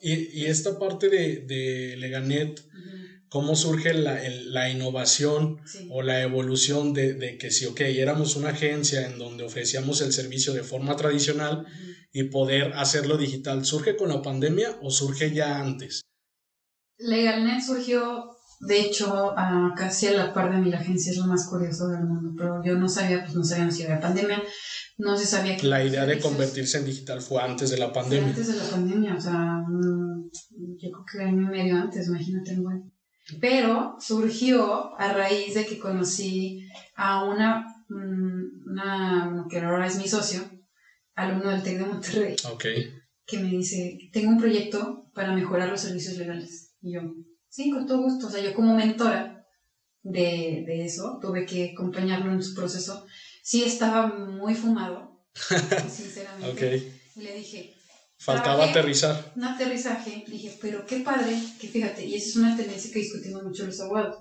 Y, 0.00 0.40
y, 0.40 0.46
esta 0.46 0.78
parte 0.78 1.08
de, 1.08 1.44
de 1.46 1.96
Leganet, 1.98 2.60
cómo 3.34 3.56
surge 3.56 3.92
la, 3.94 4.20
la 4.46 4.70
innovación 4.70 5.60
o 5.90 6.02
la 6.02 6.22
evolución 6.22 6.94
de, 6.94 7.14
de, 7.14 7.36
que 7.36 7.50
si, 7.50 7.66
ok, 7.66 7.80
éramos 7.80 8.36
una 8.36 8.50
agencia 8.50 9.08
en 9.08 9.18
donde 9.18 9.42
ofrecíamos 9.42 10.02
el 10.02 10.12
servicio 10.12 10.52
de 10.52 10.62
forma 10.62 10.94
tradicional 10.94 11.66
y 12.12 12.22
poder 12.30 12.74
hacerlo 12.74 13.16
digital, 13.16 13.64
¿surge 13.64 13.96
con 13.96 14.10
la 14.10 14.22
pandemia 14.22 14.78
o 14.82 14.90
surge 14.92 15.34
ya 15.34 15.58
antes? 15.58 16.02
Legalnet 16.96 17.60
surgió 17.60 18.36
de 18.60 18.80
hecho, 18.80 19.34
casi 19.76 20.06
a 20.06 20.12
la 20.12 20.32
par 20.32 20.54
de 20.54 20.58
mi 20.58 20.72
agencia 20.72 21.10
es 21.10 21.18
lo 21.18 21.26
más 21.26 21.48
curioso 21.48 21.88
del 21.88 22.04
mundo, 22.04 22.32
pero 22.38 22.62
yo 22.64 22.76
no 22.76 22.88
sabía, 22.88 23.24
pues 23.24 23.34
no 23.34 23.42
sabía 23.42 23.68
si 23.68 23.82
había 23.82 23.98
pandemia, 23.98 24.40
no 24.96 25.16
se 25.16 25.26
sabía 25.26 25.56
que... 25.56 25.66
La 25.66 25.84
idea 25.84 26.06
de 26.06 26.20
convertirse 26.20 26.78
en 26.78 26.84
digital 26.84 27.20
fue 27.20 27.42
antes 27.42 27.70
de 27.70 27.78
la 27.78 27.92
pandemia. 27.92 28.28
Antes 28.28 28.46
de 28.46 28.56
la 28.56 28.70
pandemia, 28.70 29.16
o 29.16 29.20
sea, 29.20 29.60
mm, 29.68 30.30
yo 30.78 30.90
creo 30.92 31.04
que 31.10 31.20
año 31.20 31.42
y 31.42 31.50
medio 31.50 31.76
antes, 31.76 32.06
imagínate, 32.06 32.56
bueno. 32.60 32.93
Pero 33.40 33.96
surgió 34.00 34.98
a 34.98 35.12
raíz 35.12 35.54
de 35.54 35.64
que 35.66 35.78
conocí 35.78 36.68
a 36.94 37.24
una, 37.24 37.66
mm, 37.88 38.70
una 38.70 39.46
que 39.50 39.60
ahora 39.60 39.86
es 39.86 39.96
mi 39.96 40.06
socio, 40.06 40.40
alumno 41.14 41.50
del 41.50 41.62
TEC 41.62 41.78
de 41.78 41.86
Monterrey, 41.86 42.36
okay. 42.52 42.92
que 43.24 43.38
me 43.38 43.48
dice, 43.48 43.98
tengo 44.12 44.30
un 44.30 44.38
proyecto 44.38 45.10
para 45.14 45.32
mejorar 45.32 45.68
los 45.70 45.80
servicios 45.80 46.18
legales. 46.18 46.74
Y 46.82 46.92
yo, 46.92 47.00
Sí, 47.54 47.70
con 47.70 47.86
todo 47.86 48.02
gusto. 48.02 48.26
O 48.26 48.30
sea, 48.30 48.42
yo 48.42 48.52
como 48.52 48.74
mentora 48.74 49.46
de, 50.02 50.64
de 50.66 50.84
eso, 50.84 51.20
tuve 51.22 51.46
que 51.46 51.70
acompañarlo 51.70 52.32
en 52.32 52.42
su 52.42 52.52
proceso. 52.52 53.06
Sí 53.44 53.62
estaba 53.62 54.08
muy 54.08 54.56
fumado, 54.56 55.24
sinceramente. 55.88 56.50
okay. 56.50 57.00
Y 57.14 57.20
le 57.20 57.36
dije... 57.36 57.73
Faltaba 58.24 58.64
aterrizar. 58.64 59.32
Un 59.36 59.44
aterrizaje. 59.44 60.24
Dije, 60.26 60.56
pero 60.62 60.86
qué 60.86 61.00
padre, 61.00 61.36
que 61.60 61.68
fíjate, 61.68 62.06
y 62.06 62.14
esa 62.14 62.28
es 62.30 62.36
una 62.36 62.56
tendencia 62.56 62.90
que 62.90 63.00
discutimos 63.00 63.42
mucho 63.42 63.66
los 63.66 63.78
abogados, 63.80 64.16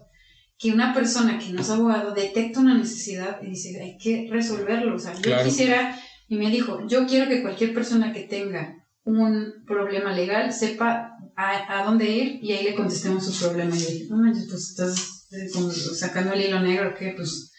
que 0.59 0.71
una 0.71 0.93
persona 0.93 1.39
que 1.39 1.51
no 1.51 1.61
es 1.61 1.69
abogado 1.69 2.13
detecta 2.13 2.59
una 2.59 2.77
necesidad 2.77 3.41
y 3.41 3.51
dice, 3.51 3.81
hay 3.81 3.97
que 3.97 4.27
resolverlo. 4.29 4.95
O 4.95 4.99
sea, 4.99 5.13
yo 5.13 5.41
quisiera, 5.45 5.97
y 6.27 6.35
me 6.35 6.49
dijo, 6.49 6.85
yo 6.85 7.07
quiero 7.07 7.29
que 7.29 7.41
cualquier 7.41 7.73
persona 7.73 8.11
que 8.11 8.23
tenga 8.23 8.75
un 9.05 9.63
problema 9.65 10.13
legal 10.13 10.51
sepa 10.51 11.11
a, 11.37 11.79
a, 11.79 11.85
dónde 11.85 12.09
ir 12.09 12.43
y 12.43 12.51
ahí 12.51 12.65
le 12.65 12.75
contestemos 12.75 13.25
su 13.25 13.41
problema. 13.41 13.73
Y 13.73 13.79
yo 13.79 13.89
dije, 13.89 14.07
no 14.09 14.17
manches, 14.17 14.47
pues 14.49 14.69
estás 14.71 15.27
eh, 15.31 15.49
como 15.53 15.71
sacando 15.71 16.33
el 16.33 16.41
hilo 16.41 16.59
negro, 16.59 16.93
que 16.93 17.13
pues 17.15 17.53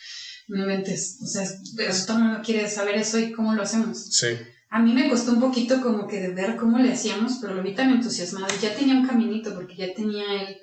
no 0.48 0.66
mentes. 0.66 1.18
O 1.22 1.26
sea, 1.26 1.48
pero 1.74 1.94
todo 2.06 2.18
el 2.18 2.24
mundo 2.24 2.40
quiere 2.44 2.68
saber 2.68 2.96
eso 2.96 3.18
y 3.18 3.32
cómo 3.32 3.54
lo 3.54 3.62
hacemos. 3.62 4.10
Sí. 4.10 4.28
A 4.74 4.80
mí 4.80 4.92
me 4.92 5.08
costó 5.08 5.30
un 5.30 5.40
poquito 5.40 5.80
como 5.80 6.08
que 6.08 6.18
de 6.18 6.34
ver 6.34 6.56
cómo 6.56 6.80
le 6.80 6.92
hacíamos, 6.92 7.38
pero 7.40 7.54
lo 7.54 7.62
vi 7.62 7.76
tan 7.76 7.90
entusiasmado. 7.92 8.52
Ya 8.60 8.74
tenía 8.74 8.96
un 8.96 9.06
caminito 9.06 9.54
porque 9.54 9.76
ya 9.76 9.94
tenía 9.94 10.24
él 10.42 10.56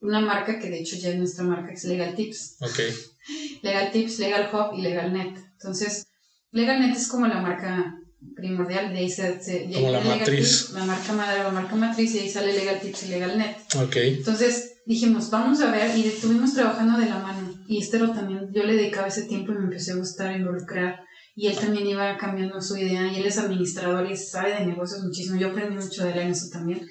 una 0.00 0.20
marca 0.20 0.58
que 0.58 0.68
de 0.68 0.80
hecho 0.80 0.96
ya 0.96 1.08
es 1.08 1.16
nuestra 1.16 1.44
marca, 1.44 1.68
que 1.68 1.74
es 1.74 1.84
Legal 1.84 2.14
Tips. 2.14 2.58
Ok. 2.60 2.78
Legal 3.62 3.92
Tips, 3.92 4.18
Legal 4.18 4.50
Hub 4.52 4.78
y 4.78 4.82
Legal 4.82 5.14
Net. 5.14 5.38
Entonces, 5.52 6.06
Legal 6.52 6.80
Net 6.80 6.94
es 6.94 7.08
como 7.08 7.28
la 7.28 7.40
marca 7.40 7.98
primordial, 8.36 8.92
de 8.92 8.98
ahí 8.98 9.10
se, 9.10 9.40
Como 9.72 9.90
la 9.90 10.00
matriz. 10.00 10.72
la 10.74 10.84
marca 10.84 11.12
madre, 11.14 11.42
la 11.42 11.50
marca 11.50 11.76
matriz, 11.76 12.14
y 12.16 12.18
ahí 12.18 12.28
sale 12.28 12.52
Legal 12.52 12.78
Tips 12.78 13.04
y 13.04 13.08
Legal 13.08 13.38
Net. 13.38 13.56
Ok. 13.82 13.96
Entonces 13.96 14.82
dijimos, 14.84 15.30
vamos 15.30 15.62
a 15.62 15.70
ver, 15.70 15.96
y 15.96 16.06
estuvimos 16.06 16.52
trabajando 16.52 16.98
de 16.98 17.06
la 17.06 17.20
mano. 17.20 17.54
Y 17.66 17.78
Estero 17.78 18.12
también, 18.12 18.52
yo 18.52 18.64
le 18.64 18.74
dedicaba 18.74 19.08
ese 19.08 19.22
tiempo 19.22 19.52
y 19.52 19.54
me 19.54 19.64
empecé 19.64 19.92
a 19.92 19.96
gustar, 19.96 20.36
involucrar. 20.36 21.08
Y 21.40 21.46
él 21.46 21.56
también 21.56 21.86
iba 21.86 22.18
cambiando 22.18 22.60
su 22.60 22.76
idea, 22.76 23.10
y 23.10 23.16
él 23.16 23.24
es 23.24 23.38
administrador 23.38 24.10
y 24.10 24.14
sabe 24.14 24.54
de 24.54 24.66
negocios 24.66 25.02
muchísimo. 25.02 25.40
Yo 25.40 25.48
aprendí 25.48 25.74
mucho 25.74 26.04
de 26.04 26.12
él 26.12 26.18
en 26.18 26.28
eso 26.32 26.50
también. 26.52 26.86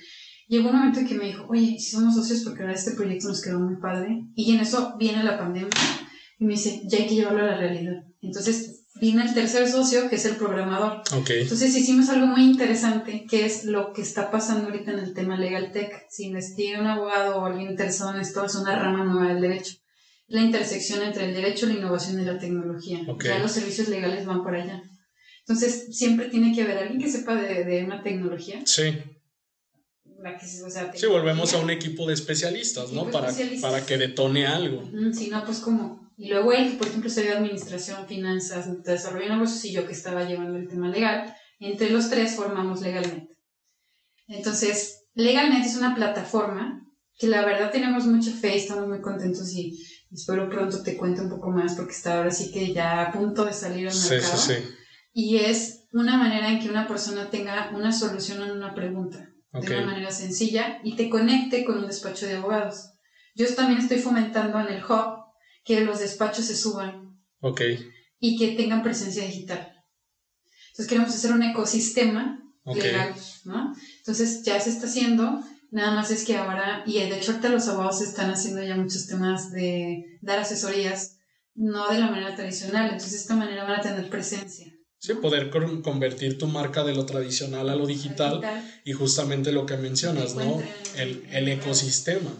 Llegó 0.48 0.70
un 0.70 0.78
momento 0.78 1.02
que 1.08 1.14
me 1.14 1.26
dijo, 1.26 1.46
oye, 1.48 1.78
si 1.78 1.92
somos 1.92 2.16
socios, 2.16 2.42
porque 2.44 2.62
ahora 2.62 2.74
este 2.74 2.96
proyecto 2.96 3.28
nos 3.28 3.44
quedó 3.44 3.60
muy 3.60 3.76
padre. 3.80 4.26
Y 4.34 4.56
en 4.56 4.62
eso 4.62 4.96
viene 4.98 5.24
la 5.24 5.38
pandemia, 5.38 5.70
y 6.40 6.46
me 6.46 6.54
dice, 6.54 6.82
ya 6.86 6.98
hay 6.98 7.06
que 7.08 7.16
llevarlo 7.16 7.44
a 7.44 7.52
la 7.52 7.58
realidad. 7.58 8.04
Entonces 8.24 8.80
Viene 9.00 9.24
el 9.24 9.34
tercer 9.34 9.70
socio, 9.70 10.10
que 10.10 10.16
es 10.16 10.26
el 10.26 10.36
programador. 10.36 11.02
Okay. 11.22 11.44
Entonces 11.44 11.76
hicimos 11.76 12.10
algo 12.10 12.28
muy 12.28 12.44
interesante, 12.44 13.26
que 13.30 13.46
es 13.46 13.64
lo 13.64 13.94
que 13.94 14.02
está 14.02 14.30
pasando 14.30 14.66
ahorita 14.66 14.92
en 14.92 15.00
el 15.00 15.14
tema 15.14 15.38
Legal 15.38 15.72
Tech. 15.72 16.06
Si 16.10 16.26
investiga 16.26 16.82
un 16.82 16.88
abogado 16.88 17.38
o 17.38 17.46
alguien 17.46 17.70
interesado 17.70 18.14
en 18.14 18.20
esto, 18.20 18.44
es 18.44 18.56
una 18.56 18.78
rama 18.78 19.06
nueva 19.06 19.34
del 19.34 19.42
derecho. 19.42 19.76
La 20.30 20.42
intersección 20.42 21.02
entre 21.02 21.26
el 21.26 21.34
derecho, 21.34 21.66
la 21.66 21.74
innovación 21.74 22.22
y 22.22 22.26
la 22.26 22.40
tecnología. 22.40 23.02
Okay. 23.08 23.32
Ya 23.32 23.40
los 23.40 23.52
servicios 23.52 23.90
legales 23.90 24.26
van 24.26 24.44
por 24.44 24.56
allá. 24.56 24.84
Entonces, 25.42 25.98
siempre 25.98 26.30
tiene 26.30 26.56
que 26.56 26.62
haber 26.62 26.78
alguien 26.78 27.02
que 27.02 27.10
sepa 27.10 27.36
de, 27.36 27.66
de 27.66 27.84
una 27.84 28.04
tecnología. 28.04 28.62
Sí. 28.66 28.94
sí, 30.96 31.08
volvemos 31.08 31.54
a 31.54 31.58
un 31.58 31.72
equipo 31.72 32.08
de 32.08 32.14
especialistas, 32.14 32.92
¿no? 32.92 33.10
Para, 33.10 33.34
para 33.62 33.86
que 33.86 33.98
detone 33.98 34.46
algo. 34.46 34.88
Sí, 35.12 35.30
no, 35.30 35.44
pues 35.44 35.60
como 35.60 36.10
y 36.20 36.28
luego 36.28 36.52
él, 36.52 36.76
por 36.78 36.86
ejemplo, 36.86 37.10
se 37.10 37.24
dio 37.24 37.38
administración, 37.38 38.06
finanzas, 38.06 38.84
desarrollo 38.84 39.24
de 39.24 39.32
negocios 39.36 39.64
y 39.64 39.72
yo 39.72 39.88
que 39.88 39.94
estaba 39.94 40.26
llevando 40.26 40.58
el 40.58 40.68
tema 40.68 40.90
legal. 40.90 41.34
Entre 41.62 41.90
los 41.90 42.10
tres 42.10 42.36
formamos 42.36 42.82
Legalmente. 42.82 43.38
Entonces, 44.28 45.06
Legalmente 45.14 45.70
es 45.70 45.78
una 45.78 45.96
plataforma 45.96 46.86
que 47.18 47.28
la 47.28 47.46
verdad 47.46 47.72
tenemos 47.72 48.06
mucha 48.06 48.32
fe, 48.32 48.58
estamos 48.58 48.90
muy 48.90 49.00
contentos 49.00 49.54
y 49.54 49.82
espero 50.12 50.50
pronto 50.50 50.82
te 50.84 50.98
cuente 50.98 51.22
un 51.22 51.30
poco 51.30 51.50
más 51.52 51.76
porque 51.76 51.92
está 51.92 52.18
ahora 52.18 52.32
sí 52.32 52.52
que 52.52 52.74
ya 52.74 53.02
a 53.02 53.12
punto 53.12 53.46
de 53.46 53.54
salir 53.54 53.88
al 53.88 53.96
mercado. 53.96 54.38
Sí, 54.38 54.54
sí, 54.54 54.54
sí. 54.54 54.76
Y 55.14 55.38
es 55.38 55.88
una 55.94 56.18
manera 56.18 56.50
en 56.50 56.60
que 56.60 56.70
una 56.70 56.88
persona 56.88 57.30
tenga 57.30 57.72
una 57.74 57.92
solución 57.92 58.42
a 58.42 58.54
una 58.54 58.74
pregunta 58.74 59.30
de 59.52 59.78
una 59.78 59.86
manera 59.86 60.12
sencilla 60.12 60.80
y 60.84 60.96
te 60.96 61.10
conecte 61.10 61.66
con 61.66 61.80
un 61.80 61.88
despacho 61.88 62.28
de 62.28 62.36
abogados. 62.36 62.92
Yo 63.36 63.48
también 63.56 63.80
estoy 63.80 64.00
fomentando 64.00 64.60
en 64.60 64.68
el 64.68 64.84
hub 64.84 65.24
que 65.64 65.82
los 65.82 66.00
despachos 66.00 66.46
se 66.46 66.56
suban. 66.56 67.18
Ok. 67.42 67.62
Y 68.20 68.38
que 68.38 68.56
tengan 68.56 68.84
presencia 68.84 69.24
digital. 69.26 69.74
Entonces 70.72 70.88
queremos 70.88 71.14
hacer 71.14 71.32
un 71.32 71.44
ecosistema 71.44 72.42
legal, 72.66 73.16
¿no? 73.46 73.74
Entonces 73.98 74.44
ya 74.44 74.60
se 74.60 74.70
está 74.70 74.88
haciendo, 74.88 75.44
nada 75.72 75.92
más 75.96 76.12
es 76.12 76.26
que 76.26 76.38
ahora, 76.38 76.84
y 76.86 76.94
de 76.94 77.18
hecho 77.18 77.32
ahorita 77.32 77.50
los 77.50 77.68
abogados 77.68 78.02
están 78.02 78.32
haciendo 78.32 78.64
ya 78.64 78.76
muchos 78.76 79.08
temas 79.08 79.52
de 79.52 80.20
dar 80.22 80.40
asesorías, 80.40 81.18
no 81.56 81.90
de 81.90 82.00
la 82.00 82.10
manera 82.10 82.36
tradicional, 82.36 82.86
entonces 82.86 83.12
de 83.12 83.18
esta 83.18 83.36
manera 83.36 83.64
van 83.64 83.80
a 83.80 83.82
tener 83.82 84.10
presencia. 84.10 84.74
Sí, 85.02 85.14
poder 85.14 85.50
convertir 85.50 86.38
tu 86.38 86.48
marca 86.48 86.84
de 86.84 86.94
lo 86.94 87.06
tradicional 87.06 87.70
a 87.70 87.76
lo 87.76 87.88
digital, 87.88 88.42
y 88.84 88.92
justamente 88.92 89.54
lo 89.54 89.66
que 89.66 89.78
mencionas, 89.78 90.36
¿no? 90.36 90.62
El, 90.98 91.26
el, 91.32 91.48
ecosistema. 91.48 92.32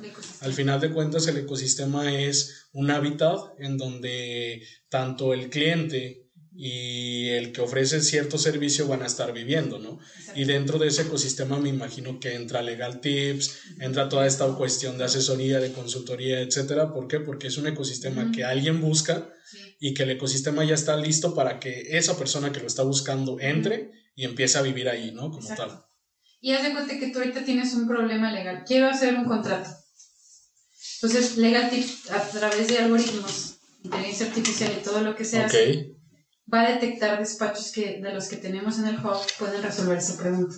Al 0.42 0.52
final 0.52 0.82
de 0.82 0.92
cuentas, 0.92 1.26
el 1.28 1.38
ecosistema 1.38 2.14
es 2.14 2.68
un 2.74 2.92
hábitat 2.92 3.40
en 3.60 3.78
donde 3.78 4.62
tanto 4.90 5.34
el 5.34 5.50
cliente 5.50 6.29
y 6.62 7.30
el 7.30 7.54
que 7.54 7.62
ofrece 7.62 8.02
cierto 8.02 8.38
servicio 8.38 8.86
van 8.86 9.02
a 9.02 9.06
estar 9.06 9.32
viviendo, 9.32 9.80
¿no? 9.80 9.98
Y 10.36 10.44
dentro 10.44 10.78
de 10.78 10.90
ese 10.90 11.04
ecosistema 11.04 11.58
me 11.58 11.70
imagino 11.70 12.20
que 12.20 12.36
entra 12.36 12.62
Legal 12.62 13.00
Tips, 13.00 13.62
entra 13.80 14.10
toda 14.10 14.28
esta 14.28 14.46
cuestión 14.56 14.98
de 14.98 15.06
asesoría, 15.06 15.62
de 15.62 15.72
consultoría, 15.72 16.42
etcétera. 16.42 16.94
¿Por 16.94 17.08
qué? 17.08 17.22
Porque 17.22 17.48
es 17.48 17.58
un 17.58 17.68
ecosistema 17.68 18.30
que 18.34 18.44
alguien 18.44 18.82
busca 18.82 19.32
y 19.80 19.94
que 19.94 20.04
el 20.04 20.12
ecosistema 20.12 20.66
ya 20.66 20.76
está 20.76 20.98
listo 20.98 21.34
para 21.34 21.62
que 21.62 21.98
esa 21.98 22.18
persona 22.18 22.52
que 22.52 22.60
lo 22.60 22.68
está 22.68 22.84
buscando 22.84 23.40
entre 23.40 23.92
y 24.14 24.26
empiece 24.26 24.58
a 24.58 24.62
vivir 24.62 24.90
ahí, 24.90 25.12
¿no? 25.12 25.32
Como 25.32 25.48
tal. 25.56 25.86
Y 26.42 26.52
haz 26.52 26.64
de 26.64 26.74
cuenta 26.74 27.00
que 27.00 27.08
tú 27.08 27.20
ahorita 27.20 27.46
tienes 27.46 27.74
un 27.74 27.88
problema 27.88 28.34
legal. 28.34 28.66
Quiero 28.68 28.90
hacer 28.90 29.16
un 29.16 29.24
contrato. 29.24 29.70
Entonces, 31.02 31.38
Legal 31.38 31.70
Tips, 31.70 32.12
a 32.12 32.22
través 32.22 32.68
de 32.68 32.80
algoritmos, 32.80 33.60
inteligencia 33.82 34.26
artificial 34.26 34.78
y 34.78 34.84
todo 34.84 35.00
lo 35.00 35.16
que 35.16 35.24
se 35.24 35.40
hace, 35.40 35.99
va 36.52 36.62
a 36.62 36.72
detectar 36.72 37.20
despachos 37.20 37.72
que, 37.72 38.02
de 38.02 38.14
los 38.14 38.28
que 38.28 38.38
tenemos 38.38 38.80
en 38.80 38.88
el 38.88 38.98
hub 38.98 39.20
pueden 39.38 39.62
resolver 39.62 39.98
esa 39.98 40.22
pregunta. 40.22 40.56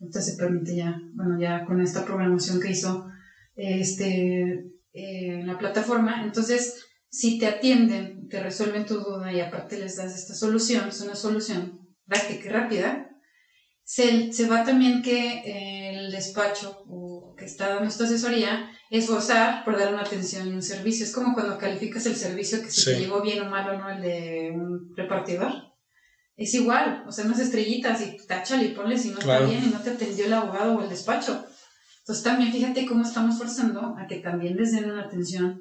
Entonces 0.00 0.32
se 0.32 0.38
permite 0.38 0.76
ya, 0.76 1.00
bueno, 1.14 1.38
ya 1.40 1.64
con 1.64 1.80
esta 1.80 2.04
programación 2.04 2.60
que 2.60 2.70
hizo 2.70 3.06
este, 3.54 4.70
eh, 4.92 5.42
la 5.44 5.58
plataforma, 5.58 6.22
entonces 6.24 6.84
si 7.08 7.38
te 7.38 7.46
atienden, 7.46 8.28
te 8.28 8.42
resuelven 8.42 8.86
tu 8.86 8.98
duda 8.98 9.32
y 9.32 9.40
aparte 9.40 9.78
les 9.78 9.96
das 9.96 10.14
esta 10.14 10.34
solución, 10.34 10.88
es 10.88 11.00
una 11.00 11.14
solución 11.14 11.86
práctica 12.06 12.46
y 12.46 12.48
rápida, 12.48 13.10
se, 13.84 14.32
se 14.32 14.48
va 14.48 14.64
también 14.64 15.02
que 15.02 15.90
el 15.90 16.10
despacho 16.10 16.84
o 16.88 17.34
que 17.36 17.44
está 17.44 17.68
dando 17.68 17.88
esta 17.88 18.04
asesoría 18.04 18.70
esforzar 18.98 19.64
por 19.64 19.78
dar 19.78 19.92
una 19.92 20.02
atención 20.02 20.48
y 20.48 20.52
un 20.52 20.62
servicio. 20.62 21.04
Es 21.04 21.12
como 21.12 21.34
cuando 21.34 21.58
calificas 21.58 22.06
el 22.06 22.16
servicio 22.16 22.62
que 22.62 22.70
si 22.70 22.84
te 22.84 23.00
llegó 23.00 23.20
bien 23.20 23.42
o 23.42 23.50
malo, 23.50 23.78
¿no? 23.78 23.90
El 23.90 24.00
de 24.00 24.52
un 24.54 24.94
repartidor. 24.96 25.52
es 26.36 26.54
igual, 26.54 27.04
o 27.06 27.12
sea, 27.12 27.24
unas 27.24 27.40
estrellitas 27.40 28.00
y 28.00 28.16
táchale 28.26 28.66
y 28.66 28.74
ponle 28.74 28.98
si 28.98 29.10
no 29.10 29.18
está 29.18 29.40
bien 29.40 29.64
y 29.64 29.68
no 29.68 29.80
te 29.80 29.90
atendió 29.90 30.26
el 30.26 30.32
abogado 30.32 30.76
o 30.76 30.82
el 30.82 30.88
despacho. 30.88 31.44
Entonces 32.00 32.22
también 32.22 32.52
fíjate 32.52 32.86
cómo 32.86 33.02
estamos 33.02 33.38
forzando 33.38 33.96
a 33.98 34.06
que 34.06 34.16
también 34.16 34.56
les 34.56 34.72
den 34.72 34.90
una 34.90 35.04
atención, 35.04 35.58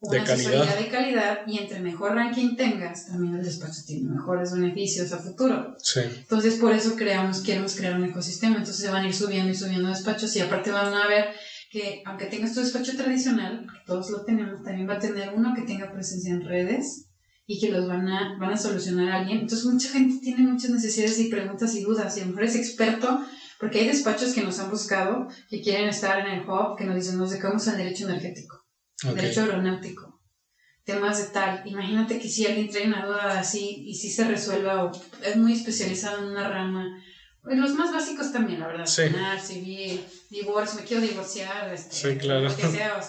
una 0.00 0.20
de 0.20 0.24
calidad. 0.24 0.78
de 0.78 0.88
calidad 0.88 1.38
y 1.46 1.58
entre 1.58 1.80
mejor 1.80 2.14
ranking 2.14 2.56
tengas, 2.56 3.06
también 3.06 3.34
el 3.34 3.44
despacho 3.44 3.82
tiene 3.86 4.08
mejores 4.08 4.52
beneficios 4.52 5.12
a 5.12 5.18
futuro. 5.18 5.76
Sí. 5.82 6.00
Entonces 6.00 6.54
por 6.54 6.72
eso 6.72 6.96
creamos, 6.96 7.42
queremos 7.42 7.74
crear 7.76 7.96
un 7.96 8.04
ecosistema, 8.04 8.56
entonces 8.56 8.82
se 8.82 8.90
van 8.90 9.04
a 9.04 9.08
ir 9.08 9.14
subiendo 9.14 9.52
y 9.52 9.54
subiendo 9.54 9.90
despachos 9.90 10.34
y 10.36 10.40
aparte 10.40 10.70
van 10.70 10.94
a 10.94 11.06
ver 11.06 11.34
que 11.74 12.02
aunque 12.06 12.26
tengas 12.26 12.54
tu 12.54 12.60
despacho 12.60 12.96
tradicional, 12.96 13.66
que 13.66 13.84
todos 13.84 14.08
lo 14.08 14.24
tenemos, 14.24 14.62
también 14.62 14.88
va 14.88 14.94
a 14.94 15.00
tener 15.00 15.34
uno 15.34 15.52
que 15.56 15.62
tenga 15.62 15.92
presencia 15.92 16.32
en 16.32 16.44
redes 16.44 17.08
y 17.48 17.60
que 17.60 17.72
los 17.72 17.88
van 17.88 18.06
a, 18.06 18.38
van 18.38 18.52
a 18.52 18.56
solucionar 18.56 19.08
a 19.08 19.18
alguien. 19.18 19.40
Entonces 19.40 19.66
mucha 19.66 19.88
gente 19.88 20.20
tiene 20.22 20.46
muchas 20.46 20.70
necesidades 20.70 21.18
y 21.18 21.28
preguntas 21.28 21.74
y 21.74 21.82
dudas 21.82 22.16
y 22.16 22.20
a 22.20 22.26
lo 22.26 22.28
mejor 22.28 22.44
es 22.44 22.54
experto 22.54 23.26
porque 23.58 23.80
hay 23.80 23.88
despachos 23.88 24.34
que 24.34 24.44
nos 24.44 24.60
han 24.60 24.70
buscado 24.70 25.26
que 25.50 25.60
quieren 25.60 25.88
estar 25.88 26.20
en 26.20 26.32
el 26.32 26.48
hub 26.48 26.76
que 26.78 26.84
nos 26.84 26.94
dicen 26.94 27.18
nos 27.18 27.30
dedicamos 27.30 27.66
al 27.66 27.78
derecho 27.78 28.08
energético, 28.08 28.64
derecho 29.12 29.40
aeronáutico, 29.40 30.22
temas 30.84 31.18
de 31.18 31.32
tal. 31.32 31.62
Imagínate 31.64 32.20
que 32.20 32.28
si 32.28 32.46
alguien 32.46 32.70
trae 32.70 32.86
una 32.86 33.04
duda 33.04 33.40
así 33.40 33.82
y 33.84 33.96
si 33.96 34.10
se 34.10 34.28
resuelva 34.28 34.84
o 34.84 34.92
es 35.24 35.36
muy 35.36 35.54
especializado 35.54 36.22
en 36.22 36.30
una 36.30 36.48
rama. 36.48 37.02
Pues 37.42 37.58
los 37.58 37.74
más 37.74 37.92
básicos 37.92 38.32
también, 38.32 38.60
la 38.60 38.68
verdad. 38.68 38.86
Sí. 38.86 39.02
civil, 39.42 40.00
divorcio, 40.34 40.80
me 40.80 40.86
quiero 40.86 41.02
divorciar. 41.02 41.72
Este, 41.72 41.94
sí, 41.94 42.18
claro. 42.18 42.48
Lo 42.48 42.56
que 42.56 42.68
sea. 42.68 43.00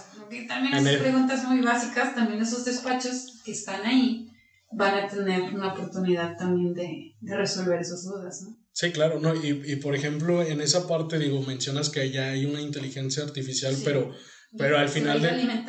también 0.47 0.73
esas 0.73 1.01
preguntas 1.01 1.43
muy 1.45 1.61
básicas, 1.61 2.15
también 2.15 2.41
esos 2.41 2.65
despachos 2.65 3.41
que 3.43 3.51
están 3.51 3.86
ahí 3.86 4.30
van 4.71 4.95
a 4.95 5.07
tener 5.07 5.53
una 5.53 5.73
oportunidad 5.73 6.38
también 6.38 6.73
de, 6.73 7.15
de 7.19 7.38
resolver 7.38 7.80
esas 7.80 8.03
dudas, 8.03 8.41
¿no? 8.41 8.57
Sí, 8.73 8.91
claro, 8.91 9.19
no, 9.19 9.34
y, 9.34 9.71
y, 9.71 9.78
por 9.78 9.95
ejemplo, 9.95 10.43
en 10.43 10.59
esa 10.59 10.86
parte, 10.86 11.17
digo, 11.17 11.41
mencionas 11.41 11.89
que 11.89 12.11
ya 12.11 12.32
hay 12.32 12.45
una 12.45 12.59
inteligencia 12.59 13.23
artificial, 13.23 13.73
pero, 13.86 14.13
pero 14.57 14.78
al 14.78 14.89
final 14.89 15.21
de, 15.21 15.63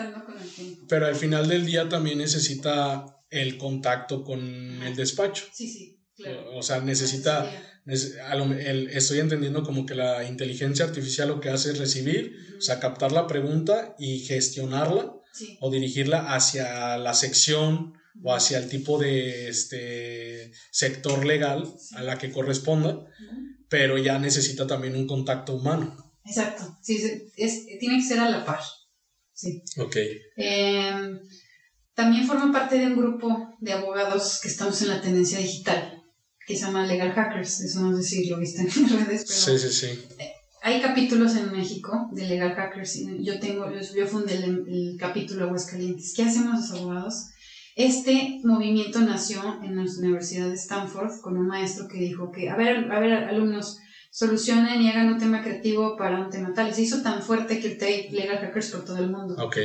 pero 0.88 1.06
al 1.06 1.14
final 1.14 1.46
del 1.46 1.64
día 1.66 1.88
también 1.88 2.18
necesita 2.18 3.06
el 3.30 3.58
contacto 3.58 4.24
con 4.24 4.40
el 4.40 4.96
despacho. 4.96 5.44
Sí, 5.52 5.68
sí, 5.68 5.95
claro. 6.16 6.56
O 6.56 6.62
sea, 6.62 6.80
necesita, 6.80 7.50
el, 7.86 8.88
estoy 8.92 9.20
entendiendo 9.20 9.62
como 9.62 9.86
que 9.86 9.94
la 9.94 10.24
inteligencia 10.24 10.84
artificial 10.84 11.28
lo 11.28 11.40
que 11.40 11.50
hace 11.50 11.70
es 11.70 11.78
recibir, 11.78 12.36
o 12.58 12.60
sea, 12.60 12.80
captar 12.80 13.12
la 13.12 13.26
pregunta 13.26 13.94
y 13.98 14.20
gestionarla 14.20 15.14
o 15.60 15.70
dirigirla 15.70 16.34
hacia 16.34 16.96
la 16.98 17.14
sección 17.14 17.94
o 18.22 18.34
hacia 18.34 18.58
el 18.58 18.68
tipo 18.68 18.98
de 18.98 19.48
este 19.48 20.52
sector 20.70 21.26
legal 21.26 21.70
a 21.94 22.02
la 22.02 22.18
que 22.18 22.32
corresponda, 22.32 23.06
pero 23.68 23.98
ya 23.98 24.18
necesita 24.18 24.66
también 24.66 24.96
un 24.96 25.06
contacto 25.06 25.54
humano. 25.54 25.94
Exacto, 26.24 26.76
sí, 26.82 26.96
es, 27.36 27.66
tiene 27.78 27.96
que 27.96 28.02
ser 28.02 28.18
a 28.20 28.30
la 28.30 28.44
par. 28.44 28.60
Sí. 29.32 29.62
Ok. 29.78 29.96
Em, 30.36 31.20
también 31.94 32.26
forma 32.26 32.52
parte 32.52 32.78
de 32.78 32.86
un 32.86 32.96
grupo 32.96 33.54
de 33.60 33.72
abogados 33.72 34.40
que 34.40 34.48
estamos 34.48 34.80
en 34.82 34.88
la 34.88 35.00
tendencia 35.00 35.38
digital, 35.38 35.95
que 36.46 36.54
se 36.54 36.64
llama 36.64 36.86
Legal 36.86 37.12
Hackers, 37.12 37.60
eso 37.60 37.80
no 37.80 37.96
sé 37.96 38.02
si 38.04 38.28
lo 38.28 38.38
viste 38.38 38.62
en 38.62 38.68
redes, 38.68 39.24
pero... 39.26 39.58
Sí, 39.58 39.58
sí, 39.58 39.68
sí. 39.68 40.04
Hay 40.62 40.80
capítulos 40.80 41.36
en 41.36 41.52
México 41.52 42.08
de 42.12 42.26
Legal 42.26 42.54
Hackers, 42.54 43.00
yo 43.20 43.38
tengo, 43.38 43.66
yo, 43.70 44.06
fundé 44.06 44.36
el, 44.36 44.64
el 44.68 44.96
capítulo 44.98 45.44
Aguascalientes. 45.44 46.12
¿Qué 46.14 46.22
hacemos 46.22 46.60
los 46.60 46.80
abogados? 46.80 47.14
Este 47.76 48.40
movimiento 48.42 49.00
nació 49.00 49.60
en 49.62 49.76
la 49.76 49.84
Universidad 49.98 50.48
de 50.48 50.54
Stanford 50.54 51.20
con 51.20 51.36
un 51.36 51.46
maestro 51.46 51.86
que 51.88 51.98
dijo 51.98 52.32
que, 52.32 52.48
a 52.48 52.56
ver, 52.56 52.90
a 52.90 52.98
ver, 52.98 53.12
alumnos, 53.12 53.78
solucionen 54.10 54.80
y 54.80 54.88
hagan 54.88 55.12
un 55.12 55.18
tema 55.18 55.42
creativo 55.42 55.96
para 55.96 56.18
un 56.18 56.30
tema 56.30 56.54
tal. 56.54 56.72
Se 56.72 56.82
hizo 56.82 57.02
tan 57.02 57.22
fuerte 57.22 57.60
que 57.60 57.76
el 57.76 58.14
Legal 58.16 58.38
Hackers 58.38 58.70
por 58.70 58.84
todo 58.84 58.96
el 58.96 59.10
mundo. 59.10 59.36
Ok. 59.38 59.58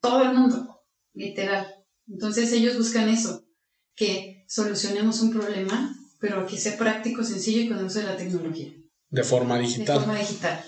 Todo 0.00 0.22
el 0.24 0.36
mundo, 0.36 0.82
literal. 1.14 1.66
Entonces 2.06 2.52
ellos 2.52 2.76
buscan 2.76 3.08
eso, 3.08 3.46
que 3.94 4.44
solucionemos 4.48 5.20
un 5.20 5.32
problema, 5.32 5.94
pero 6.20 6.46
que 6.46 6.56
sea 6.56 6.76
práctico, 6.76 7.24
sencillo 7.24 7.62
y 7.62 7.68
con 7.68 7.84
uso 7.84 7.98
de 7.98 8.06
la 8.06 8.16
tecnología. 8.16 8.72
De 9.10 9.24
forma 9.24 9.58
digital. 9.58 9.98
De 9.98 10.04
forma 10.04 10.18
digital. 10.18 10.64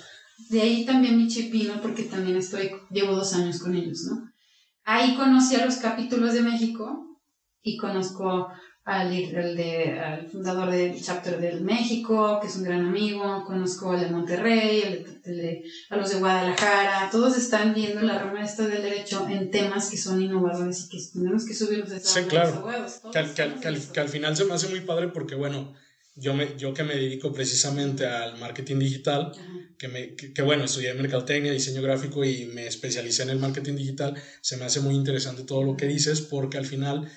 De 0.50 0.60
ahí 0.60 0.84
también 0.84 1.16
mi 1.16 1.28
chip 1.28 1.52
vino 1.52 1.80
porque 1.80 2.04
también 2.04 2.36
estoy, 2.36 2.72
llevo 2.90 3.14
dos 3.14 3.32
años 3.34 3.60
con 3.60 3.74
ellos, 3.74 4.00
¿no? 4.10 4.30
Ahí 4.84 5.16
conocí 5.16 5.54
a 5.54 5.64
los 5.64 5.76
capítulos 5.76 6.34
de 6.34 6.42
México 6.42 7.18
y 7.62 7.78
conozco 7.78 8.48
al, 8.84 9.10
de, 9.10 9.98
al 9.98 10.26
fundador 10.28 10.70
del 10.70 11.00
chapter 11.02 11.40
del 11.40 11.62
México, 11.62 12.38
que 12.40 12.48
es 12.48 12.56
un 12.56 12.64
gran 12.64 12.86
amigo, 12.86 13.44
conozco 13.46 13.92
al 13.92 14.00
de 14.00 14.10
Monterrey, 14.10 15.04
a 15.88 15.96
los 15.96 16.10
de 16.10 16.18
Guadalajara, 16.18 17.08
todos 17.10 17.36
están 17.38 17.72
viendo 17.72 18.02
la 18.02 18.18
rama 18.18 18.44
esta 18.44 18.66
del 18.66 18.82
derecho 18.82 19.26
en 19.30 19.50
temas 19.50 19.88
que 19.88 19.96
son 19.96 20.20
innovadores 20.20 20.84
y 20.84 20.88
que 20.90 20.98
tenemos 21.12 21.46
que 21.46 21.54
subirlos 21.54 21.88
de 21.88 22.00
Sí, 22.00 22.20
claro. 22.24 22.66
que, 23.10 23.18
al, 23.18 23.90
que 23.92 24.00
al 24.00 24.08
final 24.08 24.36
se 24.36 24.44
me 24.44 24.52
hace 24.52 24.68
muy 24.68 24.80
padre 24.80 25.08
porque, 25.08 25.34
bueno, 25.34 25.74
yo, 26.16 26.34
me, 26.34 26.56
yo 26.58 26.74
que 26.74 26.84
me 26.84 26.94
dedico 26.94 27.32
precisamente 27.32 28.06
al 28.06 28.38
marketing 28.38 28.78
digital, 28.78 29.32
que, 29.78 29.88
me, 29.88 30.14
que, 30.14 30.42
bueno, 30.42 30.64
estudié 30.64 30.92
mercadotecnia, 30.92 31.52
diseño 31.52 31.80
gráfico 31.80 32.22
y 32.24 32.46
me 32.46 32.66
especialicé 32.66 33.22
en 33.22 33.30
el 33.30 33.38
marketing 33.38 33.76
digital, 33.76 34.14
se 34.42 34.58
me 34.58 34.64
hace 34.66 34.80
muy 34.80 34.94
interesante 34.94 35.42
todo 35.42 35.64
lo 35.64 35.76
que 35.76 35.86
dices 35.86 36.20
porque 36.20 36.58
al 36.58 36.66
final 36.66 37.10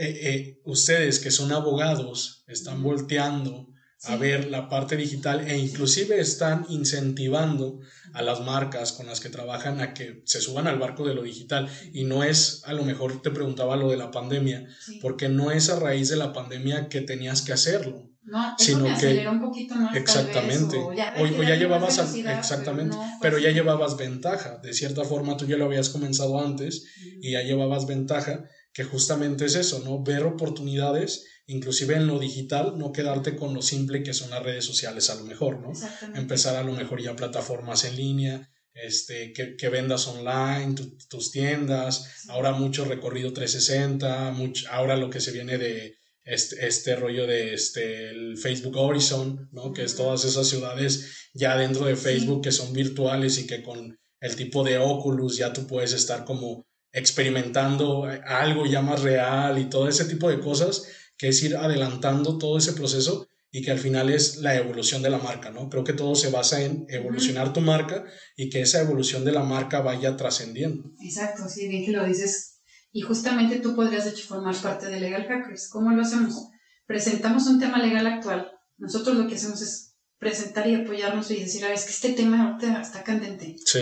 eh, 0.00 0.18
eh, 0.22 0.60
ustedes 0.64 1.18
que 1.18 1.30
son 1.30 1.52
abogados 1.52 2.44
están 2.48 2.82
volteando 2.82 3.68
a 4.04 4.16
ver 4.16 4.50
la 4.50 4.70
parte 4.70 4.96
digital 4.96 5.46
e 5.46 5.58
inclusive 5.58 6.18
están 6.18 6.64
incentivando 6.70 7.80
a 8.14 8.22
las 8.22 8.40
marcas 8.40 8.92
con 8.92 9.06
las 9.06 9.20
que 9.20 9.28
trabajan 9.28 9.80
a 9.80 9.92
que 9.92 10.22
se 10.24 10.40
suban 10.40 10.66
al 10.66 10.78
barco 10.78 11.06
de 11.06 11.14
lo 11.14 11.22
digital 11.22 11.68
y 11.92 12.04
no 12.04 12.24
es, 12.24 12.62
a 12.64 12.72
lo 12.72 12.82
mejor 12.84 13.20
te 13.20 13.30
preguntaba 13.30 13.76
lo 13.76 13.90
de 13.90 13.98
la 13.98 14.10
pandemia, 14.10 14.66
porque 15.02 15.28
no 15.28 15.50
es 15.50 15.68
a 15.68 15.78
raíz 15.78 16.08
de 16.08 16.16
la 16.16 16.32
pandemia 16.32 16.88
que 16.88 17.02
tenías 17.02 17.42
que 17.42 17.52
hacerlo. 17.52 18.10
No, 18.22 18.54
eso 18.54 18.54
sino 18.58 18.88
me 18.88 18.98
que 18.98 19.28
un 19.28 19.40
poquito 19.40 19.74
más. 19.74 19.96
Exactamente. 19.96 20.76
o, 20.76 20.92
ya, 20.92 21.56
llevabas 21.56 21.98
exactamente, 21.98 22.96
pero, 23.20 23.38
ya 23.38 23.50
llevabas 23.50 23.96
ventaja. 23.96 24.58
De 24.62 24.72
cierta 24.72 25.04
forma 25.04 25.36
tú 25.36 25.46
ya 25.46 25.56
lo 25.56 25.64
habías 25.64 25.88
comenzado 25.88 26.40
antes 26.40 26.84
y 27.20 27.32
ya 27.32 27.42
llevabas 27.42 27.86
ventaja, 27.86 28.44
que 28.72 28.84
justamente 28.84 29.46
es 29.46 29.54
eso, 29.54 29.82
¿no? 29.84 30.02
Ver 30.02 30.22
oportunidades, 30.22 31.24
inclusive 31.46 31.96
en 31.96 32.06
lo 32.06 32.18
digital, 32.18 32.78
no 32.78 32.92
quedarte 32.92 33.36
con 33.36 33.54
lo 33.54 33.62
simple 33.62 34.02
que 34.02 34.14
son 34.14 34.30
las 34.30 34.42
redes 34.42 34.64
sociales 34.64 35.10
a 35.10 35.16
lo 35.16 35.24
mejor, 35.24 35.60
¿no? 35.60 35.72
Empezar 36.14 36.56
a 36.56 36.62
lo 36.62 36.72
mejor 36.72 37.02
ya 37.02 37.16
plataformas 37.16 37.84
en 37.84 37.96
línea, 37.96 38.50
este, 38.72 39.32
que, 39.32 39.56
que 39.56 39.68
vendas 39.68 40.06
online, 40.06 40.74
tus 41.08 41.32
tiendas, 41.32 42.26
ahora 42.28 42.52
mucho 42.52 42.84
recorrido 42.84 43.32
360, 43.32 44.30
mucho, 44.32 44.66
ahora 44.70 44.96
lo 44.96 45.10
que 45.10 45.20
se 45.20 45.32
viene 45.32 45.58
de 45.58 45.96
este, 46.24 46.66
este 46.66 46.94
rollo 46.94 47.26
de 47.26 47.54
este, 47.54 48.10
el 48.10 48.38
Facebook 48.38 48.76
Horizon, 48.76 49.48
¿no? 49.52 49.72
Que 49.72 49.82
es 49.82 49.96
todas 49.96 50.24
esas 50.24 50.48
ciudades 50.48 51.30
ya 51.34 51.56
dentro 51.56 51.86
de 51.86 51.96
Facebook 51.96 52.42
que 52.42 52.52
son 52.52 52.72
virtuales 52.72 53.38
y 53.38 53.46
que 53.46 53.62
con 53.62 53.98
el 54.20 54.36
tipo 54.36 54.62
de 54.62 54.78
Oculus 54.78 55.36
ya 55.36 55.52
tú 55.52 55.66
puedes 55.66 55.92
estar 55.92 56.24
como 56.24 56.66
experimentando 56.92 58.04
algo 58.26 58.66
ya 58.66 58.82
más 58.82 59.02
real 59.02 59.58
y 59.58 59.68
todo 59.68 59.88
ese 59.88 60.04
tipo 60.04 60.28
de 60.28 60.40
cosas, 60.40 60.86
que 61.16 61.28
es 61.28 61.42
ir 61.42 61.56
adelantando 61.56 62.38
todo 62.38 62.58
ese 62.58 62.72
proceso 62.72 63.28
y 63.52 63.62
que 63.62 63.70
al 63.70 63.78
final 63.78 64.10
es 64.10 64.36
la 64.36 64.56
evolución 64.56 65.02
de 65.02 65.10
la 65.10 65.18
marca, 65.18 65.50
¿no? 65.50 65.68
Creo 65.68 65.84
que 65.84 65.92
todo 65.92 66.14
se 66.14 66.30
basa 66.30 66.62
en 66.62 66.86
evolucionar 66.88 67.52
tu 67.52 67.60
marca 67.60 68.04
y 68.36 68.48
que 68.48 68.60
esa 68.60 68.80
evolución 68.80 69.24
de 69.24 69.32
la 69.32 69.42
marca 69.42 69.80
vaya 69.80 70.16
trascendiendo. 70.16 70.90
Exacto, 71.02 71.48
sí, 71.48 71.68
bien 71.68 71.84
que 71.84 71.92
lo 71.92 72.04
dices 72.04 72.50
y 72.92 73.02
justamente 73.02 73.60
tú 73.60 73.76
podrías, 73.76 74.04
de 74.04 74.10
hecho, 74.10 74.26
formar 74.26 74.56
parte 74.56 74.86
de 74.86 75.00
Legal 75.00 75.26
Hackers. 75.28 75.68
¿Cómo 75.68 75.90
lo 75.90 76.02
hacemos? 76.02 76.48
Presentamos 76.86 77.46
un 77.46 77.60
tema 77.60 77.78
legal 77.78 78.06
actual. 78.06 78.50
Nosotros 78.78 79.16
lo 79.16 79.28
que 79.28 79.36
hacemos 79.36 79.62
es 79.62 79.94
presentar 80.18 80.66
y 80.66 80.74
apoyarnos 80.74 81.30
y 81.30 81.40
decir, 81.40 81.64
ah, 81.64 81.72
es 81.72 81.84
que 81.84 81.92
este 81.92 82.12
tema 82.12 82.58
está 82.80 83.04
candente. 83.04 83.56
Sí. 83.64 83.80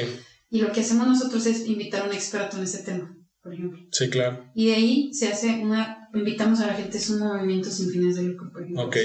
Y 0.51 0.61
lo 0.61 0.73
que 0.73 0.81
hacemos 0.81 1.07
nosotros 1.07 1.47
es 1.47 1.67
invitar 1.67 2.03
a 2.03 2.09
un 2.09 2.15
experto 2.15 2.57
en 2.57 2.65
ese 2.65 2.83
tema, 2.83 3.15
por 3.43 3.53
ejemplo. 3.53 3.81
Sí, 3.93 4.09
claro. 4.09 4.51
Y 4.55 4.69
de 4.69 4.75
ahí 4.75 5.15
se 5.15 5.29
hace 5.29 5.49
una, 5.63 6.09
invitamos 6.15 6.61
a 6.61 6.69
la 6.69 6.75
gente, 6.75 6.99
es 6.99 7.11
un 7.11 7.21
movimiento 7.21 7.71
sin 7.71 7.91
fines 7.91 8.17
de 8.17 8.23
lucro, 8.23 8.51
por 8.53 8.63
ejemplo. 8.63 8.87
Ok. 8.87 8.97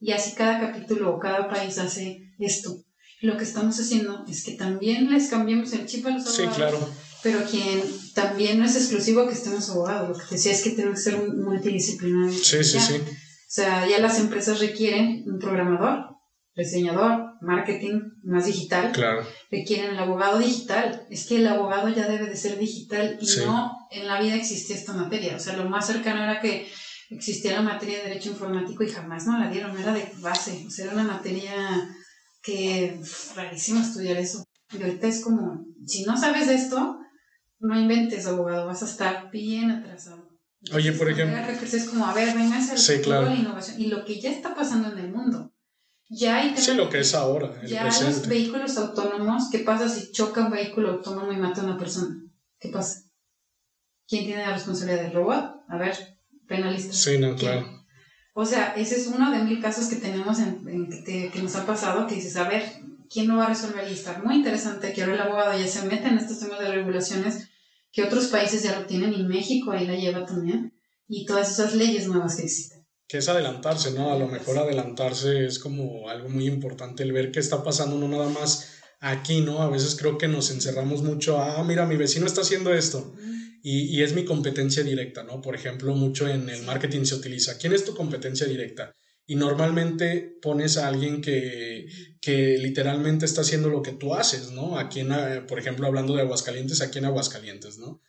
Y 0.00 0.12
así 0.12 0.34
cada 0.34 0.60
capítulo 0.60 1.14
o 1.14 1.18
cada 1.18 1.48
país 1.48 1.78
hace 1.78 2.18
esto. 2.38 2.76
Lo 3.20 3.36
que 3.36 3.44
estamos 3.44 3.78
haciendo 3.78 4.24
es 4.28 4.44
que 4.44 4.52
también 4.52 5.10
les 5.10 5.28
cambiemos 5.28 5.72
el 5.72 5.86
chip 5.86 6.06
a 6.06 6.10
los 6.10 6.26
abogados. 6.26 6.54
Sí, 6.54 6.60
claro 6.60 6.92
pero 7.22 7.44
quien 7.48 7.82
también 8.14 8.58
no 8.58 8.64
es 8.64 8.76
exclusivo 8.76 9.26
que 9.26 9.34
estemos 9.34 9.70
abogados, 9.70 10.18
lo 10.18 10.24
que 10.24 10.34
decía 10.34 10.52
es 10.52 10.62
que 10.62 10.70
tenemos 10.70 10.96
que 10.96 11.10
ser 11.10 11.28
multidisciplinario. 11.28 12.32
Sí, 12.32 12.64
sí, 12.64 12.80
sí. 12.80 12.94
O 12.94 13.54
sea, 13.54 13.86
ya 13.88 14.00
las 14.00 14.18
empresas 14.18 14.58
requieren 14.60 15.24
un 15.26 15.38
programador, 15.38 16.16
diseñador, 16.56 17.31
marketing, 17.42 18.00
más 18.22 18.46
digital. 18.46 18.92
Claro. 18.92 19.26
Requieren 19.50 19.90
el 19.90 19.98
abogado 19.98 20.38
digital. 20.38 21.06
Es 21.10 21.26
que 21.26 21.36
el 21.36 21.46
abogado 21.46 21.88
ya 21.88 22.08
debe 22.08 22.26
de 22.26 22.36
ser 22.36 22.58
digital 22.58 23.18
y 23.20 23.26
no 23.44 23.86
en 23.90 24.06
la 24.06 24.20
vida 24.20 24.36
existía 24.36 24.76
esta 24.76 24.92
materia. 24.92 25.36
O 25.36 25.40
sea, 25.40 25.56
lo 25.56 25.68
más 25.68 25.86
cercano 25.86 26.22
era 26.22 26.40
que 26.40 26.68
existía 27.10 27.52
la 27.52 27.62
materia 27.62 27.98
de 27.98 28.08
Derecho 28.08 28.30
Informático 28.30 28.82
y 28.82 28.90
jamás 28.90 29.26
no 29.26 29.38
la 29.38 29.50
dieron, 29.50 29.76
era 29.78 29.92
de 29.92 30.08
base, 30.20 30.64
o 30.66 30.70
sea, 30.70 30.86
era 30.86 30.94
una 30.94 31.04
materia 31.04 31.52
que 32.42 32.98
rarísimo 33.36 33.80
estudiar 33.80 34.16
eso. 34.16 34.44
Y 34.72 34.82
ahorita 34.82 35.06
es 35.06 35.20
como, 35.20 35.66
si 35.86 36.04
no 36.04 36.16
sabes 36.16 36.48
esto, 36.48 36.98
no 37.60 37.78
inventes 37.78 38.26
abogado, 38.26 38.66
vas 38.66 38.82
a 38.82 38.86
estar 38.86 39.30
bien 39.30 39.70
atrasado. 39.70 40.32
Oye, 40.72 40.92
por 40.92 41.10
ejemplo. 41.10 41.36
Es 41.38 41.88
como, 41.88 42.06
a 42.06 42.14
ver, 42.14 42.34
venga 42.34 42.56
a 42.56 42.58
hacer 42.58 42.78
sí, 42.78 43.02
claro. 43.02 43.26
la 43.26 43.34
innovación 43.34 43.80
y 43.80 43.86
lo 43.86 44.04
que 44.04 44.20
ya 44.20 44.30
está 44.30 44.54
pasando 44.54 44.92
en 44.92 44.98
el 44.98 45.10
mundo. 45.10 45.51
Ya 46.14 46.36
hay 46.38 46.54
sí, 46.56 46.74
lo 46.74 46.90
que 46.90 47.00
es 47.00 47.14
ahora. 47.14 47.58
El 47.62 47.68
ya 47.68 47.82
presente. 47.82 48.10
los 48.18 48.28
vehículos 48.28 48.76
autónomos, 48.76 49.44
¿qué 49.50 49.60
pasa 49.60 49.88
si 49.88 50.12
choca 50.12 50.42
un 50.44 50.50
vehículo 50.52 50.90
autónomo 50.90 51.32
y 51.32 51.36
mata 51.36 51.62
a 51.62 51.64
una 51.64 51.78
persona? 51.78 52.22
¿Qué 52.60 52.68
pasa? 52.68 53.04
¿Quién 54.06 54.26
tiene 54.26 54.42
la 54.46 54.52
responsabilidad 54.52 55.02
del 55.04 55.12
robot? 55.14 55.62
A 55.68 55.76
ver, 55.78 55.96
penalista. 56.46 56.92
Sí, 56.92 57.18
no, 57.18 57.34
claro. 57.34 57.66
O 58.34 58.44
sea, 58.44 58.74
ese 58.76 58.96
es 58.96 59.06
uno 59.06 59.30
de 59.30 59.42
mil 59.42 59.60
casos 59.60 59.86
que 59.86 59.96
tenemos 59.96 60.38
en, 60.38 60.66
en 60.68 60.90
que, 60.90 60.96
te- 61.02 61.30
que 61.30 61.42
nos 61.42 61.56
ha 61.56 61.64
pasado, 61.64 62.06
que 62.06 62.16
dices, 62.16 62.36
a 62.36 62.48
ver, 62.48 62.62
¿quién 63.10 63.28
lo 63.28 63.36
va 63.36 63.44
a 63.46 63.48
resolver? 63.48 63.88
Y 63.88 63.94
está 63.94 64.20
muy 64.22 64.36
interesante 64.36 64.92
que 64.92 65.02
ahora 65.02 65.14
el 65.14 65.20
abogado 65.22 65.58
ya 65.58 65.66
se 65.66 65.86
meta 65.86 66.08
en 66.08 66.18
estos 66.18 66.40
temas 66.40 66.60
de 66.60 66.72
regulaciones, 66.72 67.48
que 67.90 68.02
otros 68.04 68.26
países 68.26 68.62
ya 68.62 68.78
lo 68.78 68.86
tienen, 68.86 69.12
y 69.14 69.22
México 69.24 69.70
ahí 69.70 69.86
la 69.86 69.94
lleva 69.96 70.26
también, 70.26 70.74
y 71.08 71.24
todas 71.26 71.50
esas 71.52 71.74
leyes 71.74 72.06
nuevas 72.08 72.36
que 72.36 72.42
existen. 72.44 72.81
Que 73.12 73.18
es 73.18 73.28
adelantarse, 73.28 73.92
¿no? 73.92 74.10
A 74.10 74.18
lo 74.18 74.26
mejor 74.26 74.56
adelantarse 74.56 75.44
es 75.44 75.58
como 75.58 76.08
algo 76.08 76.30
muy 76.30 76.46
importante, 76.46 77.02
el 77.02 77.12
ver 77.12 77.30
qué 77.30 77.40
está 77.40 77.62
pasando, 77.62 77.98
no 77.98 78.08
nada 78.08 78.30
más 78.30 78.80
aquí, 79.00 79.42
¿no? 79.42 79.60
A 79.60 79.68
veces 79.68 79.96
creo 79.96 80.16
que 80.16 80.28
nos 80.28 80.50
encerramos 80.50 81.02
mucho 81.02 81.38
ah, 81.38 81.62
mira, 81.62 81.84
mi 81.84 81.96
vecino 81.96 82.24
está 82.24 82.40
haciendo 82.40 82.72
esto. 82.72 83.12
Y, 83.62 83.94
y 83.94 84.02
es 84.02 84.14
mi 84.14 84.24
competencia 84.24 84.82
directa, 84.82 85.24
¿no? 85.24 85.42
Por 85.42 85.54
ejemplo, 85.54 85.94
mucho 85.94 86.26
en 86.26 86.48
el 86.48 86.62
marketing 86.62 87.04
se 87.04 87.16
utiliza. 87.16 87.58
¿Quién 87.58 87.74
es 87.74 87.84
tu 87.84 87.94
competencia 87.94 88.46
directa? 88.46 88.94
Y 89.26 89.34
normalmente 89.34 90.38
pones 90.40 90.78
a 90.78 90.88
alguien 90.88 91.20
que, 91.20 91.88
que 92.18 92.56
literalmente 92.56 93.26
está 93.26 93.42
haciendo 93.42 93.68
lo 93.68 93.82
que 93.82 93.92
tú 93.92 94.14
haces, 94.14 94.52
¿no? 94.52 94.78
Aquí, 94.78 95.00
en, 95.00 95.12
eh, 95.12 95.42
por 95.46 95.58
ejemplo, 95.58 95.86
hablando 95.86 96.14
de 96.14 96.22
Aguascalientes, 96.22 96.80
aquí 96.80 96.98
en 96.98 97.04
Aguascalientes, 97.04 97.76
¿no? 97.76 98.00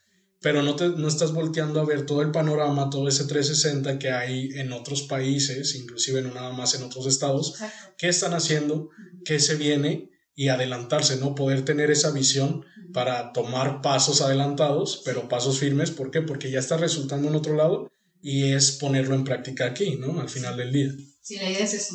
Pero 0.44 0.62
no, 0.62 0.76
te, 0.76 0.90
no 0.90 1.08
estás 1.08 1.32
volteando 1.32 1.80
a 1.80 1.86
ver 1.86 2.04
todo 2.04 2.20
el 2.20 2.30
panorama, 2.30 2.90
todo 2.90 3.08
ese 3.08 3.24
360 3.24 3.98
que 3.98 4.10
hay 4.10 4.50
en 4.56 4.74
otros 4.74 5.04
países, 5.04 5.74
inclusive 5.74 6.20
no 6.20 6.34
nada 6.34 6.52
más 6.52 6.74
en 6.74 6.82
otros 6.82 7.06
estados, 7.06 7.52
Exacto. 7.52 7.94
qué 7.96 8.08
están 8.10 8.34
haciendo, 8.34 8.90
qué 9.24 9.40
se 9.40 9.54
viene 9.54 10.10
y 10.34 10.48
adelantarse, 10.48 11.16
¿no? 11.16 11.34
Poder 11.34 11.64
tener 11.64 11.90
esa 11.90 12.10
visión 12.10 12.62
para 12.92 13.32
tomar 13.32 13.80
pasos 13.80 14.20
adelantados, 14.20 15.00
pero 15.06 15.30
pasos 15.30 15.58
firmes. 15.58 15.90
¿Por 15.90 16.10
qué? 16.10 16.20
Porque 16.20 16.50
ya 16.50 16.58
está 16.58 16.76
resultando 16.76 17.28
en 17.28 17.36
otro 17.36 17.56
lado 17.56 17.90
y 18.20 18.52
es 18.52 18.72
ponerlo 18.72 19.14
en 19.14 19.24
práctica 19.24 19.64
aquí, 19.64 19.96
¿no? 19.96 20.20
Al 20.20 20.28
final 20.28 20.58
del 20.58 20.70
día. 20.74 20.92
Sí, 21.22 21.36
la 21.36 21.48
idea 21.48 21.64
es 21.64 21.72
eso, 21.72 21.94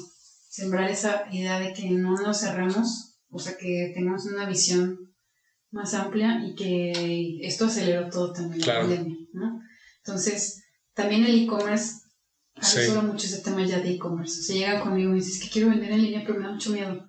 sembrar 0.49 0.89
esa 0.89 1.25
idea 1.31 1.59
de 1.59 1.71
que 1.71 1.87
no 1.91 2.15
nos 2.19 2.39
cerramos, 2.39 3.19
o 3.29 3.37
sea, 3.37 3.55
que 3.57 3.91
tengamos 3.93 4.25
una 4.25 4.49
visión 4.49 5.08
más 5.71 5.93
amplia 5.93 6.43
y 6.45 6.55
que 6.55 7.39
esto 7.45 7.65
aceleró 7.65 8.09
todo 8.09 8.31
también 8.33 8.61
Claro. 8.61 8.87
la 8.87 8.95
pandemia, 8.95 9.17
¿no? 9.33 9.61
Entonces, 9.97 10.63
también 10.93 11.23
el 11.25 11.43
e-commerce, 11.43 11.95
Sí. 12.61 12.79
ahora 12.89 13.01
mucho 13.03 13.25
ese 13.27 13.39
tema 13.39 13.65
ya 13.65 13.79
de 13.79 13.91
e-commerce, 13.91 14.39
o 14.39 14.43
sea, 14.43 14.55
llegan 14.55 14.81
conmigo 14.81 15.09
y 15.09 15.13
me 15.13 15.19
dicen, 15.19 15.33
es 15.33 15.39
que 15.43 15.49
quiero 15.49 15.69
vender 15.69 15.91
en 15.91 16.01
línea, 16.01 16.23
pero 16.25 16.39
me 16.39 16.45
da 16.47 16.51
mucho 16.53 16.71
miedo. 16.71 17.05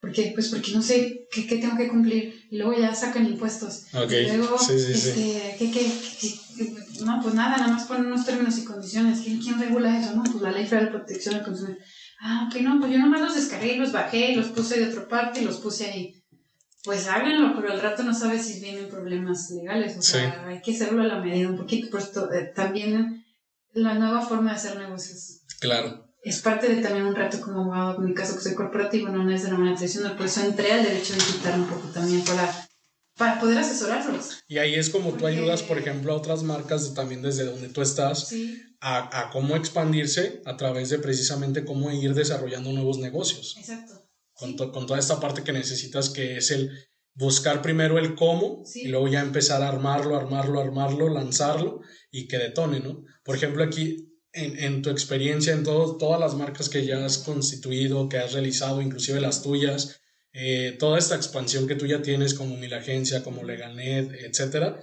¿Por 0.00 0.12
qué? 0.12 0.30
Pues 0.34 0.48
porque 0.48 0.72
no 0.72 0.82
sé 0.82 1.26
qué, 1.32 1.46
qué 1.46 1.56
tengo 1.58 1.76
que 1.76 1.88
cumplir 1.88 2.46
y 2.50 2.58
luego 2.58 2.78
ya 2.78 2.94
sacan 2.94 3.26
impuestos. 3.26 3.86
Y 3.92 4.36
luego, 4.36 4.58
sí, 4.58 4.78
sí, 4.78 4.94
sí. 4.94 5.08
este, 5.08 5.56
¿qué, 5.58 5.70
qué, 5.70 5.90
qué- 6.20 7.04
no, 7.04 7.20
pues 7.22 7.34
nada, 7.34 7.56
nada 7.58 7.72
más 7.72 7.86
ponen 7.86 8.06
unos 8.06 8.24
términos 8.24 8.56
y 8.58 8.64
condiciones. 8.64 9.20
¿Quién, 9.20 9.38
quién 9.40 9.58
regula 9.58 9.98
eso? 10.00 10.14
No, 10.14 10.22
pues 10.22 10.40
la 10.42 10.52
Ley 10.52 10.64
Federal 10.66 10.86
de 10.86 10.98
Protección 10.98 11.34
del 11.34 11.44
Consumidor. 11.44 11.78
Ah, 12.20 12.48
ok, 12.48 12.60
no, 12.62 12.78
pues 12.80 12.92
yo 12.92 12.98
nomás 12.98 13.20
los 13.20 13.34
descargué 13.34 13.74
y 13.74 13.78
los 13.78 13.92
bajé 13.92 14.32
y 14.32 14.34
los 14.36 14.48
puse 14.48 14.78
de 14.80 14.86
otra 14.88 15.08
parte 15.08 15.42
y 15.42 15.44
los 15.44 15.56
puse 15.58 15.86
ahí. 15.90 16.22
Pues 16.86 17.06
háganlo, 17.08 17.54
pero 17.60 17.72
al 17.72 17.80
rato 17.82 18.02
no 18.04 18.14
sabes 18.14 18.46
si 18.46 18.60
vienen 18.60 18.88
problemas 18.88 19.50
legales. 19.50 19.96
O 19.98 20.02
sea, 20.02 20.46
hay 20.46 20.62
que 20.62 20.72
hacerlo 20.74 21.02
a 21.02 21.06
la 21.06 21.18
medida 21.20 21.48
un 21.50 21.56
poquito. 21.58 21.90
Por 21.90 22.00
esto, 22.00 22.32
eh, 22.32 22.52
también 22.54 23.24
la 23.74 23.94
nueva 23.94 24.22
forma 24.24 24.50
de 24.52 24.56
hacer 24.56 24.78
negocios 24.78 25.40
Claro. 25.60 26.06
es 26.22 26.40
parte 26.40 26.68
de 26.72 26.80
también 26.80 27.04
un 27.06 27.14
reto 27.14 27.40
como 27.40 27.60
abogado, 27.74 27.98
en 27.98 28.06
mi 28.06 28.14
caso 28.14 28.36
que 28.36 28.42
soy 28.42 28.54
corporativo, 28.54 29.08
no 29.08 29.28
es 29.30 29.42
de 29.42 29.50
la 29.50 29.58
manera 29.58 29.76
tradicional, 29.76 30.16
por 30.16 30.26
eso 30.26 30.40
entré 30.44 30.72
al 30.72 30.82
derecho 30.84 31.12
digital 31.14 31.60
un 31.60 31.66
poco 31.66 31.88
también 31.88 32.22
para, 32.24 32.68
para 33.18 33.38
poder 33.40 33.58
asesorarlos. 33.58 34.38
Y 34.48 34.58
ahí 34.58 34.76
es 34.76 34.88
como 34.88 35.10
tú 35.12 35.26
ayudas, 35.26 35.62
por 35.62 35.78
ejemplo, 35.78 36.12
a 36.12 36.16
otras 36.16 36.42
marcas 36.44 36.88
de- 36.88 36.94
también 36.94 37.20
desde 37.20 37.44
donde 37.44 37.68
tú 37.68 37.82
estás 37.82 38.28
Sí, 38.28 38.62
a, 38.80 39.20
a 39.26 39.30
cómo 39.30 39.56
expandirse 39.56 40.40
a 40.46 40.56
través 40.56 40.88
de 40.90 40.98
precisamente 41.00 41.64
cómo 41.64 41.90
ir 41.90 42.14
desarrollando 42.14 42.72
nuevos 42.72 42.98
negocios. 42.98 43.56
exacto. 43.58 44.05
Con, 44.36 44.50
Sí. 44.50 44.56
to- 44.56 44.70
con 44.72 44.86
toda 44.86 44.98
esta 45.00 45.18
parte 45.20 45.42
que 45.42 45.52
necesitas, 45.52 46.10
que 46.10 46.36
es 46.36 46.50
el 46.50 46.70
buscar 47.14 47.62
primero 47.62 47.98
el 47.98 48.14
cómo 48.14 48.62
Sí. 48.66 48.82
y 48.82 48.88
luego 48.88 49.08
ya 49.08 49.20
empezar 49.22 49.62
a 49.62 49.68
armarlo, 49.68 50.16
armarlo, 50.16 50.60
armarlo, 50.60 51.08
lanzarlo 51.08 51.80
y 52.10 52.28
que 52.28 52.36
detone, 52.38 52.80
¿no? 52.80 53.02
Por 53.24 53.36
ejemplo, 53.36 53.64
aquí 53.64 54.12
en, 54.32 54.58
en 54.58 54.82
tu 54.82 54.90
experiencia, 54.90 55.54
en 55.54 55.64
todo, 55.64 55.96
todas 55.96 56.20
las 56.20 56.34
marcas 56.34 56.68
que 56.68 56.84
ya 56.84 57.02
has 57.04 57.16
constituido, 57.18 58.08
que 58.10 58.18
has 58.18 58.34
realizado, 58.34 58.82
inclusive 58.82 59.18
las 59.20 59.42
tuyas, 59.42 59.98
eh, 60.34 60.76
toda 60.78 60.98
esta 60.98 61.16
expansión 61.16 61.66
que 61.66 61.74
tú 61.74 61.86
ya 61.86 62.02
tienes 62.02 62.34
como 62.34 62.58
Mil 62.58 62.74
Agencia, 62.74 63.22
como 63.22 63.42
Leganet, 63.44 64.10
etcétera, 64.12 64.78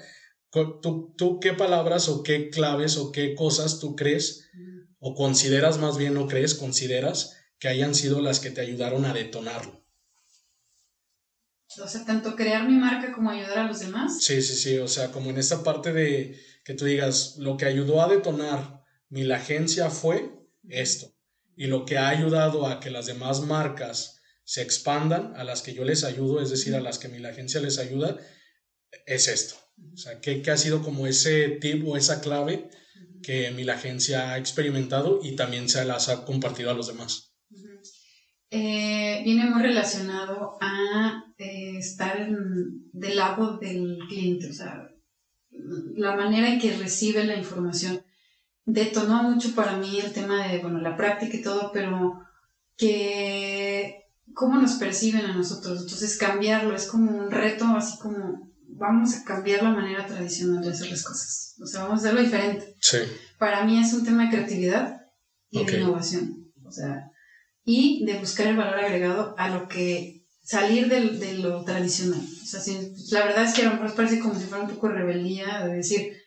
¿tú, 0.81 1.13
¿tú 1.15 1.39
qué 1.39 1.53
palabras 1.53 2.09
o 2.09 2.23
qué 2.23 2.49
claves 2.49 2.97
o 2.97 3.11
qué 3.11 3.35
cosas 3.35 3.79
tú 3.79 3.95
crees 3.95 4.49
o 4.99 5.13
consideras 5.13 5.77
más 5.77 5.97
bien, 5.97 6.15
no 6.15 6.27
crees, 6.27 6.55
consideras 6.55 7.35
que 7.63 7.69
hayan 7.69 7.95
sido 7.95 8.19
las 8.19 8.41
que 8.41 8.51
te 8.51 8.59
ayudaron 8.59 9.05
a 9.05 9.13
detonarlo? 9.13 9.87
O 11.81 11.87
sea, 11.87 12.03
tanto 12.03 12.35
crear 12.35 12.67
mi 12.67 12.75
marca 12.75 13.13
como 13.13 13.29
ayudar 13.29 13.59
a 13.59 13.67
los 13.67 13.79
demás. 13.79 14.21
Sí, 14.21 14.41
sí, 14.41 14.53
sí, 14.53 14.77
o 14.79 14.89
sea, 14.89 15.13
como 15.13 15.29
en 15.29 15.37
esta 15.37 15.63
parte 15.63 15.93
de 15.93 16.37
que 16.65 16.73
tú 16.73 16.83
digas, 16.83 17.37
lo 17.37 17.55
que 17.55 17.63
ayudó 17.63 18.01
a 18.01 18.09
detonar 18.09 18.83
mi 19.07 19.23
la 19.23 19.37
agencia 19.37 19.89
fue 19.89 20.29
esto, 20.67 21.15
y 21.55 21.67
lo 21.67 21.85
que 21.85 21.97
ha 21.97 22.09
ayudado 22.09 22.67
a 22.67 22.81
que 22.81 22.91
las 22.91 23.05
demás 23.05 23.39
marcas 23.39 24.19
se 24.43 24.61
expandan, 24.61 25.33
a 25.37 25.45
las 25.45 25.61
que 25.61 25.73
yo 25.73 25.85
les 25.85 26.03
ayudo, 26.03 26.41
es 26.41 26.49
decir, 26.49 26.75
a 26.75 26.81
las 26.81 26.99
que 26.99 27.07
mi 27.07 27.19
la 27.19 27.29
agencia 27.29 27.61
les 27.61 27.77
ayuda, 27.77 28.17
es 29.05 29.29
esto. 29.29 29.55
O 29.93 29.95
sea, 29.95 30.19
¿qué, 30.19 30.41
qué 30.41 30.51
ha 30.51 30.57
sido 30.57 30.81
como 30.81 31.07
ese 31.07 31.47
tip 31.47 31.87
o 31.87 31.95
esa 31.95 32.19
clave 32.19 32.69
que 33.21 33.51
mi 33.51 33.63
la 33.63 33.75
agencia 33.75 34.33
ha 34.33 34.37
experimentado 34.37 35.21
y 35.23 35.37
también 35.37 35.69
se 35.69 35.85
las 35.85 36.09
ha 36.09 36.25
compartido 36.25 36.69
a 36.69 36.73
los 36.73 36.87
demás? 36.87 37.32
Eh, 38.55 39.21
viene 39.25 39.45
muy 39.49 39.61
relacionado 39.63 40.57
a 40.61 41.23
eh, 41.39 41.77
estar 41.79 42.21
en- 42.21 42.89
del 42.93 43.15
lado 43.15 43.57
del 43.57 43.97
cliente, 44.07 44.47
o 44.49 44.53
sea, 44.53 44.87
la 45.95 46.15
manera 46.15 46.47
en 46.53 46.59
que 46.59 46.77
recibe 46.77 47.23
la 47.23 47.35
información. 47.35 48.03
Detonó 48.65 49.23
mucho 49.23 49.55
para 49.55 49.75
mí 49.77 49.99
el 49.99 50.13
tema 50.13 50.47
de, 50.47 50.59
bueno, 50.59 50.79
la 50.79 50.95
práctica 50.95 51.35
y 51.35 51.41
todo, 51.41 51.71
pero 51.73 52.19
que 52.77 54.03
cómo 54.33 54.59
nos 54.61 54.73
perciben 54.73 55.25
a 55.25 55.33
nosotros. 55.35 55.81
Entonces 55.81 56.17
cambiarlo 56.17 56.75
es 56.75 56.85
como 56.87 57.11
un 57.11 57.31
reto, 57.31 57.65
así 57.75 57.97
como 57.99 58.51
vamos 58.67 59.15
a 59.15 59.23
cambiar 59.23 59.63
la 59.63 59.71
manera 59.71 60.05
tradicional 60.05 60.61
de 60.63 60.69
hacer 60.71 60.89
las 60.91 61.03
cosas. 61.03 61.55
O 61.61 61.65
sea, 61.65 61.83
vamos 61.83 61.99
a 61.99 62.01
hacerlo 62.03 62.21
diferente 62.21 62.75
Sí, 62.79 62.97
para 63.39 63.63
mí 63.65 63.79
es 63.79 63.93
un 63.93 64.05
tema 64.05 64.23
de 64.25 64.29
creatividad 64.31 65.01
y 65.49 65.59
Ok. 65.59 65.67
de 65.71 65.77
innovación. 65.81 66.51
O 66.63 66.71
sea, 66.71 67.09
y 67.65 68.05
de 68.05 68.19
buscar 68.19 68.47
el 68.47 68.57
valor 68.57 68.79
agregado 68.79 69.35
a 69.37 69.49
lo 69.49 69.67
que 69.67 70.25
salir 70.43 70.89
del- 70.89 71.19
de 71.19 71.33
lo 71.35 71.63
tradicional. 71.63 72.19
O 72.41 72.45
sea, 72.45 72.59
si- 72.59 72.93
la 73.11 73.23
verdad 73.25 73.45
es 73.45 73.53
que 73.53 73.61
a 73.61 73.65
lo 73.69 73.71
mejor 73.75 73.95
parece 73.95 74.19
como 74.19 74.35
si 74.37 74.45
fuera 74.45 74.63
un 74.65 74.69
poco 74.69 74.89
de 74.89 74.95
rebeldía 74.95 75.65
de 75.65 75.75
decir, 75.75 76.17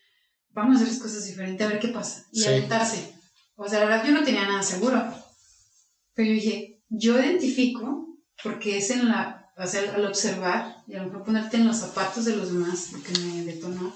vamos 0.51 0.77
a 0.77 0.83
hacer 0.83 0.95
las 0.95 1.03
cosas 1.03 1.27
diferente, 1.27 1.65
a 1.65 1.69
ver 1.69 1.79
qué 1.79 1.89
pasa. 1.89 2.25
Y 2.33 2.41
Sí. 2.41 2.49
aventarse. 2.49 3.13
O 3.57 3.69
sea, 3.69 3.81
la 3.81 3.87
verdad 3.87 4.07
yo 4.07 4.13
no 4.13 4.25
tenía 4.25 4.47
nada 4.47 4.63
seguro. 4.63 5.03
Pero 6.15 6.29
yo 6.29 6.35
dije, 6.35 6.83
yo 6.89 7.19
identifico, 7.21 8.07
porque 8.43 8.79
es 8.79 8.91
en 8.91 9.09
la, 9.09 9.51
o 9.59 9.67
sea, 9.67 9.95
al 9.95 10.05
observar 10.07 10.77
y 10.87 10.95
a 10.95 10.99
lo 11.03 11.07
mejor 11.09 11.25
ponerte 11.25 11.59
en 11.59 11.67
los 11.67 11.77
zapatos 11.79 12.25
de 12.25 12.37
los 12.37 12.53
demás, 12.53 12.93
lo 12.93 13.03
que 13.03 13.13
me 13.21 13.45
detonó. 13.45 13.95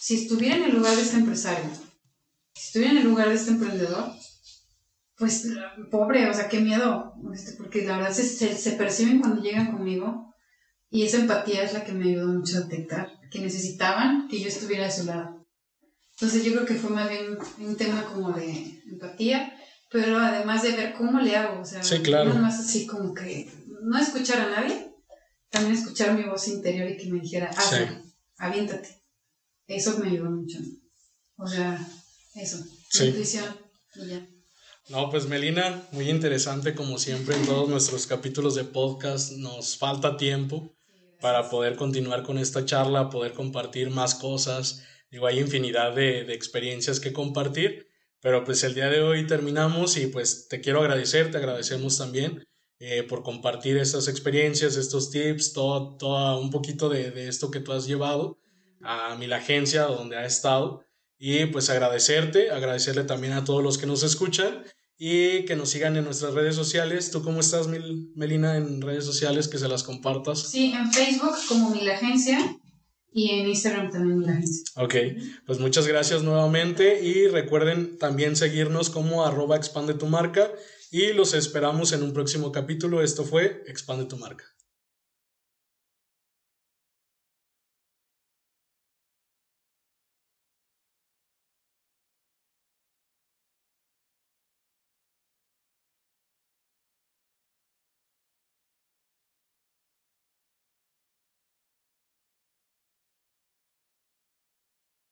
Si 0.00 0.16
estuviera 0.16 0.56
en 0.56 0.64
el 0.64 0.72
lugar 0.74 0.96
de 0.96 1.02
este 1.02 1.16
empresario, 1.16 1.70
si 2.54 2.66
estuviera 2.66 2.92
en 2.92 2.98
el 2.98 3.04
lugar 3.04 3.28
de 3.28 3.36
este 3.36 3.50
emprendedor, 3.52 4.12
pues 5.16 5.46
pobre, 5.90 6.28
o 6.28 6.34
sea, 6.34 6.48
qué 6.48 6.60
miedo, 6.60 7.14
este, 7.32 7.52
porque 7.52 7.84
la 7.84 7.96
verdad 7.98 8.12
se, 8.12 8.24
se, 8.24 8.56
se 8.56 8.72
perciben 8.72 9.20
cuando 9.20 9.42
llegan 9.42 9.70
conmigo 9.72 10.34
y 10.90 11.04
esa 11.04 11.18
empatía 11.18 11.62
es 11.62 11.72
la 11.72 11.84
que 11.84 11.92
me 11.92 12.10
ayudó 12.10 12.28
mucho 12.28 12.58
a 12.58 12.60
detectar, 12.62 13.08
que 13.30 13.40
necesitaban 13.40 14.28
que 14.28 14.40
yo 14.40 14.48
estuviera 14.48 14.84
de 14.84 14.90
su 14.92 15.04
lado. 15.06 15.46
Entonces 16.12 16.44
yo 16.44 16.52
creo 16.52 16.66
que 16.66 16.74
fue 16.74 16.90
más 16.90 17.08
bien 17.08 17.36
un 17.58 17.76
tema 17.76 18.04
como 18.04 18.32
de 18.32 18.80
empatía, 18.90 19.52
pero 19.90 20.18
además 20.18 20.62
de 20.62 20.72
ver 20.72 20.94
cómo 20.94 21.20
le 21.20 21.36
hago, 21.36 21.60
o 21.60 21.64
sea, 21.64 21.82
Sí, 21.82 21.98
claro. 22.00 22.32
no 22.34 22.40
más 22.40 22.58
así 22.60 22.86
como 22.86 23.14
que 23.14 23.48
no 23.82 23.98
escuchar 23.98 24.40
a 24.40 24.50
nadie, 24.60 24.92
también 25.50 25.74
escuchar 25.76 26.14
mi 26.16 26.24
voz 26.24 26.48
interior 26.48 26.88
y 26.90 26.96
que 26.96 27.12
me 27.12 27.20
dijera, 27.20 27.50
hazlo, 27.50 27.86
Sí. 27.86 27.92
aviéntate. 28.38 29.00
Eso 29.66 29.98
me 29.98 30.08
ayudó 30.10 30.30
mucho. 30.30 30.58
O 31.36 31.46
sea, 31.46 31.78
eso, 32.34 32.64
Sí. 32.90 33.06
intuición. 33.06 33.56
Y 33.96 34.08
ya. 34.08 34.28
No, 34.90 35.08
pues 35.08 35.26
Melina, 35.26 35.82
muy 35.92 36.10
interesante 36.10 36.74
como 36.74 36.98
siempre 36.98 37.34
en 37.34 37.46
todos 37.46 37.70
nuestros 37.70 38.06
capítulos 38.06 38.54
de 38.54 38.64
podcast. 38.64 39.32
Nos 39.32 39.78
falta 39.78 40.18
tiempo 40.18 40.76
para 41.22 41.48
poder 41.48 41.76
continuar 41.76 42.22
con 42.22 42.36
esta 42.36 42.66
charla, 42.66 43.08
poder 43.08 43.32
compartir 43.32 43.88
más 43.88 44.14
cosas. 44.14 44.82
Digo, 45.10 45.26
hay 45.26 45.38
infinidad 45.38 45.94
de, 45.94 46.24
de 46.24 46.34
experiencias 46.34 47.00
que 47.00 47.14
compartir, 47.14 47.88
pero 48.20 48.44
pues 48.44 48.62
el 48.62 48.74
día 48.74 48.90
de 48.90 49.00
hoy 49.00 49.26
terminamos 49.26 49.96
y 49.96 50.08
pues 50.08 50.48
te 50.48 50.60
quiero 50.60 50.80
agradecer, 50.80 51.30
te 51.30 51.38
agradecemos 51.38 51.96
también 51.96 52.44
eh, 52.78 53.04
por 53.04 53.22
compartir 53.22 53.78
estas 53.78 54.06
experiencias, 54.06 54.76
estos 54.76 55.10
tips, 55.10 55.54
todo, 55.54 55.96
todo 55.96 56.38
un 56.38 56.50
poquito 56.50 56.90
de, 56.90 57.10
de 57.10 57.28
esto 57.28 57.50
que 57.50 57.60
tú 57.60 57.72
has 57.72 57.86
llevado 57.86 58.38
a 58.82 59.16
mi 59.16 59.32
agencia 59.32 59.84
donde 59.84 60.18
ha 60.18 60.26
estado. 60.26 60.84
Y 61.16 61.46
pues 61.46 61.70
agradecerte, 61.70 62.50
agradecerle 62.50 63.04
también 63.04 63.32
a 63.32 63.44
todos 63.44 63.62
los 63.62 63.78
que 63.78 63.86
nos 63.86 64.02
escuchan 64.02 64.62
y 64.98 65.44
que 65.44 65.56
nos 65.56 65.70
sigan 65.70 65.96
en 65.96 66.04
nuestras 66.04 66.34
redes 66.34 66.54
sociales. 66.54 67.10
¿Tú 67.10 67.22
cómo 67.22 67.40
estás, 67.40 67.66
Melina, 67.68 68.56
en 68.56 68.80
redes 68.80 69.04
sociales? 69.04 69.48
Que 69.48 69.58
se 69.58 69.68
las 69.68 69.82
compartas. 69.82 70.50
Sí, 70.50 70.72
en 70.72 70.92
Facebook 70.92 71.34
como 71.48 71.70
Mil 71.70 71.88
Agencia 71.90 72.38
y 73.12 73.30
en 73.30 73.48
Instagram 73.48 73.90
también 73.90 74.18
Mil 74.18 74.28
Agencia. 74.28 74.64
Ok, 74.76 74.94
pues 75.46 75.58
muchas 75.58 75.86
gracias 75.86 76.22
nuevamente 76.22 77.02
y 77.02 77.26
recuerden 77.28 77.98
también 77.98 78.36
seguirnos 78.36 78.90
como 78.90 79.24
arroba 79.24 79.56
expande 79.56 79.94
tu 79.94 80.06
marca 80.06 80.50
y 80.90 81.12
los 81.12 81.34
esperamos 81.34 81.92
en 81.92 82.02
un 82.02 82.12
próximo 82.12 82.52
capítulo. 82.52 83.02
Esto 83.02 83.24
fue 83.24 83.64
Expande 83.66 84.04
tu 84.04 84.16
marca. 84.16 84.44